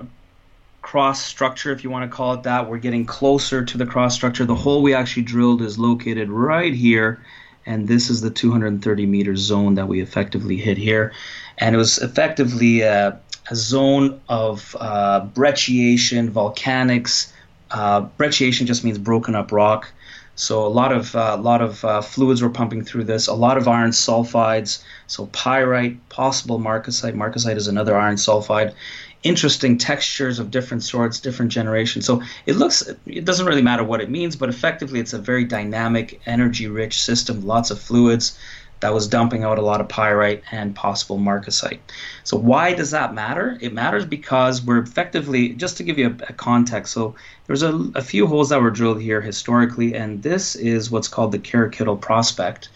cross 0.81 1.21
structure, 1.21 1.71
if 1.71 1.83
you 1.83 1.89
want 1.89 2.09
to 2.09 2.15
call 2.15 2.33
it 2.33 2.43
that. 2.43 2.69
We're 2.69 2.77
getting 2.77 3.05
closer 3.05 3.65
to 3.65 3.77
the 3.77 3.85
cross 3.85 4.15
structure. 4.15 4.45
The 4.45 4.55
hole 4.55 4.81
we 4.81 4.93
actually 4.93 5.23
drilled 5.23 5.61
is 5.61 5.77
located 5.77 6.29
right 6.29 6.73
here, 6.73 7.21
and 7.65 7.87
this 7.87 8.09
is 8.09 8.21
the 8.21 8.29
230 8.29 9.05
meter 9.05 9.35
zone 9.35 9.75
that 9.75 9.87
we 9.87 9.99
effectively 9.99 10.55
hit 10.55 10.77
here. 10.77 11.11
And 11.57 11.75
it 11.75 11.77
was 11.77 11.97
effectively 11.97 12.81
a, 12.81 13.19
a 13.49 13.55
zone 13.55 14.21
of 14.29 14.75
uh, 14.79 15.25
brecciation, 15.33 16.29
volcanics, 16.29 17.31
uh, 17.71 18.05
brecciation 18.17 18.65
just 18.65 18.83
means 18.83 18.97
broken 18.97 19.35
up 19.35 19.51
rock. 19.51 19.91
So 20.35 20.65
a 20.65 20.67
lot 20.67 20.91
of 20.91 21.13
a 21.13 21.33
uh, 21.33 21.37
lot 21.37 21.61
of 21.61 21.85
uh, 21.85 22.01
fluids 22.01 22.41
were 22.41 22.49
pumping 22.49 22.83
through 22.83 23.03
this. 23.03 23.27
A 23.27 23.33
lot 23.33 23.57
of 23.57 23.67
iron 23.67 23.91
sulfides. 23.91 24.83
So 25.07 25.27
pyrite, 25.27 26.09
possible 26.09 26.59
marcasite. 26.59 27.13
Marcasite 27.13 27.55
is 27.55 27.67
another 27.67 27.95
iron 27.95 28.15
sulfide. 28.15 28.73
Interesting 29.21 29.77
textures 29.77 30.39
of 30.39 30.49
different 30.49 30.83
sorts, 30.83 31.19
different 31.19 31.51
generations. 31.51 32.05
So 32.05 32.23
it 32.47 32.55
looks. 32.55 32.81
It 33.05 33.25
doesn't 33.25 33.45
really 33.45 33.61
matter 33.61 33.83
what 33.83 34.01
it 34.01 34.09
means, 34.09 34.35
but 34.35 34.49
effectively, 34.49 34.99
it's 34.99 35.13
a 35.13 35.19
very 35.19 35.45
dynamic, 35.45 36.19
energy-rich 36.25 36.99
system. 36.99 37.45
Lots 37.45 37.69
of 37.69 37.79
fluids 37.79 38.37
that 38.83 38.93
was 38.93 39.07
dumping 39.07 39.45
out 39.45 39.57
a 39.57 39.61
lot 39.61 39.79
of 39.79 39.87
pyrite 39.87 40.43
and 40.51 40.75
possible 40.75 41.17
marcasite. 41.17 41.79
So 42.25 42.35
why 42.35 42.73
does 42.73 42.91
that 42.91 43.13
matter? 43.13 43.57
It 43.61 43.71
matters 43.71 44.03
because 44.03 44.61
we're 44.61 44.79
effectively, 44.79 45.53
just 45.53 45.77
to 45.77 45.83
give 45.83 45.97
you 45.97 46.07
a, 46.07 46.31
a 46.31 46.33
context, 46.33 46.91
so 46.91 47.15
there's 47.47 47.63
a, 47.63 47.73
a, 47.95 48.01
few 48.01 48.27
holes 48.27 48.49
that 48.49 48.61
were 48.61 48.71
drilled 48.71 48.99
here 48.99 49.21
historically, 49.21 49.95
and 49.95 50.21
this 50.21 50.57
is 50.57 50.91
what's 50.91 51.07
called 51.07 51.31
the 51.31 51.39
Carrickittle 51.39 52.01
Prospect. 52.01 52.67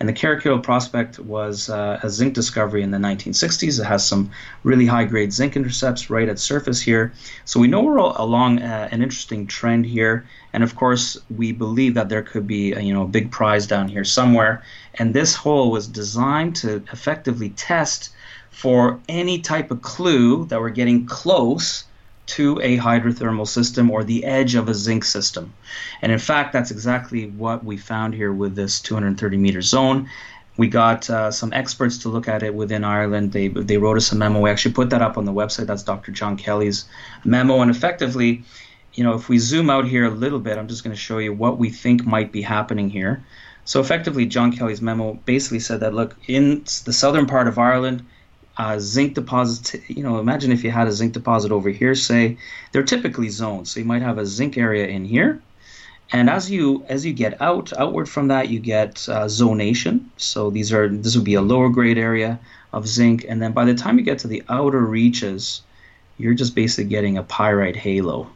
And 0.00 0.08
the 0.08 0.14
Carrickittle 0.14 0.62
Prospect 0.62 1.18
was 1.18 1.68
uh, 1.68 2.00
a 2.02 2.08
zinc 2.08 2.32
discovery 2.32 2.82
in 2.82 2.90
the 2.90 2.96
1960s. 2.96 3.78
It 3.78 3.84
has 3.84 4.06
some 4.06 4.30
really 4.62 4.86
high 4.86 5.04
grade 5.04 5.30
zinc 5.30 5.56
intercepts 5.56 6.08
right 6.08 6.26
at 6.26 6.38
surface 6.38 6.80
here. 6.80 7.12
So 7.44 7.60
we 7.60 7.68
know 7.68 7.82
we're 7.82 7.98
along 7.98 8.62
uh, 8.62 8.88
an 8.90 9.02
interesting 9.02 9.46
trend 9.46 9.84
here. 9.84 10.24
And 10.54 10.64
of 10.64 10.74
course, 10.74 11.18
we 11.28 11.52
believe 11.52 11.92
that 11.94 12.08
there 12.08 12.22
could 12.22 12.46
be 12.46 12.72
a, 12.72 12.80
you 12.80 12.94
know, 12.94 13.02
a 13.02 13.08
big 13.08 13.30
prize 13.30 13.66
down 13.66 13.88
here 13.88 14.04
somewhere. 14.04 14.62
And 14.94 15.12
this 15.12 15.34
hole 15.34 15.70
was 15.70 15.86
designed 15.86 16.56
to 16.56 16.82
effectively 16.90 17.50
test 17.50 18.08
for 18.48 18.98
any 19.06 19.38
type 19.40 19.70
of 19.70 19.82
clue 19.82 20.46
that 20.46 20.60
we're 20.60 20.70
getting 20.70 21.04
close 21.04 21.84
to 22.30 22.60
a 22.60 22.78
hydrothermal 22.78 23.46
system 23.46 23.90
or 23.90 24.04
the 24.04 24.24
edge 24.24 24.54
of 24.54 24.68
a 24.68 24.74
zinc 24.74 25.04
system. 25.04 25.52
And 26.00 26.12
in 26.12 26.18
fact, 26.18 26.52
that's 26.52 26.70
exactly 26.70 27.26
what 27.26 27.64
we 27.64 27.76
found 27.76 28.14
here 28.14 28.32
with 28.32 28.54
this 28.54 28.80
230 28.80 29.36
meter 29.36 29.62
zone. 29.62 30.08
We 30.56 30.68
got 30.68 31.10
uh, 31.10 31.30
some 31.32 31.52
experts 31.52 31.98
to 31.98 32.08
look 32.08 32.28
at 32.28 32.42
it 32.42 32.54
within 32.54 32.84
Ireland. 32.84 33.32
They, 33.32 33.48
they 33.48 33.78
wrote 33.78 33.96
us 33.96 34.12
a 34.12 34.16
memo. 34.16 34.40
We 34.40 34.50
actually 34.50 34.74
put 34.74 34.90
that 34.90 35.02
up 35.02 35.18
on 35.18 35.24
the 35.24 35.32
website. 35.32 35.66
That's 35.66 35.82
Dr. 35.82 36.12
John 36.12 36.36
Kelly's 36.36 36.84
memo. 37.24 37.62
And 37.62 37.70
effectively, 37.70 38.44
you 38.94 39.02
know, 39.02 39.14
if 39.14 39.28
we 39.28 39.38
zoom 39.38 39.68
out 39.68 39.86
here 39.86 40.04
a 40.04 40.10
little 40.10 40.38
bit, 40.38 40.58
I'm 40.58 40.68
just 40.68 40.84
going 40.84 40.94
to 40.94 41.00
show 41.00 41.18
you 41.18 41.32
what 41.32 41.58
we 41.58 41.70
think 41.70 42.06
might 42.06 42.30
be 42.30 42.42
happening 42.42 42.90
here. 42.90 43.24
So 43.64 43.80
effectively, 43.80 44.26
John 44.26 44.52
Kelly's 44.52 44.82
memo 44.82 45.14
basically 45.24 45.60
said 45.60 45.80
that 45.80 45.94
look, 45.94 46.16
in 46.28 46.62
the 46.84 46.92
southern 46.92 47.26
part 47.26 47.48
of 47.48 47.58
Ireland, 47.58 48.04
uh, 48.60 48.78
zinc 48.78 49.14
deposit. 49.14 49.80
you 49.88 50.02
know, 50.02 50.18
imagine 50.18 50.52
if 50.52 50.62
you 50.62 50.70
had 50.70 50.86
a 50.86 50.92
zinc 50.92 51.14
deposit 51.14 51.50
over 51.50 51.70
here, 51.70 51.94
say, 51.94 52.36
they're 52.72 52.82
typically 52.82 53.30
zones. 53.30 53.70
So 53.70 53.80
you 53.80 53.86
might 53.86 54.02
have 54.02 54.18
a 54.18 54.26
zinc 54.26 54.58
area 54.58 54.86
in 54.86 55.06
here. 55.06 55.40
And 56.12 56.28
as 56.28 56.50
you 56.50 56.84
as 56.88 57.06
you 57.06 57.12
get 57.14 57.40
out 57.40 57.72
outward 57.72 58.08
from 58.08 58.28
that, 58.28 58.48
you 58.48 58.58
get 58.58 59.08
uh, 59.08 59.26
zonation. 59.26 59.94
So 60.16 60.50
these 60.50 60.72
are 60.72 60.88
this 60.88 61.14
would 61.16 61.24
be 61.24 61.34
a 61.34 61.40
lower 61.52 61.70
grade 61.70 61.98
area 61.98 62.38
of 62.72 62.86
zinc, 62.86 63.24
and 63.28 63.40
then 63.40 63.52
by 63.52 63.64
the 63.64 63.74
time 63.74 63.96
you 63.98 64.04
get 64.04 64.18
to 64.20 64.28
the 64.28 64.42
outer 64.48 64.80
reaches, 64.80 65.62
you're 66.18 66.34
just 66.34 66.54
basically 66.54 66.90
getting 66.90 67.16
a 67.16 67.22
pyrite 67.22 67.76
halo. 67.76 68.28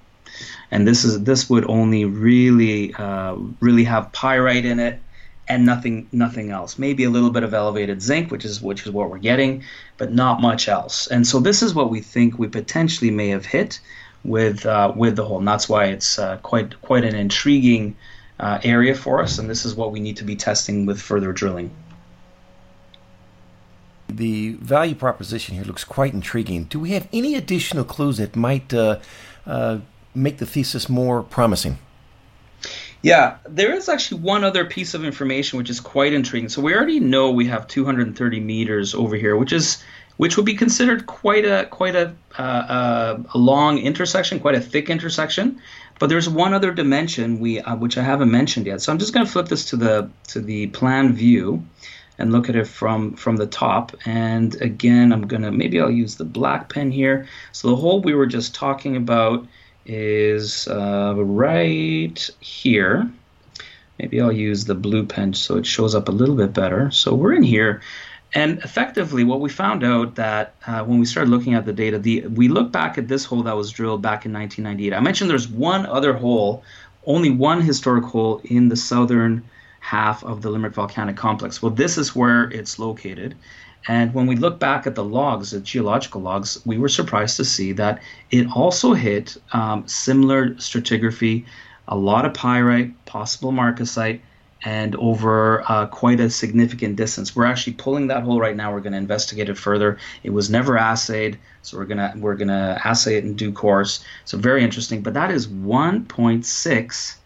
And 0.70 0.86
this 0.86 1.04
is 1.04 1.24
this 1.24 1.50
would 1.50 1.68
only 1.68 2.04
really 2.04 2.94
uh, 2.94 3.36
really 3.60 3.84
have 3.84 4.12
pyrite 4.12 4.64
in 4.64 4.78
it 4.78 5.00
and 5.48 5.66
nothing 5.66 6.08
nothing 6.12 6.50
else. 6.50 6.78
Maybe 6.78 7.04
a 7.04 7.10
little 7.10 7.30
bit 7.30 7.42
of 7.42 7.54
elevated 7.54 8.02
zinc, 8.02 8.30
which 8.30 8.44
is 8.44 8.62
which 8.62 8.86
is 8.86 8.92
what 8.92 9.10
we're 9.10 9.18
getting, 9.18 9.62
but 9.98 10.12
not 10.12 10.40
much 10.40 10.68
else. 10.68 11.06
And 11.06 11.26
so 11.26 11.40
this 11.40 11.62
is 11.62 11.74
what 11.74 11.90
we 11.90 12.00
think 12.00 12.38
we 12.38 12.48
potentially 12.48 13.10
may 13.10 13.28
have 13.28 13.44
hit 13.44 13.80
with 14.24 14.64
uh, 14.64 14.92
with 14.96 15.16
the 15.16 15.24
hole, 15.24 15.38
and 15.38 15.48
that's 15.48 15.68
why 15.68 15.86
it's 15.86 16.18
uh, 16.18 16.38
quite 16.38 16.80
quite 16.82 17.04
an 17.04 17.14
intriguing 17.14 17.96
uh, 18.40 18.58
area 18.64 18.94
for 18.94 19.22
us. 19.22 19.38
And 19.38 19.48
this 19.48 19.64
is 19.64 19.74
what 19.74 19.92
we 19.92 20.00
need 20.00 20.16
to 20.16 20.24
be 20.24 20.36
testing 20.36 20.86
with 20.86 21.00
further 21.00 21.32
drilling. 21.32 21.70
The 24.08 24.52
value 24.60 24.94
proposition 24.94 25.54
here 25.56 25.64
looks 25.64 25.84
quite 25.84 26.14
intriguing. 26.14 26.64
Do 26.64 26.78
we 26.78 26.90
have 26.90 27.08
any 27.12 27.34
additional 27.34 27.84
clues 27.84 28.18
that 28.18 28.36
might 28.36 28.72
uh, 28.72 28.98
uh, 29.46 29.78
make 30.14 30.38
the 30.38 30.46
thesis 30.46 30.88
more 30.88 31.22
promising? 31.22 31.78
Yeah, 33.04 33.36
there 33.46 33.74
is 33.74 33.90
actually 33.90 34.22
one 34.22 34.44
other 34.44 34.64
piece 34.64 34.94
of 34.94 35.04
information 35.04 35.58
which 35.58 35.68
is 35.68 35.78
quite 35.78 36.14
intriguing. 36.14 36.48
So 36.48 36.62
we 36.62 36.74
already 36.74 37.00
know 37.00 37.30
we 37.30 37.46
have 37.48 37.68
230 37.68 38.40
meters 38.40 38.94
over 38.94 39.14
here, 39.14 39.36
which 39.36 39.52
is 39.52 39.84
which 40.16 40.38
would 40.38 40.46
be 40.46 40.54
considered 40.54 41.04
quite 41.04 41.44
a 41.44 41.66
quite 41.70 41.96
a, 41.96 42.14
uh, 42.38 43.18
a 43.34 43.36
long 43.36 43.76
intersection, 43.76 44.40
quite 44.40 44.54
a 44.54 44.60
thick 44.60 44.88
intersection. 44.88 45.60
But 45.98 46.08
there's 46.08 46.30
one 46.30 46.54
other 46.54 46.72
dimension 46.72 47.40
we 47.40 47.60
uh, 47.60 47.76
which 47.76 47.98
I 47.98 48.02
haven't 48.02 48.30
mentioned 48.30 48.64
yet. 48.64 48.80
So 48.80 48.90
I'm 48.90 48.98
just 48.98 49.12
going 49.12 49.26
to 49.26 49.30
flip 49.30 49.48
this 49.48 49.66
to 49.66 49.76
the 49.76 50.08
to 50.28 50.40
the 50.40 50.68
plan 50.68 51.12
view 51.12 51.62
and 52.16 52.32
look 52.32 52.48
at 52.48 52.56
it 52.56 52.66
from 52.66 53.16
from 53.16 53.36
the 53.36 53.46
top. 53.46 53.94
And 54.06 54.58
again, 54.62 55.12
I'm 55.12 55.26
gonna 55.26 55.52
maybe 55.52 55.78
I'll 55.78 55.90
use 55.90 56.16
the 56.16 56.24
black 56.24 56.70
pen 56.70 56.90
here. 56.90 57.28
So 57.52 57.68
the 57.68 57.76
hole 57.76 58.00
we 58.00 58.14
were 58.14 58.24
just 58.24 58.54
talking 58.54 58.96
about 58.96 59.46
is 59.86 60.68
uh, 60.68 61.14
right 61.16 62.30
here. 62.40 63.10
Maybe 63.98 64.20
I'll 64.20 64.32
use 64.32 64.64
the 64.64 64.74
blue 64.74 65.06
pen 65.06 65.34
so 65.34 65.56
it 65.56 65.66
shows 65.66 65.94
up 65.94 66.08
a 66.08 66.12
little 66.12 66.34
bit 66.34 66.52
better. 66.52 66.90
So 66.90 67.14
we're 67.14 67.34
in 67.34 67.42
here. 67.42 67.80
And 68.34 68.58
effectively, 68.58 69.22
what 69.22 69.40
we 69.40 69.48
found 69.48 69.84
out 69.84 70.16
that 70.16 70.56
uh, 70.66 70.82
when 70.82 70.98
we 70.98 71.06
started 71.06 71.30
looking 71.30 71.54
at 71.54 71.66
the 71.66 71.72
data, 71.72 72.00
the 72.00 72.26
we 72.26 72.48
look 72.48 72.72
back 72.72 72.98
at 72.98 73.06
this 73.06 73.24
hole 73.24 73.44
that 73.44 73.56
was 73.56 73.70
drilled 73.70 74.02
back 74.02 74.26
in 74.26 74.32
1998. 74.32 74.96
I 74.96 75.00
mentioned 75.00 75.30
there's 75.30 75.46
one 75.46 75.86
other 75.86 76.12
hole, 76.12 76.64
only 77.06 77.30
one 77.30 77.60
historic 77.60 78.04
hole 78.04 78.40
in 78.44 78.68
the 78.68 78.76
southern 78.76 79.44
half 79.78 80.24
of 80.24 80.42
the 80.42 80.50
Limerick 80.50 80.74
Volcanic 80.74 81.16
Complex. 81.16 81.62
Well, 81.62 81.70
this 81.70 81.96
is 81.96 82.16
where 82.16 82.50
it's 82.50 82.78
located. 82.78 83.36
And 83.86 84.14
when 84.14 84.26
we 84.26 84.36
look 84.36 84.58
back 84.58 84.86
at 84.86 84.94
the 84.94 85.04
logs, 85.04 85.50
the 85.50 85.60
geological 85.60 86.20
logs, 86.20 86.60
we 86.64 86.78
were 86.78 86.88
surprised 86.88 87.36
to 87.36 87.44
see 87.44 87.72
that 87.72 88.00
it 88.30 88.46
also 88.54 88.94
hit 88.94 89.36
um, 89.52 89.86
similar 89.86 90.50
stratigraphy, 90.50 91.44
a 91.88 91.96
lot 91.96 92.24
of 92.24 92.32
pyrite, 92.32 93.04
possible 93.04 93.52
marcasite, 93.52 94.20
and 94.64 94.96
over 94.96 95.62
uh, 95.70 95.86
quite 95.86 96.20
a 96.20 96.30
significant 96.30 96.96
distance. 96.96 97.36
We're 97.36 97.44
actually 97.44 97.74
pulling 97.74 98.06
that 98.06 98.22
hole 98.22 98.40
right 98.40 98.56
now. 98.56 98.72
We're 98.72 98.80
going 98.80 98.92
to 98.94 98.98
investigate 98.98 99.50
it 99.50 99.58
further. 99.58 99.98
It 100.22 100.30
was 100.30 100.48
never 100.48 100.76
assayed, 100.76 101.38
so 101.60 101.76
we're 101.76 101.84
gonna 101.84 102.14
we're 102.16 102.36
gonna 102.36 102.80
assay 102.82 103.16
it 103.16 103.24
in 103.24 103.34
due 103.34 103.52
course. 103.52 104.02
So 104.24 104.38
very 104.38 104.64
interesting. 104.64 105.02
But 105.02 105.12
that 105.14 105.30
is 105.30 105.48
1.6 105.48 107.16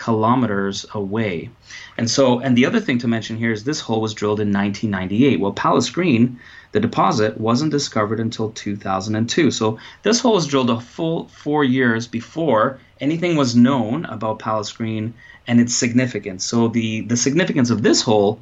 kilometers 0.00 0.86
away. 0.94 1.50
And 1.98 2.10
so, 2.10 2.40
and 2.40 2.56
the 2.56 2.64
other 2.64 2.80
thing 2.80 2.98
to 3.00 3.08
mention 3.08 3.36
here 3.36 3.52
is 3.52 3.64
this 3.64 3.80
hole 3.80 4.00
was 4.00 4.14
drilled 4.14 4.40
in 4.40 4.50
1998. 4.50 5.38
Well, 5.38 5.52
Pallas 5.52 5.90
Green, 5.90 6.40
the 6.72 6.80
deposit, 6.80 7.38
wasn't 7.38 7.70
discovered 7.70 8.18
until 8.18 8.50
2002. 8.50 9.50
So 9.50 9.78
this 10.02 10.20
hole 10.20 10.34
was 10.34 10.46
drilled 10.46 10.70
a 10.70 10.80
full 10.80 11.28
four 11.28 11.64
years 11.64 12.06
before 12.06 12.78
anything 12.98 13.36
was 13.36 13.54
known 13.54 14.06
about 14.06 14.38
Pallas 14.38 14.72
Green 14.72 15.12
and 15.46 15.60
its 15.60 15.76
significance. 15.76 16.44
So 16.44 16.68
the 16.68 17.02
the 17.02 17.16
significance 17.16 17.68
of 17.68 17.82
this 17.82 18.00
hole 18.00 18.40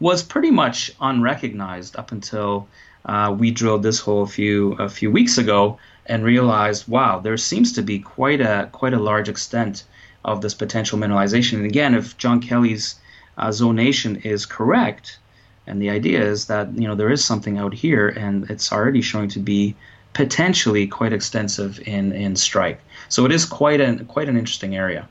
was 0.00 0.22
pretty 0.22 0.50
much 0.50 0.90
unrecognized 1.00 1.96
up 1.96 2.12
until 2.12 2.66
uh, 3.04 3.34
we 3.38 3.50
drilled 3.50 3.82
this 3.82 4.00
hole 4.00 4.22
a 4.22 4.26
few 4.38 4.72
a 4.74 4.88
few 4.88 5.10
weeks 5.10 5.36
ago 5.36 5.78
and 6.06 6.24
realized, 6.24 6.88
wow, 6.88 7.20
there 7.20 7.36
seems 7.36 7.72
to 7.74 7.82
be 7.82 7.98
quite 7.98 8.40
a 8.40 8.68
quite 8.72 8.94
a 8.94 9.06
large 9.10 9.28
extent 9.28 9.84
of 10.24 10.40
this 10.40 10.54
potential 10.54 10.98
mineralization. 10.98 11.54
And 11.54 11.66
again, 11.66 11.94
if 11.94 12.16
John 12.18 12.40
Kelly's 12.40 12.96
uh, 13.38 13.48
zonation 13.48 14.24
is 14.24 14.46
correct, 14.46 15.18
and 15.66 15.80
the 15.80 15.90
idea 15.90 16.22
is 16.22 16.46
that 16.46 16.72
you 16.74 16.86
know 16.86 16.94
there 16.94 17.10
is 17.10 17.24
something 17.24 17.58
out 17.58 17.74
here, 17.74 18.08
and 18.08 18.48
it's 18.50 18.72
already 18.72 19.00
showing 19.00 19.28
to 19.30 19.40
be 19.40 19.74
potentially 20.12 20.86
quite 20.86 21.12
extensive 21.12 21.80
in 21.86 22.12
in 22.12 22.36
strike. 22.36 22.80
So 23.08 23.24
it 23.24 23.32
is 23.32 23.44
quite 23.44 23.80
an 23.80 24.06
quite 24.06 24.28
an 24.28 24.36
interesting 24.36 24.76
area. 24.76 25.08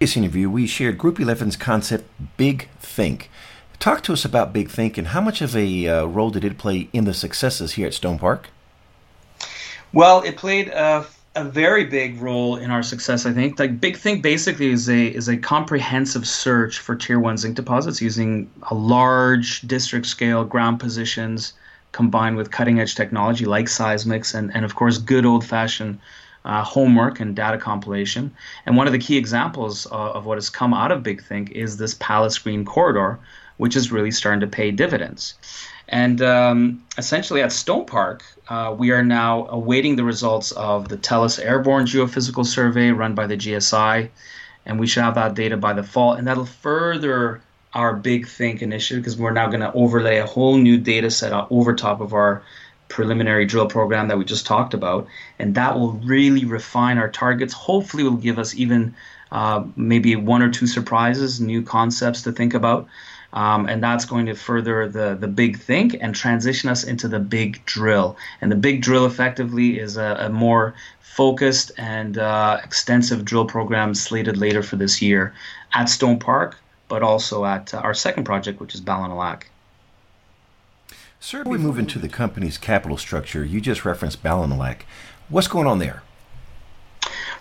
In 0.00 0.06
this 0.06 0.16
interview, 0.16 0.48
we 0.48 0.66
shared 0.66 0.96
Group 0.96 1.18
11's 1.18 1.56
concept, 1.56 2.08
Big 2.38 2.68
Think. 2.80 3.30
Talk 3.78 4.02
to 4.04 4.14
us 4.14 4.24
about 4.24 4.52
Big 4.52 4.70
Think 4.70 4.96
and 4.96 5.08
how 5.08 5.20
much 5.20 5.42
of 5.42 5.54
a 5.54 5.86
uh, 5.86 6.04
role 6.06 6.30
did 6.30 6.42
it 6.42 6.56
play 6.56 6.88
in 6.92 7.04
the 7.04 7.12
successes 7.12 7.72
here 7.72 7.86
at 7.86 7.92
Stone 7.94 8.18
Park? 8.18 8.48
Well, 9.92 10.22
it 10.22 10.36
played 10.36 10.68
a, 10.68 11.06
a 11.36 11.44
very 11.44 11.84
big 11.84 12.20
role 12.20 12.56
in 12.56 12.70
our 12.70 12.82
success. 12.82 13.24
I 13.24 13.32
think 13.32 13.58
like 13.58 13.80
Big 13.80 13.96
Think 13.96 14.22
basically 14.22 14.70
is 14.70 14.88
a 14.88 15.06
is 15.06 15.28
a 15.28 15.36
comprehensive 15.36 16.26
search 16.26 16.78
for 16.78 16.96
tier 16.96 17.20
one 17.20 17.36
zinc 17.36 17.54
deposits 17.54 18.02
using 18.02 18.50
a 18.70 18.74
large 18.74 19.60
district 19.62 20.06
scale 20.06 20.44
ground 20.44 20.80
positions 20.80 21.52
combined 21.92 22.36
with 22.36 22.50
cutting 22.50 22.80
edge 22.80 22.94
technology 22.94 23.44
like 23.44 23.66
seismics 23.66 24.34
and 24.34 24.54
and 24.54 24.64
of 24.64 24.74
course 24.74 24.98
good 24.98 25.24
old 25.24 25.44
fashioned 25.44 26.00
uh, 26.44 26.64
homework 26.64 27.20
and 27.20 27.36
data 27.36 27.58
compilation. 27.58 28.32
And 28.66 28.76
one 28.76 28.86
of 28.86 28.92
the 28.92 28.98
key 28.98 29.16
examples 29.16 29.86
of, 29.86 30.16
of 30.16 30.26
what 30.26 30.36
has 30.36 30.50
come 30.50 30.74
out 30.74 30.90
of 30.90 31.02
Big 31.02 31.22
Think 31.22 31.50
is 31.52 31.76
this 31.76 31.94
Pallas 31.94 32.38
Green 32.38 32.64
corridor, 32.64 33.18
which 33.58 33.76
is 33.76 33.92
really 33.92 34.10
starting 34.10 34.40
to 34.40 34.46
pay 34.46 34.70
dividends. 34.70 35.34
And 35.90 36.22
um, 36.22 36.84
essentially 36.96 37.42
at 37.42 37.50
Stone 37.50 37.86
Park, 37.86 38.22
uh, 38.48 38.74
we 38.78 38.92
are 38.92 39.02
now 39.02 39.48
awaiting 39.48 39.96
the 39.96 40.04
results 40.04 40.52
of 40.52 40.88
the 40.88 40.96
Tellus 40.96 41.44
Airborne 41.44 41.84
Geophysical 41.84 42.46
Survey 42.46 42.90
run 42.92 43.14
by 43.16 43.26
the 43.26 43.36
GSI, 43.36 44.08
and 44.64 44.78
we 44.78 44.86
should 44.86 45.02
have 45.02 45.16
that 45.16 45.34
data 45.34 45.56
by 45.56 45.72
the 45.72 45.82
fall, 45.82 46.12
and 46.12 46.28
that'll 46.28 46.46
further 46.46 47.42
our 47.74 47.94
Big 47.94 48.28
Think 48.28 48.62
initiative 48.62 49.02
because 49.02 49.16
we're 49.16 49.32
now 49.32 49.48
going 49.48 49.60
to 49.60 49.72
overlay 49.72 50.18
a 50.18 50.26
whole 50.26 50.56
new 50.56 50.78
data 50.78 51.10
set 51.10 51.32
over 51.50 51.74
top 51.74 52.00
of 52.00 52.14
our 52.14 52.42
preliminary 52.88 53.46
drill 53.46 53.66
program 53.66 54.08
that 54.08 54.18
we 54.18 54.24
just 54.24 54.46
talked 54.46 54.74
about, 54.74 55.08
and 55.40 55.56
that 55.56 55.76
will 55.76 55.92
really 55.92 56.44
refine 56.44 56.98
our 56.98 57.08
targets. 57.08 57.52
Hopefully, 57.52 58.04
will 58.04 58.12
give 58.12 58.38
us 58.38 58.54
even 58.54 58.94
uh, 59.32 59.64
maybe 59.74 60.14
one 60.14 60.42
or 60.42 60.50
two 60.50 60.66
surprises, 60.68 61.40
new 61.40 61.62
concepts 61.62 62.22
to 62.22 62.32
think 62.32 62.54
about. 62.54 62.86
Um, 63.32 63.68
and 63.68 63.82
that's 63.82 64.04
going 64.04 64.26
to 64.26 64.34
further 64.34 64.88
the 64.88 65.16
the 65.18 65.28
big 65.28 65.58
think 65.58 65.96
and 66.00 66.14
transition 66.14 66.68
us 66.68 66.82
into 66.84 67.06
the 67.08 67.20
big 67.20 67.64
drill. 67.64 68.16
And 68.40 68.50
the 68.50 68.56
big 68.56 68.82
drill 68.82 69.06
effectively 69.06 69.78
is 69.78 69.96
a, 69.96 70.16
a 70.20 70.28
more 70.28 70.74
focused 71.00 71.72
and 71.76 72.18
uh, 72.18 72.60
extensive 72.64 73.24
drill 73.24 73.44
program 73.44 73.94
slated 73.94 74.36
later 74.36 74.62
for 74.62 74.76
this 74.76 75.02
year 75.02 75.34
at 75.74 75.88
Stone 75.88 76.18
Park, 76.18 76.58
but 76.88 77.02
also 77.02 77.44
at 77.44 77.72
uh, 77.74 77.78
our 77.78 77.94
second 77.94 78.24
project, 78.24 78.60
which 78.60 78.74
is 78.74 78.80
Ballinalack. 78.80 79.44
Sir, 81.20 81.38
before 81.38 81.52
we 81.52 81.58
move 81.58 81.78
into 81.78 81.98
the 81.98 82.08
company's 82.08 82.56
capital 82.56 82.96
structure, 82.96 83.44
you 83.44 83.60
just 83.60 83.84
referenced 83.84 84.22
Ballinalack. 84.22 84.82
What's 85.28 85.48
going 85.48 85.66
on 85.66 85.78
there? 85.78 86.02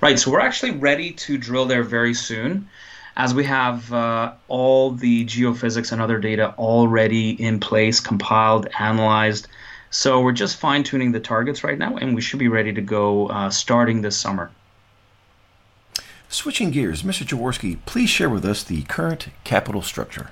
Right, 0.01 0.19
so 0.19 0.31
we're 0.31 0.41
actually 0.41 0.71
ready 0.71 1.11
to 1.11 1.37
drill 1.37 1.65
there 1.65 1.83
very 1.83 2.13
soon 2.13 2.69
as 3.17 3.33
we 3.33 3.43
have 3.45 3.91
uh, 3.91 4.33
all 4.47 4.91
the 4.91 5.25
geophysics 5.25 5.91
and 5.91 6.01
other 6.01 6.19
data 6.19 6.53
already 6.57 7.31
in 7.31 7.59
place, 7.59 7.99
compiled, 7.99 8.67
analyzed. 8.79 9.47
So 9.91 10.21
we're 10.21 10.31
just 10.31 10.57
fine 10.57 10.83
tuning 10.83 11.11
the 11.11 11.19
targets 11.19 11.63
right 11.63 11.77
now, 11.77 11.97
and 11.97 12.15
we 12.15 12.21
should 12.21 12.39
be 12.39 12.47
ready 12.47 12.73
to 12.73 12.81
go 12.81 13.27
uh, 13.27 13.49
starting 13.49 14.01
this 14.01 14.15
summer. 14.15 14.51
Switching 16.29 16.69
gears, 16.69 17.01
Mr. 17.01 17.25
Jaworski, 17.25 17.79
please 17.85 18.09
share 18.09 18.29
with 18.29 18.45
us 18.45 18.63
the 18.63 18.83
current 18.83 19.29
capital 19.43 19.81
structure. 19.81 20.29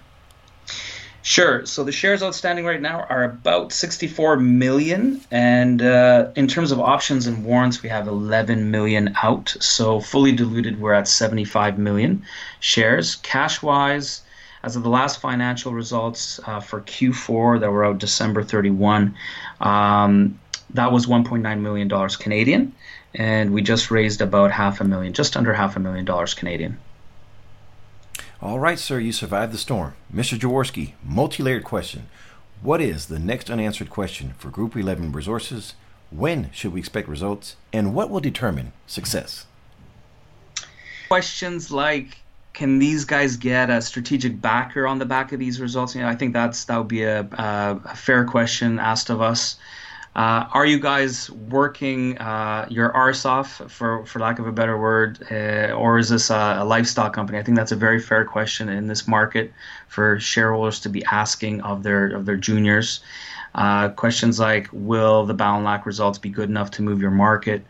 Sure. 1.27 1.65
So 1.65 1.83
the 1.83 1.91
shares 1.91 2.23
outstanding 2.23 2.63
right 2.63 2.81
now 2.81 3.01
are 3.09 3.25
about 3.25 3.73
64 3.73 4.37
million, 4.37 5.19
and 5.29 5.81
uh, 5.81 6.31
in 6.37 6.47
terms 6.47 6.71
of 6.71 6.79
options 6.79 7.27
and 7.27 7.43
warrants, 7.43 7.83
we 7.83 7.89
have 7.89 8.07
11 8.07 8.71
million 8.71 9.13
out. 9.21 9.53
So 9.59 9.99
fully 9.99 10.31
diluted, 10.31 10.79
we're 10.79 10.93
at 10.93 11.05
75 11.05 11.77
million 11.77 12.23
shares. 12.61 13.17
Cash 13.17 13.61
wise, 13.61 14.21
as 14.63 14.77
of 14.77 14.83
the 14.83 14.89
last 14.89 15.19
financial 15.19 15.73
results 15.73 16.39
uh, 16.47 16.61
for 16.61 16.79
Q4 16.79 17.59
that 17.59 17.71
were 17.71 17.83
out 17.83 17.97
December 17.97 18.41
31, 18.41 19.13
um, 19.59 20.39
that 20.75 20.93
was 20.93 21.07
1.9 21.07 21.59
million 21.59 21.89
dollars 21.89 22.15
Canadian, 22.15 22.71
and 23.13 23.51
we 23.51 23.61
just 23.61 23.91
raised 23.91 24.21
about 24.21 24.53
half 24.53 24.79
a 24.79 24.85
million, 24.85 25.11
just 25.11 25.35
under 25.35 25.53
half 25.53 25.75
a 25.75 25.81
million 25.81 26.05
dollars 26.05 26.33
Canadian. 26.33 26.79
All 28.39 28.59
right, 28.59 28.77
sir, 28.77 28.99
you 28.99 29.11
survived 29.11 29.51
the 29.51 29.57
storm. 29.57 29.95
Mr. 30.13 30.37
Jaworski, 30.37 30.93
multi 31.03 31.41
layered 31.41 31.63
question. 31.63 32.07
What 32.61 32.81
is 32.81 33.07
the 33.07 33.17
next 33.17 33.49
unanswered 33.49 33.89
question 33.89 34.35
for 34.37 34.51
Group 34.51 34.75
11 34.75 35.11
Resources? 35.11 35.73
When 36.11 36.51
should 36.51 36.71
we 36.71 36.79
expect 36.79 37.07
results? 37.07 37.55
And 37.73 37.95
what 37.95 38.11
will 38.11 38.19
determine 38.19 38.73
success? 38.85 39.47
Questions 41.07 41.71
like 41.71 42.19
can 42.53 42.77
these 42.77 43.05
guys 43.05 43.37
get 43.37 43.71
a 43.71 43.81
strategic 43.81 44.39
backer 44.39 44.85
on 44.85 44.99
the 44.99 45.05
back 45.05 45.31
of 45.31 45.39
these 45.39 45.59
results? 45.59 45.95
You 45.95 46.01
know, 46.01 46.07
I 46.07 46.15
think 46.15 46.33
that's 46.33 46.65
that 46.65 46.77
would 46.77 46.87
be 46.87 47.03
a, 47.03 47.21
a, 47.21 47.81
a 47.85 47.95
fair 47.95 48.23
question 48.23 48.77
asked 48.77 49.09
of 49.09 49.19
us. 49.19 49.57
Uh, 50.17 50.49
are 50.51 50.65
you 50.65 50.79
guys 50.79 51.29
working 51.29 52.17
uh, 52.17 52.65
your 52.71 52.91
arse 52.93 53.23
off, 53.23 53.61
for, 53.67 54.03
for 54.07 54.17
lack 54.17 54.39
of 54.39 54.47
a 54.47 54.51
better 54.51 54.75
word, 54.75 55.19
uh, 55.31 55.71
or 55.77 55.99
is 55.99 56.09
this 56.09 56.31
a, 56.31 56.57
a, 56.59 56.65
livestock 56.65 57.13
company? 57.13 57.37
I 57.37 57.43
think 57.43 57.55
that's 57.55 57.71
a 57.71 57.75
very 57.75 57.99
fair 57.99 58.25
question 58.25 58.67
in 58.67 58.87
this 58.87 59.07
market 59.07 59.53
for 59.89 60.19
shareholders 60.19 60.79
to 60.79 60.89
be 60.89 61.05
asking 61.05 61.61
of 61.61 61.83
their 61.83 62.07
of 62.07 62.25
their 62.25 62.35
juniors. 62.35 63.01
Uh, 63.53 63.89
questions 63.89 64.39
like, 64.39 64.67
will 64.71 65.23
the 65.23 65.35
Ballinalack 65.35 65.85
results 65.85 66.17
be 66.17 66.29
good 66.29 66.49
enough 66.49 66.71
to 66.71 66.81
move 66.81 66.99
your 66.99 67.11
market? 67.11 67.63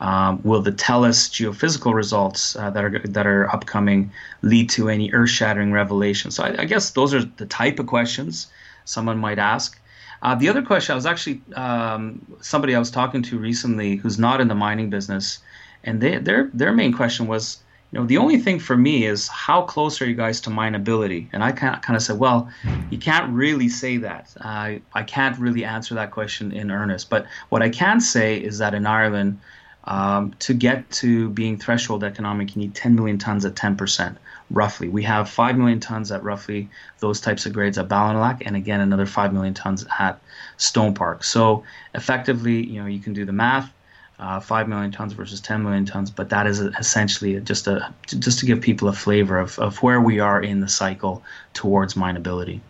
Um, 0.00 0.42
will 0.44 0.60
the 0.60 0.72
Tellus 0.72 1.30
geophysical 1.30 1.94
results 1.94 2.54
uh, 2.56 2.68
that 2.68 2.84
are 2.84 2.98
that 2.98 3.26
are 3.26 3.50
upcoming 3.54 4.12
lead 4.42 4.68
to 4.70 4.90
any 4.90 5.10
earth-shattering 5.14 5.72
revelation? 5.72 6.30
So 6.30 6.44
I, 6.44 6.62
I 6.62 6.64
guess 6.66 6.90
those 6.90 7.14
are 7.14 7.24
the 7.24 7.46
type 7.46 7.78
of 7.78 7.86
questions 7.86 8.48
someone 8.84 9.16
might 9.16 9.38
ask. 9.38 9.80
Uh, 10.24 10.34
the 10.34 10.48
other 10.48 10.62
question 10.62 10.94
I 10.94 10.96
was 10.96 11.04
actually 11.04 11.42
um, 11.54 12.24
somebody 12.40 12.74
I 12.74 12.78
was 12.78 12.90
talking 12.90 13.22
to 13.24 13.38
recently 13.38 13.96
who's 13.96 14.18
not 14.18 14.40
in 14.40 14.48
the 14.48 14.54
mining 14.54 14.88
business, 14.88 15.40
and 15.84 16.00
they, 16.00 16.16
their 16.16 16.50
their 16.54 16.72
main 16.72 16.94
question 16.94 17.26
was, 17.26 17.58
you 17.92 17.98
know, 17.98 18.06
the 18.06 18.16
only 18.16 18.38
thing 18.38 18.58
for 18.58 18.74
me 18.74 19.04
is 19.04 19.28
how 19.28 19.60
close 19.62 20.00
are 20.00 20.06
you 20.06 20.14
guys 20.14 20.40
to 20.42 20.50
mineability? 20.50 21.28
And 21.34 21.44
I 21.44 21.52
kind 21.52 21.76
of, 21.76 21.82
kind 21.82 21.94
of 21.94 22.02
said, 22.02 22.18
well, 22.18 22.50
you 22.90 22.96
can't 22.96 23.30
really 23.34 23.68
say 23.68 23.98
that. 23.98 24.34
Uh, 24.40 24.76
I 24.94 25.02
can't 25.02 25.38
really 25.38 25.62
answer 25.62 25.94
that 25.94 26.10
question 26.10 26.52
in 26.52 26.70
earnest. 26.70 27.10
But 27.10 27.26
what 27.50 27.62
I 27.62 27.68
can 27.68 28.00
say 28.00 28.38
is 28.38 28.56
that 28.58 28.72
in 28.72 28.86
Ireland, 28.86 29.38
um, 29.84 30.32
to 30.38 30.54
get 30.54 30.90
to 31.02 31.28
being 31.30 31.58
threshold 31.58 32.02
economic, 32.02 32.56
you 32.56 32.62
need 32.62 32.74
10 32.74 32.94
million 32.94 33.18
tons 33.18 33.44
at 33.44 33.54
10% 33.56 34.16
roughly. 34.54 34.88
We 34.88 35.02
have 35.02 35.28
5 35.28 35.58
million 35.58 35.80
tons 35.80 36.10
at 36.12 36.22
roughly 36.22 36.68
those 37.00 37.20
types 37.20 37.46
of 37.46 37.52
grades 37.52 37.78
at 37.78 37.88
Ballinalack, 37.88 38.42
and 38.46 38.56
again, 38.56 38.80
another 38.80 39.06
5 39.06 39.32
million 39.32 39.54
tons 39.54 39.84
at 39.98 40.20
Stone 40.56 40.94
Park. 40.94 41.24
So 41.24 41.64
effectively, 41.94 42.64
you 42.64 42.80
know, 42.80 42.86
you 42.86 43.00
can 43.00 43.12
do 43.12 43.24
the 43.24 43.32
math. 43.32 43.72
Uh, 44.16 44.38
5 44.38 44.68
million 44.68 44.92
tons 44.92 45.12
versus 45.12 45.40
10 45.40 45.64
million 45.64 45.84
tons, 45.84 46.08
but 46.08 46.28
that 46.28 46.46
is 46.46 46.60
essentially 46.60 47.40
just 47.40 47.66
a 47.66 47.92
just 48.06 48.38
to 48.38 48.46
give 48.46 48.60
people 48.60 48.86
a 48.86 48.92
flavor 48.92 49.40
of, 49.40 49.58
of 49.58 49.82
where 49.82 50.00
we 50.00 50.20
are 50.20 50.40
in 50.40 50.60
the 50.60 50.68
cycle 50.68 51.20
towards 51.52 51.94
mineability. 51.94 52.60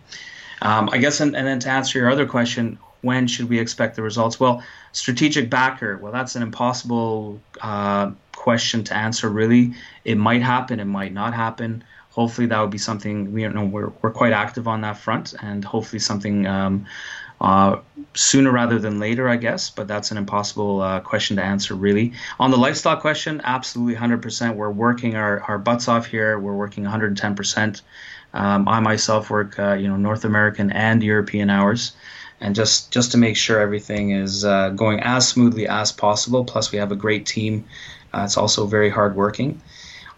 Um, 0.63 0.89
I 0.91 0.97
guess, 0.97 1.21
and, 1.21 1.37
and 1.37 1.47
then 1.47 1.59
to 1.61 1.69
answer 1.69 1.99
your 1.99 2.11
other 2.11 2.25
question, 2.25 2.79
when 3.03 3.27
should 3.27 3.51
we 3.51 3.59
expect 3.59 3.97
the 3.97 4.03
results? 4.03 4.41
Well, 4.41 4.63
strategic 4.95 5.51
backer. 5.51 5.99
Well, 5.99 6.13
that's 6.13 6.35
an 6.37 6.43
impossible 6.43 7.41
uh, 7.61 8.13
question 8.33 8.83
to 8.85 8.97
answer. 8.97 9.29
Really, 9.29 9.75
it 10.05 10.17
might 10.17 10.43
happen. 10.43 10.81
It 10.81 10.87
might 10.87 11.13
not 11.13 11.35
happen. 11.35 11.85
hopefully 12.15 12.47
that 12.47 12.61
would 12.61 12.71
be 12.71 12.79
something 12.79 13.33
we 13.33 13.43
you 13.43 13.51
know 13.51 13.65
we're, 13.65 13.93
we're 14.01 14.11
quite 14.11 14.33
active 14.33 14.69
on 14.69 14.81
that 14.83 14.97
front 14.97 15.35
and 15.43 15.65
hopefully 15.65 15.99
something 15.99 16.47
um, 16.47 16.87
uh, 17.41 17.77
sooner 18.15 18.53
rather 18.53 18.79
than 18.79 19.01
later 19.01 19.29
i 19.29 19.37
guess 19.37 19.69
but 19.69 19.89
that's 19.89 20.13
an 20.13 20.17
impossible 20.17 20.81
uh, 20.81 21.01
question 21.01 21.37
to 21.37 21.43
answer 21.43 21.75
really 21.75 22.13
on 22.39 22.53
the 22.53 22.57
lifestyle 22.57 22.97
question 22.97 23.41
absolutely 23.45 23.97
100% 23.97 24.55
we're 24.55 24.71
working 24.71 25.17
our, 25.17 25.41
our 25.49 25.59
butts 25.59 25.89
off 25.89 26.07
here 26.07 26.39
we're 26.39 26.55
working 26.55 26.85
110% 26.85 27.83
um, 28.33 28.69
i 28.69 28.79
myself 28.79 29.29
work 29.31 29.59
uh, 29.59 29.73
you 29.75 29.89
know 29.89 29.97
north 29.97 30.25
american 30.25 30.71
and 30.71 31.03
european 31.03 31.51
hours 31.51 31.93
and 32.45 32.55
just 32.55 32.93
just 32.93 33.11
to 33.13 33.19
make 33.19 33.37
sure 33.37 33.59
everything 33.59 34.11
is 34.11 34.45
uh, 34.45 34.69
going 34.71 35.01
as 35.01 35.27
smoothly 35.27 35.67
as 35.67 35.91
possible 35.91 36.45
plus 36.45 36.71
we 36.71 36.79
have 36.79 36.93
a 36.93 36.97
great 36.97 37.27
team 37.27 37.65
uh, 38.13 38.23
it's 38.25 38.37
also 38.37 38.67
very 38.67 38.91
hardworking 38.91 39.61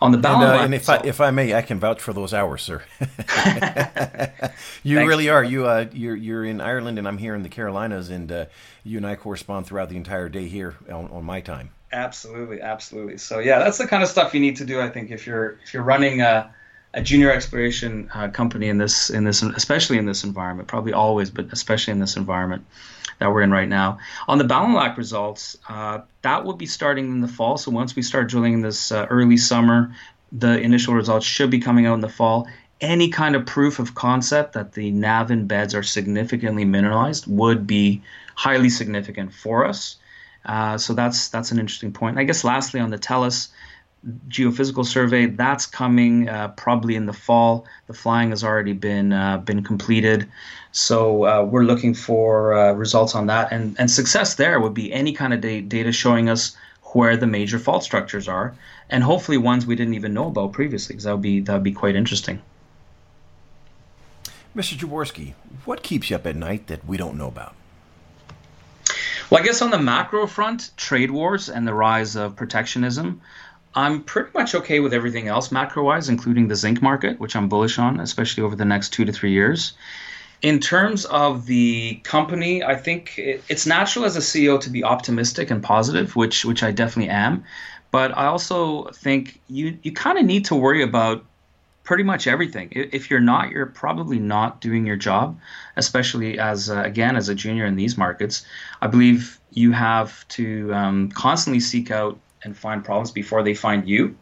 on 0.00 0.12
the 0.12 0.18
balance. 0.18 0.44
And, 0.44 0.60
uh, 0.60 0.64
and 0.64 0.74
if 0.74 0.88
I 0.88 0.96
if 1.04 1.20
I 1.20 1.30
may, 1.30 1.54
I 1.54 1.62
can 1.62 1.78
vouch 1.80 2.00
for 2.00 2.12
those 2.12 2.34
hours, 2.34 2.62
sir. 2.62 2.82
you 3.00 3.06
Thanks. 4.96 5.08
really 5.08 5.28
are. 5.28 5.42
You 5.42 5.66
uh, 5.66 5.86
you're 5.92 6.16
you're 6.16 6.44
in 6.44 6.60
Ireland, 6.60 6.98
and 6.98 7.08
I'm 7.08 7.18
here 7.18 7.34
in 7.34 7.42
the 7.42 7.48
Carolinas, 7.48 8.10
and 8.10 8.30
uh, 8.30 8.46
you 8.84 8.98
and 8.98 9.06
I 9.06 9.16
correspond 9.16 9.66
throughout 9.66 9.88
the 9.88 9.96
entire 9.96 10.28
day 10.28 10.48
here 10.48 10.76
on, 10.90 11.08
on, 11.08 11.24
my 11.24 11.40
time. 11.40 11.70
Absolutely, 11.92 12.60
absolutely. 12.60 13.18
So 13.18 13.38
yeah, 13.38 13.58
that's 13.58 13.78
the 13.78 13.86
kind 13.86 14.02
of 14.02 14.08
stuff 14.08 14.34
you 14.34 14.40
need 14.40 14.56
to 14.56 14.64
do. 14.64 14.80
I 14.80 14.88
think 14.88 15.10
if 15.10 15.26
you're 15.26 15.58
if 15.64 15.72
you're 15.72 15.82
running 15.82 16.20
a, 16.20 16.52
a 16.96 17.02
junior 17.02 17.30
exploration 17.30 18.10
uh, 18.14 18.28
company 18.28 18.68
in 18.68 18.78
this 18.78 19.10
in 19.10 19.24
this 19.24 19.42
especially 19.42 19.98
in 19.98 20.06
this 20.06 20.24
environment, 20.24 20.66
probably 20.66 20.94
always, 20.94 21.30
but 21.30 21.46
especially 21.52 21.92
in 21.92 22.00
this 22.00 22.16
environment 22.16 22.64
that 23.18 23.30
we're 23.30 23.42
in 23.42 23.50
right 23.50 23.68
now. 23.68 23.98
On 24.28 24.38
the 24.38 24.44
Ballon 24.44 24.94
results, 24.96 25.56
uh, 25.68 26.00
that 26.22 26.44
will 26.44 26.54
be 26.54 26.66
starting 26.66 27.06
in 27.06 27.20
the 27.20 27.28
fall. 27.28 27.58
So 27.58 27.70
once 27.70 27.94
we 27.94 28.02
start 28.02 28.28
drilling 28.28 28.54
in 28.54 28.60
this 28.62 28.90
uh, 28.90 29.06
early 29.10 29.36
summer, 29.36 29.94
the 30.32 30.58
initial 30.58 30.94
results 30.94 31.26
should 31.26 31.50
be 31.50 31.58
coming 31.58 31.86
out 31.86 31.94
in 31.94 32.00
the 32.00 32.08
fall. 32.08 32.48
Any 32.80 33.10
kind 33.10 33.36
of 33.36 33.46
proof 33.46 33.78
of 33.78 33.94
concept 33.94 34.54
that 34.54 34.72
the 34.72 34.90
Navan 34.90 35.46
beds 35.46 35.74
are 35.74 35.82
significantly 35.82 36.64
mineralized 36.64 37.26
would 37.26 37.66
be 37.66 38.02
highly 38.34 38.70
significant 38.70 39.32
for 39.34 39.66
us. 39.66 39.96
Uh, 40.46 40.78
so 40.78 40.94
that's 40.94 41.28
that's 41.28 41.52
an 41.52 41.58
interesting 41.58 41.92
point. 41.92 42.18
I 42.18 42.24
guess 42.24 42.42
lastly 42.42 42.80
on 42.80 42.90
the 42.90 42.98
Tellus 42.98 43.48
geophysical 44.28 44.84
survey 44.84 45.26
that's 45.26 45.66
coming 45.66 46.28
uh, 46.28 46.48
probably 46.48 46.94
in 46.94 47.06
the 47.06 47.12
fall. 47.12 47.66
The 47.86 47.94
flying 47.94 48.30
has 48.30 48.44
already 48.44 48.72
been 48.72 49.12
uh, 49.12 49.38
been 49.38 49.62
completed. 49.62 50.28
So 50.72 51.24
uh, 51.24 51.42
we're 51.44 51.64
looking 51.64 51.94
for 51.94 52.54
uh, 52.54 52.72
results 52.72 53.14
on 53.14 53.26
that, 53.26 53.52
and 53.52 53.76
and 53.78 53.90
success 53.90 54.34
there 54.34 54.60
would 54.60 54.74
be 54.74 54.92
any 54.92 55.12
kind 55.12 55.32
of 55.32 55.40
da- 55.40 55.62
data 55.62 55.92
showing 55.92 56.28
us 56.28 56.56
where 56.92 57.16
the 57.16 57.26
major 57.26 57.58
fault 57.58 57.82
structures 57.82 58.28
are, 58.28 58.54
and 58.90 59.02
hopefully 59.02 59.38
ones 59.38 59.66
we 59.66 59.74
didn't 59.74 59.94
even 59.94 60.14
know 60.14 60.28
about 60.28 60.52
previously, 60.52 60.94
because 60.94 61.04
that 61.04 61.12
would 61.12 61.22
be 61.22 61.40
that 61.40 61.52
would 61.52 61.64
be 61.64 61.72
quite 61.72 61.96
interesting. 61.96 62.40
Mr. 64.54 64.74
Jaworski, 64.74 65.34
what 65.66 65.82
keeps 65.82 66.08
you 66.08 66.16
up 66.16 66.26
at 66.26 66.34
night 66.34 66.68
that 66.68 66.86
we 66.86 66.96
don't 66.96 67.18
know 67.18 67.28
about? 67.28 67.54
Well, 69.28 69.40
I 69.42 69.44
guess 69.44 69.60
on 69.60 69.70
the 69.70 69.78
macro 69.78 70.26
front, 70.28 70.70
trade 70.76 71.10
wars 71.10 71.48
and 71.48 71.66
the 71.66 71.74
rise 71.74 72.14
of 72.14 72.36
protectionism. 72.36 73.20
I'm 73.76 74.02
pretty 74.02 74.30
much 74.34 74.54
okay 74.54 74.80
with 74.80 74.94
everything 74.94 75.28
else 75.28 75.52
macro 75.52 75.84
wise, 75.84 76.08
including 76.08 76.48
the 76.48 76.56
zinc 76.56 76.80
market, 76.80 77.20
which 77.20 77.36
I'm 77.36 77.48
bullish 77.48 77.78
on, 77.78 78.00
especially 78.00 78.42
over 78.42 78.56
the 78.56 78.64
next 78.64 78.88
two 78.94 79.04
to 79.04 79.12
three 79.12 79.32
years. 79.32 79.74
In 80.40 80.60
terms 80.60 81.04
of 81.04 81.44
the 81.46 82.00
company, 82.02 82.64
I 82.64 82.74
think 82.74 83.14
it's 83.18 83.66
natural 83.66 84.06
as 84.06 84.16
a 84.16 84.20
CEO 84.20 84.58
to 84.60 84.70
be 84.70 84.82
optimistic 84.82 85.50
and 85.50 85.62
positive, 85.62 86.16
which 86.16 86.44
which 86.44 86.62
I 86.62 86.72
definitely 86.72 87.10
am. 87.10 87.44
But 87.90 88.16
I 88.16 88.26
also 88.26 88.84
think 88.92 89.40
you 89.48 89.78
you 89.82 89.92
kind 89.92 90.18
of 90.18 90.24
need 90.24 90.46
to 90.46 90.54
worry 90.54 90.82
about 90.82 91.24
pretty 91.84 92.02
much 92.02 92.26
everything. 92.26 92.68
If 92.72 93.10
you're 93.10 93.20
not, 93.20 93.50
you're 93.50 93.66
probably 93.66 94.18
not 94.18 94.60
doing 94.60 94.86
your 94.86 94.96
job, 94.96 95.38
especially 95.76 96.38
as 96.38 96.68
uh, 96.68 96.82
again 96.82 97.16
as 97.16 97.28
a 97.28 97.34
junior 97.34 97.66
in 97.66 97.76
these 97.76 97.96
markets. 97.96 98.44
I 98.82 98.86
believe 98.88 99.38
you 99.52 99.72
have 99.72 100.26
to 100.28 100.74
um, 100.74 101.10
constantly 101.10 101.60
seek 101.60 101.90
out 101.90 102.18
and 102.46 102.56
find 102.56 102.82
problems 102.82 103.10
before 103.10 103.42
they 103.42 103.52
find 103.52 103.86
you. 103.86 104.16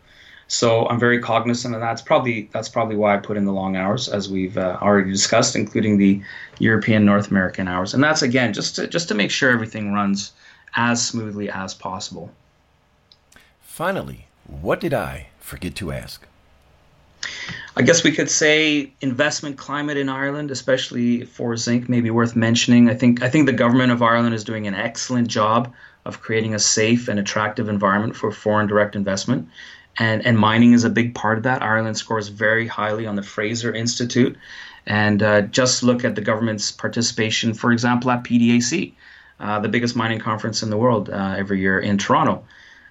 So 0.49 0.87
I'm 0.89 0.99
very 0.99 1.21
cognizant 1.21 1.75
of 1.75 1.81
that. 1.81 1.87
That's 1.87 2.03
probably 2.03 2.51
that's 2.53 2.69
probably 2.69 2.97
why 2.97 3.15
I 3.15 3.19
put 3.19 3.37
in 3.37 3.45
the 3.45 3.53
long 3.53 3.77
hours, 3.77 4.09
as 4.09 4.29
we've 4.29 4.59
uh, 4.59 4.79
already 4.83 5.11
discussed, 5.11 5.57
including 5.57 5.97
the 5.97 6.21
European 6.59 7.05
North 7.05 7.31
American 7.31 7.69
hours. 7.69 7.95
And 7.95 8.03
that's 8.03 8.23
again 8.23 8.53
just 8.53 8.77
to, 8.77 8.87
just 8.87 9.09
to 9.09 9.15
make 9.15 9.31
sure 9.31 9.51
everything 9.51 9.93
runs 9.93 10.33
as 10.77 11.07
smoothly 11.07 11.49
as 11.49 11.73
possible. 11.73 12.31
Finally, 13.61 14.27
what 14.47 14.81
did 14.81 14.93
I 14.93 15.29
forget 15.41 15.75
to 15.77 15.93
ask? 15.93 16.27
I 17.77 17.83
guess 17.83 18.05
we 18.05 18.13
could 18.13 18.31
say 18.31 18.93
investment 19.01 19.57
climate 19.57 19.97
in 19.97 20.09
Ireland, 20.11 20.51
especially 20.51 21.25
for 21.25 21.57
zinc, 21.57 21.89
may 21.89 22.03
be 22.03 22.11
worth 22.11 22.37
mentioning. 22.37 22.91
I 22.91 22.95
think 22.95 23.23
I 23.23 23.31
think 23.31 23.47
the 23.47 23.53
government 23.53 23.93
of 23.93 24.03
Ireland 24.03 24.35
is 24.35 24.45
doing 24.45 24.67
an 24.67 24.75
excellent 24.75 25.29
job 25.29 25.73
of 26.05 26.21
creating 26.21 26.55
a 26.55 26.59
safe 26.59 27.09
and 27.09 27.19
attractive 27.19 27.69
environment 27.69 28.14
for 28.17 28.31
foreign 28.31 28.67
direct 28.67 28.97
investment 28.97 29.49
and 29.99 30.25
and 30.27 30.38
mining 30.38 30.73
is 30.73 30.85
a 30.85 30.90
big 30.90 31.14
part 31.14 31.38
of 31.38 31.45
that. 31.45 31.62
Ireland 31.62 31.97
scores 31.97 32.29
very 32.29 32.67
highly 32.67 33.07
on 33.07 33.17
the 33.17 33.23
Fraser 33.23 33.73
Institute, 33.73 34.37
and 34.87 35.23
uh, 35.23 35.43
just 35.43 35.83
look 35.83 36.05
at 36.05 36.14
the 36.14 36.21
government's 36.21 36.73
participation, 36.73 37.55
for 37.55 37.73
example, 37.73 38.11
at 38.11 38.25
PDAC, 38.25 38.93
uh, 39.40 39.61
the 39.61 39.69
biggest 39.69 39.97
mining 39.97 40.19
conference 40.19 40.62
in 40.62 40.71
the 40.71 40.77
world 40.77 41.11
uh, 41.11 41.35
every 41.37 41.61
year 41.61 41.79
in 41.79 41.99
Toronto. 41.99 42.45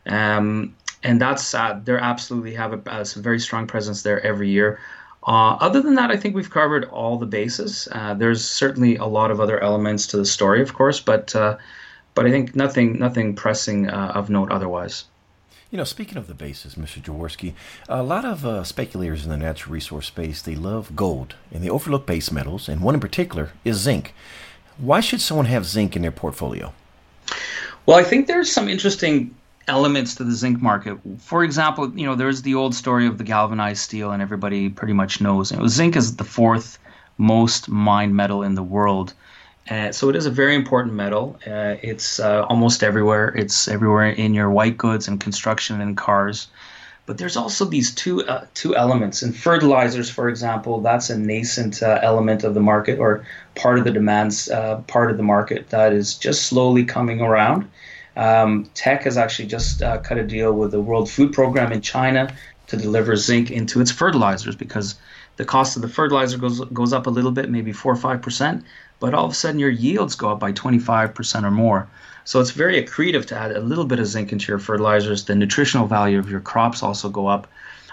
Um, 0.05 0.75
and 1.03 1.19
that's 1.19 1.53
uh, 1.53 1.79
they 1.83 1.93
absolutely 1.93 2.53
have 2.53 2.73
a, 2.73 2.81
a, 2.85 3.05
very 3.19 3.39
strong 3.39 3.67
presence 3.67 4.03
there 4.03 4.25
every 4.25 4.49
year. 4.49 4.79
Uh, 5.25 5.55
other 5.59 5.81
than 5.81 5.95
that, 5.95 6.11
I 6.11 6.17
think 6.17 6.35
we've 6.35 6.49
covered 6.49 6.85
all 6.85 7.17
the 7.17 7.25
bases. 7.25 7.87
Uh, 7.91 8.13
there's 8.13 8.43
certainly 8.43 8.97
a 8.97 9.05
lot 9.05 9.31
of 9.31 9.39
other 9.39 9.59
elements 9.61 10.07
to 10.07 10.17
the 10.17 10.25
story, 10.25 10.61
of 10.61 10.73
course, 10.73 10.99
but 10.99 11.33
but 12.15 12.25
I 12.25 12.31
think 12.31 12.55
nothing 12.55 12.99
nothing 12.99 13.35
pressing 13.35 13.89
of 13.89 14.29
note 14.29 14.51
otherwise. 14.51 15.05
You 15.71 15.77
know, 15.77 15.85
speaking 15.85 16.19
of 16.19 16.27
the 16.27 16.35
bases, 16.35 16.75
Mr. 16.75 17.01
Jaworski, 17.01 17.53
a 17.89 18.03
lot 18.03 18.25
of 18.25 18.45
uh, 18.45 18.63
speculators 18.63 19.23
in 19.23 19.31
the 19.31 19.37
natural 19.37 19.73
resource 19.73 20.05
space, 20.05 20.39
they 20.39 20.53
love 20.53 20.95
gold 20.95 21.33
and 21.51 21.63
they 21.63 21.69
overlook 21.69 22.05
base 22.05 22.31
metals, 22.31 22.69
and 22.69 22.81
one 22.81 22.93
in 22.93 23.01
particular 23.01 23.53
is 23.65 23.77
zinc. 23.77 24.13
Why 24.77 24.99
should 24.99 25.19
someone 25.19 25.47
have 25.47 25.65
zinc 25.65 25.95
in 25.95 26.03
their 26.03 26.11
portfolio? 26.11 26.73
Well, 27.87 27.97
I 27.97 28.03
think 28.03 28.27
there's 28.27 28.51
some 28.51 28.69
interesting 28.69 29.35
elements 29.67 30.15
to 30.15 30.23
the 30.23 30.33
zinc 30.33 30.61
market. 30.61 30.97
For 31.17 31.43
example, 31.43 31.91
you 31.97 32.05
know, 32.05 32.15
there's 32.15 32.41
the 32.41 32.53
old 32.53 32.75
story 32.75 33.07
of 33.07 33.17
the 33.17 33.23
galvanized 33.23 33.81
steel, 33.81 34.11
and 34.11 34.21
everybody 34.21 34.69
pretty 34.69 34.93
much 34.93 35.21
knows. 35.21 35.51
You 35.51 35.57
know, 35.57 35.67
zinc 35.67 35.95
is 35.95 36.15
the 36.17 36.23
fourth 36.23 36.77
most 37.17 37.69
mined 37.69 38.15
metal 38.15 38.43
in 38.43 38.55
the 38.55 38.63
world. 38.63 39.13
Uh, 39.69 39.91
so 39.91 40.09
it 40.09 40.15
is 40.15 40.25
a 40.25 40.31
very 40.31 40.55
important 40.55 40.93
metal. 40.93 41.39
Uh, 41.47 41.75
it's 41.81 42.19
uh, 42.19 42.43
almost 42.49 42.83
everywhere. 42.83 43.29
It's 43.29 43.67
everywhere 43.67 44.09
in 44.09 44.33
your 44.33 44.49
white 44.49 44.77
goods 44.77 45.07
and 45.07 45.19
construction 45.19 45.79
and 45.79 45.95
cars. 45.95 46.47
But 47.05 47.17
there's 47.17 47.35
also 47.35 47.65
these 47.65 47.93
two 47.93 48.25
uh, 48.25 48.45
two 48.53 48.75
elements 48.75 49.23
in 49.23 49.33
fertilizers, 49.33 50.09
for 50.09 50.29
example. 50.29 50.79
That's 50.81 51.09
a 51.09 51.17
nascent 51.17 51.83
uh, 51.83 51.99
element 52.01 52.43
of 52.43 52.53
the 52.53 52.61
market 52.61 52.99
or 52.99 53.25
part 53.55 53.77
of 53.77 53.83
the 53.83 53.91
demands 53.91 54.49
uh, 54.49 54.77
part 54.87 55.11
of 55.11 55.17
the 55.17 55.23
market 55.23 55.69
that 55.69 55.91
is 55.93 56.15
just 56.15 56.45
slowly 56.45 56.85
coming 56.85 57.21
around. 57.21 57.69
Um, 58.15 58.69
Teck 58.73 59.03
has 59.03 59.17
actually 59.17 59.47
just 59.47 59.79
cut 59.79 60.17
a 60.17 60.23
deal 60.23 60.53
with 60.53 60.71
the 60.71 60.79
World 60.79 61.09
Food 61.09 61.33
Program 61.33 61.71
in 61.71 61.81
China 61.81 62.33
to 62.67 62.77
deliver 62.77 63.15
zinc 63.15 63.51
into 63.51 63.81
its 63.81 63.91
fertilizers 63.91 64.55
because 64.55 64.95
the 65.35 65.45
cost 65.45 65.75
of 65.75 65.81
the 65.81 65.89
fertilizer 65.89 66.37
goes 66.37 66.61
goes 66.65 66.93
up 66.93 67.07
a 67.07 67.09
little 67.09 67.31
bit, 67.31 67.49
maybe 67.49 67.73
four 67.73 67.91
or 67.91 67.97
five 67.97 68.21
percent 68.21 68.63
but 69.03 69.13
all 69.13 69.25
of 69.25 69.31
a 69.31 69.35
sudden 69.35 69.59
your 69.59 69.69
yields 69.69 70.15
go 70.15 70.29
up 70.29 70.39
by 70.39 70.53
25% 70.53 71.43
or 71.43 71.51
more. 71.51 71.89
So 72.23 72.39
it's 72.39 72.51
very 72.51 72.81
accretive 72.81 73.25
to 73.25 73.37
add 73.37 73.51
a 73.51 73.59
little 73.59 73.83
bit 73.83 73.99
of 73.99 74.05
zinc 74.05 74.31
into 74.31 74.49
your 74.49 74.59
fertilizers. 74.59 75.25
The 75.25 75.35
nutritional 75.35 75.87
value 75.87 76.17
of 76.17 76.31
your 76.31 76.39
crops 76.39 76.81
also 76.81 77.09
go 77.09 77.27
up. 77.27 77.45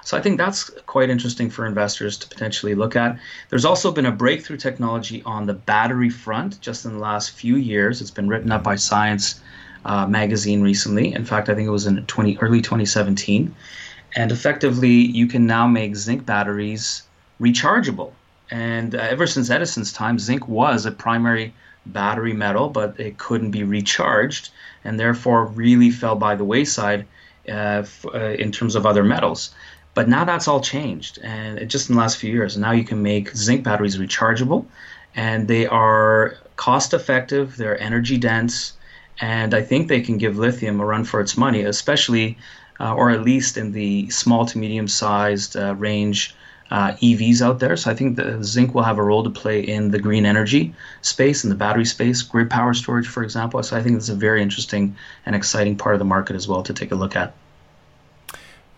So 0.05 0.17
I 0.17 0.21
think 0.21 0.39
that's 0.39 0.71
quite 0.87 1.11
interesting 1.11 1.51
for 1.51 1.67
investors 1.67 2.17
to 2.19 2.29
potentially 2.29 2.77
look 2.77 2.95
at. 2.95 3.19
There's 3.49 3.65
also 3.65 3.91
been 3.91 4.07
a 4.07 4.13
breakthrough 4.13 4.57
technology 4.57 5.21
on 5.27 5.47
the 5.47 5.55
battery 5.55 6.11
front 6.11 6.61
just 6.61 6.85
in 6.85 6.93
the 6.93 7.01
last 7.01 7.33
few 7.33 7.57
years. 7.57 8.01
It's 8.01 8.13
been 8.13 8.29
written 8.29 8.53
up 8.53 8.63
by 8.63 8.77
Science 8.77 9.41
uh, 9.85 10.07
magazine 10.07 10.63
recently. 10.63 11.13
In 11.13 11.25
fact, 11.25 11.49
I 11.49 11.57
think 11.57 11.67
it 11.67 11.73
was 11.73 11.87
in 11.87 12.07
20, 12.07 12.39
early 12.39 12.61
2017. 12.61 13.53
And 14.15 14.31
effectively, 14.31 14.93
you 14.93 15.27
can 15.27 15.45
now 15.45 15.67
make 15.67 15.97
zinc 15.97 16.25
batteries 16.25 17.03
rechargeable. 17.41 18.13
And 18.51 18.95
uh, 18.95 18.99
ever 18.99 19.27
since 19.27 19.51
Edison's 19.51 19.93
time, 19.93 20.19
zinc 20.19 20.49
was 20.49 20.87
a 20.87 20.91
primary 20.91 21.55
battery 21.87 22.33
metal, 22.33 22.69
but 22.69 22.99
it 22.99 23.19
couldn't 23.19 23.51
be 23.51 23.63
recharged, 23.63 24.51
and 24.85 24.99
therefore 24.99 25.47
really 25.47 25.91
fell 25.91 26.17
by 26.17 26.35
the 26.35 26.45
wayside 26.45 27.07
uh, 27.49 27.83
f- 27.83 28.07
uh, 28.15 28.19
in 28.19 28.53
terms 28.53 28.75
of 28.75 28.87
other 28.87 29.05
metals. 29.05 29.55
But 29.95 30.09
now 30.09 30.25
that's 30.25 30.47
all 30.47 30.61
changed, 30.61 31.19
and 31.23 31.69
just 31.69 31.89
in 31.89 31.97
the 31.97 32.01
last 32.01 32.19
few 32.19 32.33
years, 32.33 32.57
now 32.57 32.71
you 32.71 32.85
can 32.85 33.03
make 33.03 33.35
zinc 33.35 33.65
batteries 33.65 33.99
rechargeable, 33.99 34.67
and 35.17 35.49
they 35.49 35.67
are 35.67 36.37
cost 36.57 36.95
effective, 36.95 37.57
they're 37.57 37.81
energy 37.81 38.17
dense, 38.17 38.75
and 39.21 39.53
I 39.53 39.63
think 39.63 39.89
they 39.89 40.01
can 40.01 40.17
give 40.17 40.39
lithium 40.39 40.81
a 40.81 40.85
run 40.85 41.05
for 41.05 41.21
its 41.21 41.37
money, 41.37 41.63
especially, 41.63 42.39
uh, 42.79 42.95
or 42.95 43.11
at 43.11 43.23
least 43.23 43.57
in 43.57 43.73
the 43.73 44.09
small 44.11 44.47
to 44.47 44.59
medium 44.59 44.87
sized 44.87 45.57
uh, 45.57 45.75
range 45.75 46.35
uh, 46.71 46.93
EVs 47.03 47.43
out 47.43 47.59
there. 47.59 47.77
So 47.77 47.91
I 47.91 47.95
think 47.95 48.17
the 48.17 48.43
zinc 48.43 48.75
will 48.75 48.83
have 48.83 48.99
a 48.99 49.03
role 49.03 49.25
to 49.25 49.31
play 49.31 49.61
in 49.61 49.91
the 49.91 49.99
green 49.99 50.25
energy 50.25 50.75
space, 51.03 51.45
in 51.45 51.51
the 51.51 51.57
battery 51.57 51.85
space, 51.85 52.23
grid 52.23 52.49
power 52.49 52.75
storage, 52.75 53.09
for 53.09 53.23
example. 53.23 53.63
So 53.63 53.77
I 53.77 53.83
think 53.83 53.97
it's 53.97 54.09
a 54.09 54.15
very 54.15 54.43
interesting 54.43 54.97
and 55.27 55.35
exciting 55.35 55.77
part 55.77 55.95
of 55.95 55.99
the 55.99 56.05
market 56.05 56.37
as 56.37 56.47
well 56.47 56.63
to 56.63 56.73
take 56.73 56.93
a 56.93 56.97
look 56.97 57.17
at. 57.17 57.35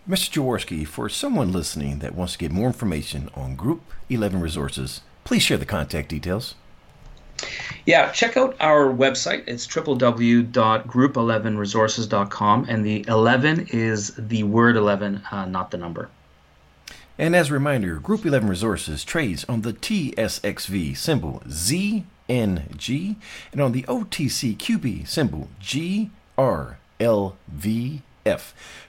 Mr. 0.09 0.31
Jaworski, 0.31 0.87
for 0.87 1.09
someone 1.09 1.53
listening 1.53 2.01
that 2.01 2.15
wants 2.15 2.33
to 2.33 2.39
get 2.39 2.51
more 2.51 2.67
information 2.67 3.31
on 3.35 3.55
Group 3.55 3.83
11 4.09 4.41
Resources, 4.41 5.03
please 5.23 5.43
share 5.43 5.59
the 5.59 5.65
contact 5.65 6.09
details. 6.09 6.57
Yeah, 7.87 8.11
check 8.11 8.37
out 8.37 8.57
our 8.61 8.93
website. 8.93 9.45
It's 9.47 9.67
www.group11resources.com, 9.67 12.67
and 12.69 12.85
the 12.85 13.05
11 13.09 13.69
is 13.71 14.13
the 14.17 14.43
word 14.43 14.77
11, 14.77 15.23
uh, 15.31 15.47
not 15.47 15.71
the 15.71 15.79
number. 15.79 16.11
And 17.19 17.37
as 17.37 17.51
a 17.51 17.55
reminder, 17.55 17.97
Group 17.97 18.25
11 18.25 18.49
Resources 18.49 19.05
trades 19.05 19.45
on 19.49 19.61
the 19.61 19.75
TSXV 19.75 20.97
symbol 20.97 21.43
ZNG 21.47 22.07
and 22.29 23.61
on 23.61 23.73
the 23.73 23.83
OTCQB 23.83 25.07
symbol 25.07 25.49
GRLVF. 25.61 26.11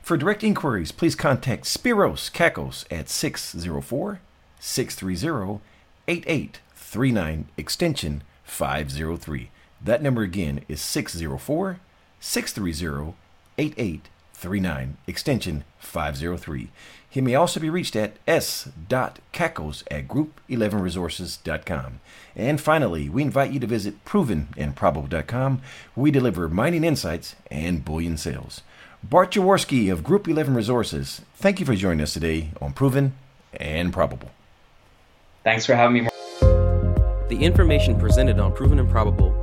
For 0.01 0.17
direct 0.17 0.43
inquiries, 0.43 0.91
please 0.93 1.15
contact 1.15 1.65
Spiros 1.65 2.31
Kakos 2.31 2.85
at 2.89 3.09
604 3.09 4.19
630 4.59 5.59
8839 6.07 7.45
extension 7.57 8.23
503. 8.45 9.49
That 9.81 10.01
number 10.01 10.21
again 10.21 10.63
is 10.69 10.81
604 10.81 11.79
630 12.21 13.15
8839 13.57 14.12
extension 15.07 15.63
503. 15.79 16.69
He 17.09 17.21
may 17.21 17.35
also 17.35 17.59
be 17.59 17.69
reached 17.69 17.95
at 17.95 18.17
s.kakos 18.27 19.83
at 19.91 20.07
group11resources.com. 20.07 21.99
And 22.35 22.59
finally, 22.59 23.07
we 23.07 23.21
invite 23.21 23.51
you 23.51 23.59
to 23.59 23.67
visit 23.67 24.03
provenandprobable.com 24.03 25.61
where 25.93 26.03
we 26.03 26.09
deliver 26.09 26.49
mining 26.49 26.83
insights 26.83 27.35
and 27.51 27.85
bullion 27.85 28.17
sales. 28.17 28.61
Bart 29.03 29.31
Jaworski 29.31 29.91
of 29.91 30.03
Group 30.03 30.27
11 30.27 30.55
Resources, 30.55 31.21
thank 31.35 31.59
you 31.59 31.65
for 31.65 31.75
joining 31.75 32.01
us 32.01 32.13
today 32.13 32.49
on 32.59 32.73
Proven 32.73 33.13
and 33.53 33.93
Probable. 33.93 34.31
Thanks 35.43 35.65
for 35.65 35.75
having 35.75 36.05
me. 36.05 36.09
The 37.29 37.37
information 37.41 37.99
presented 37.99 38.39
on 38.39 38.53
Proven 38.53 38.79
and 38.79 38.89
Probable 38.89 39.42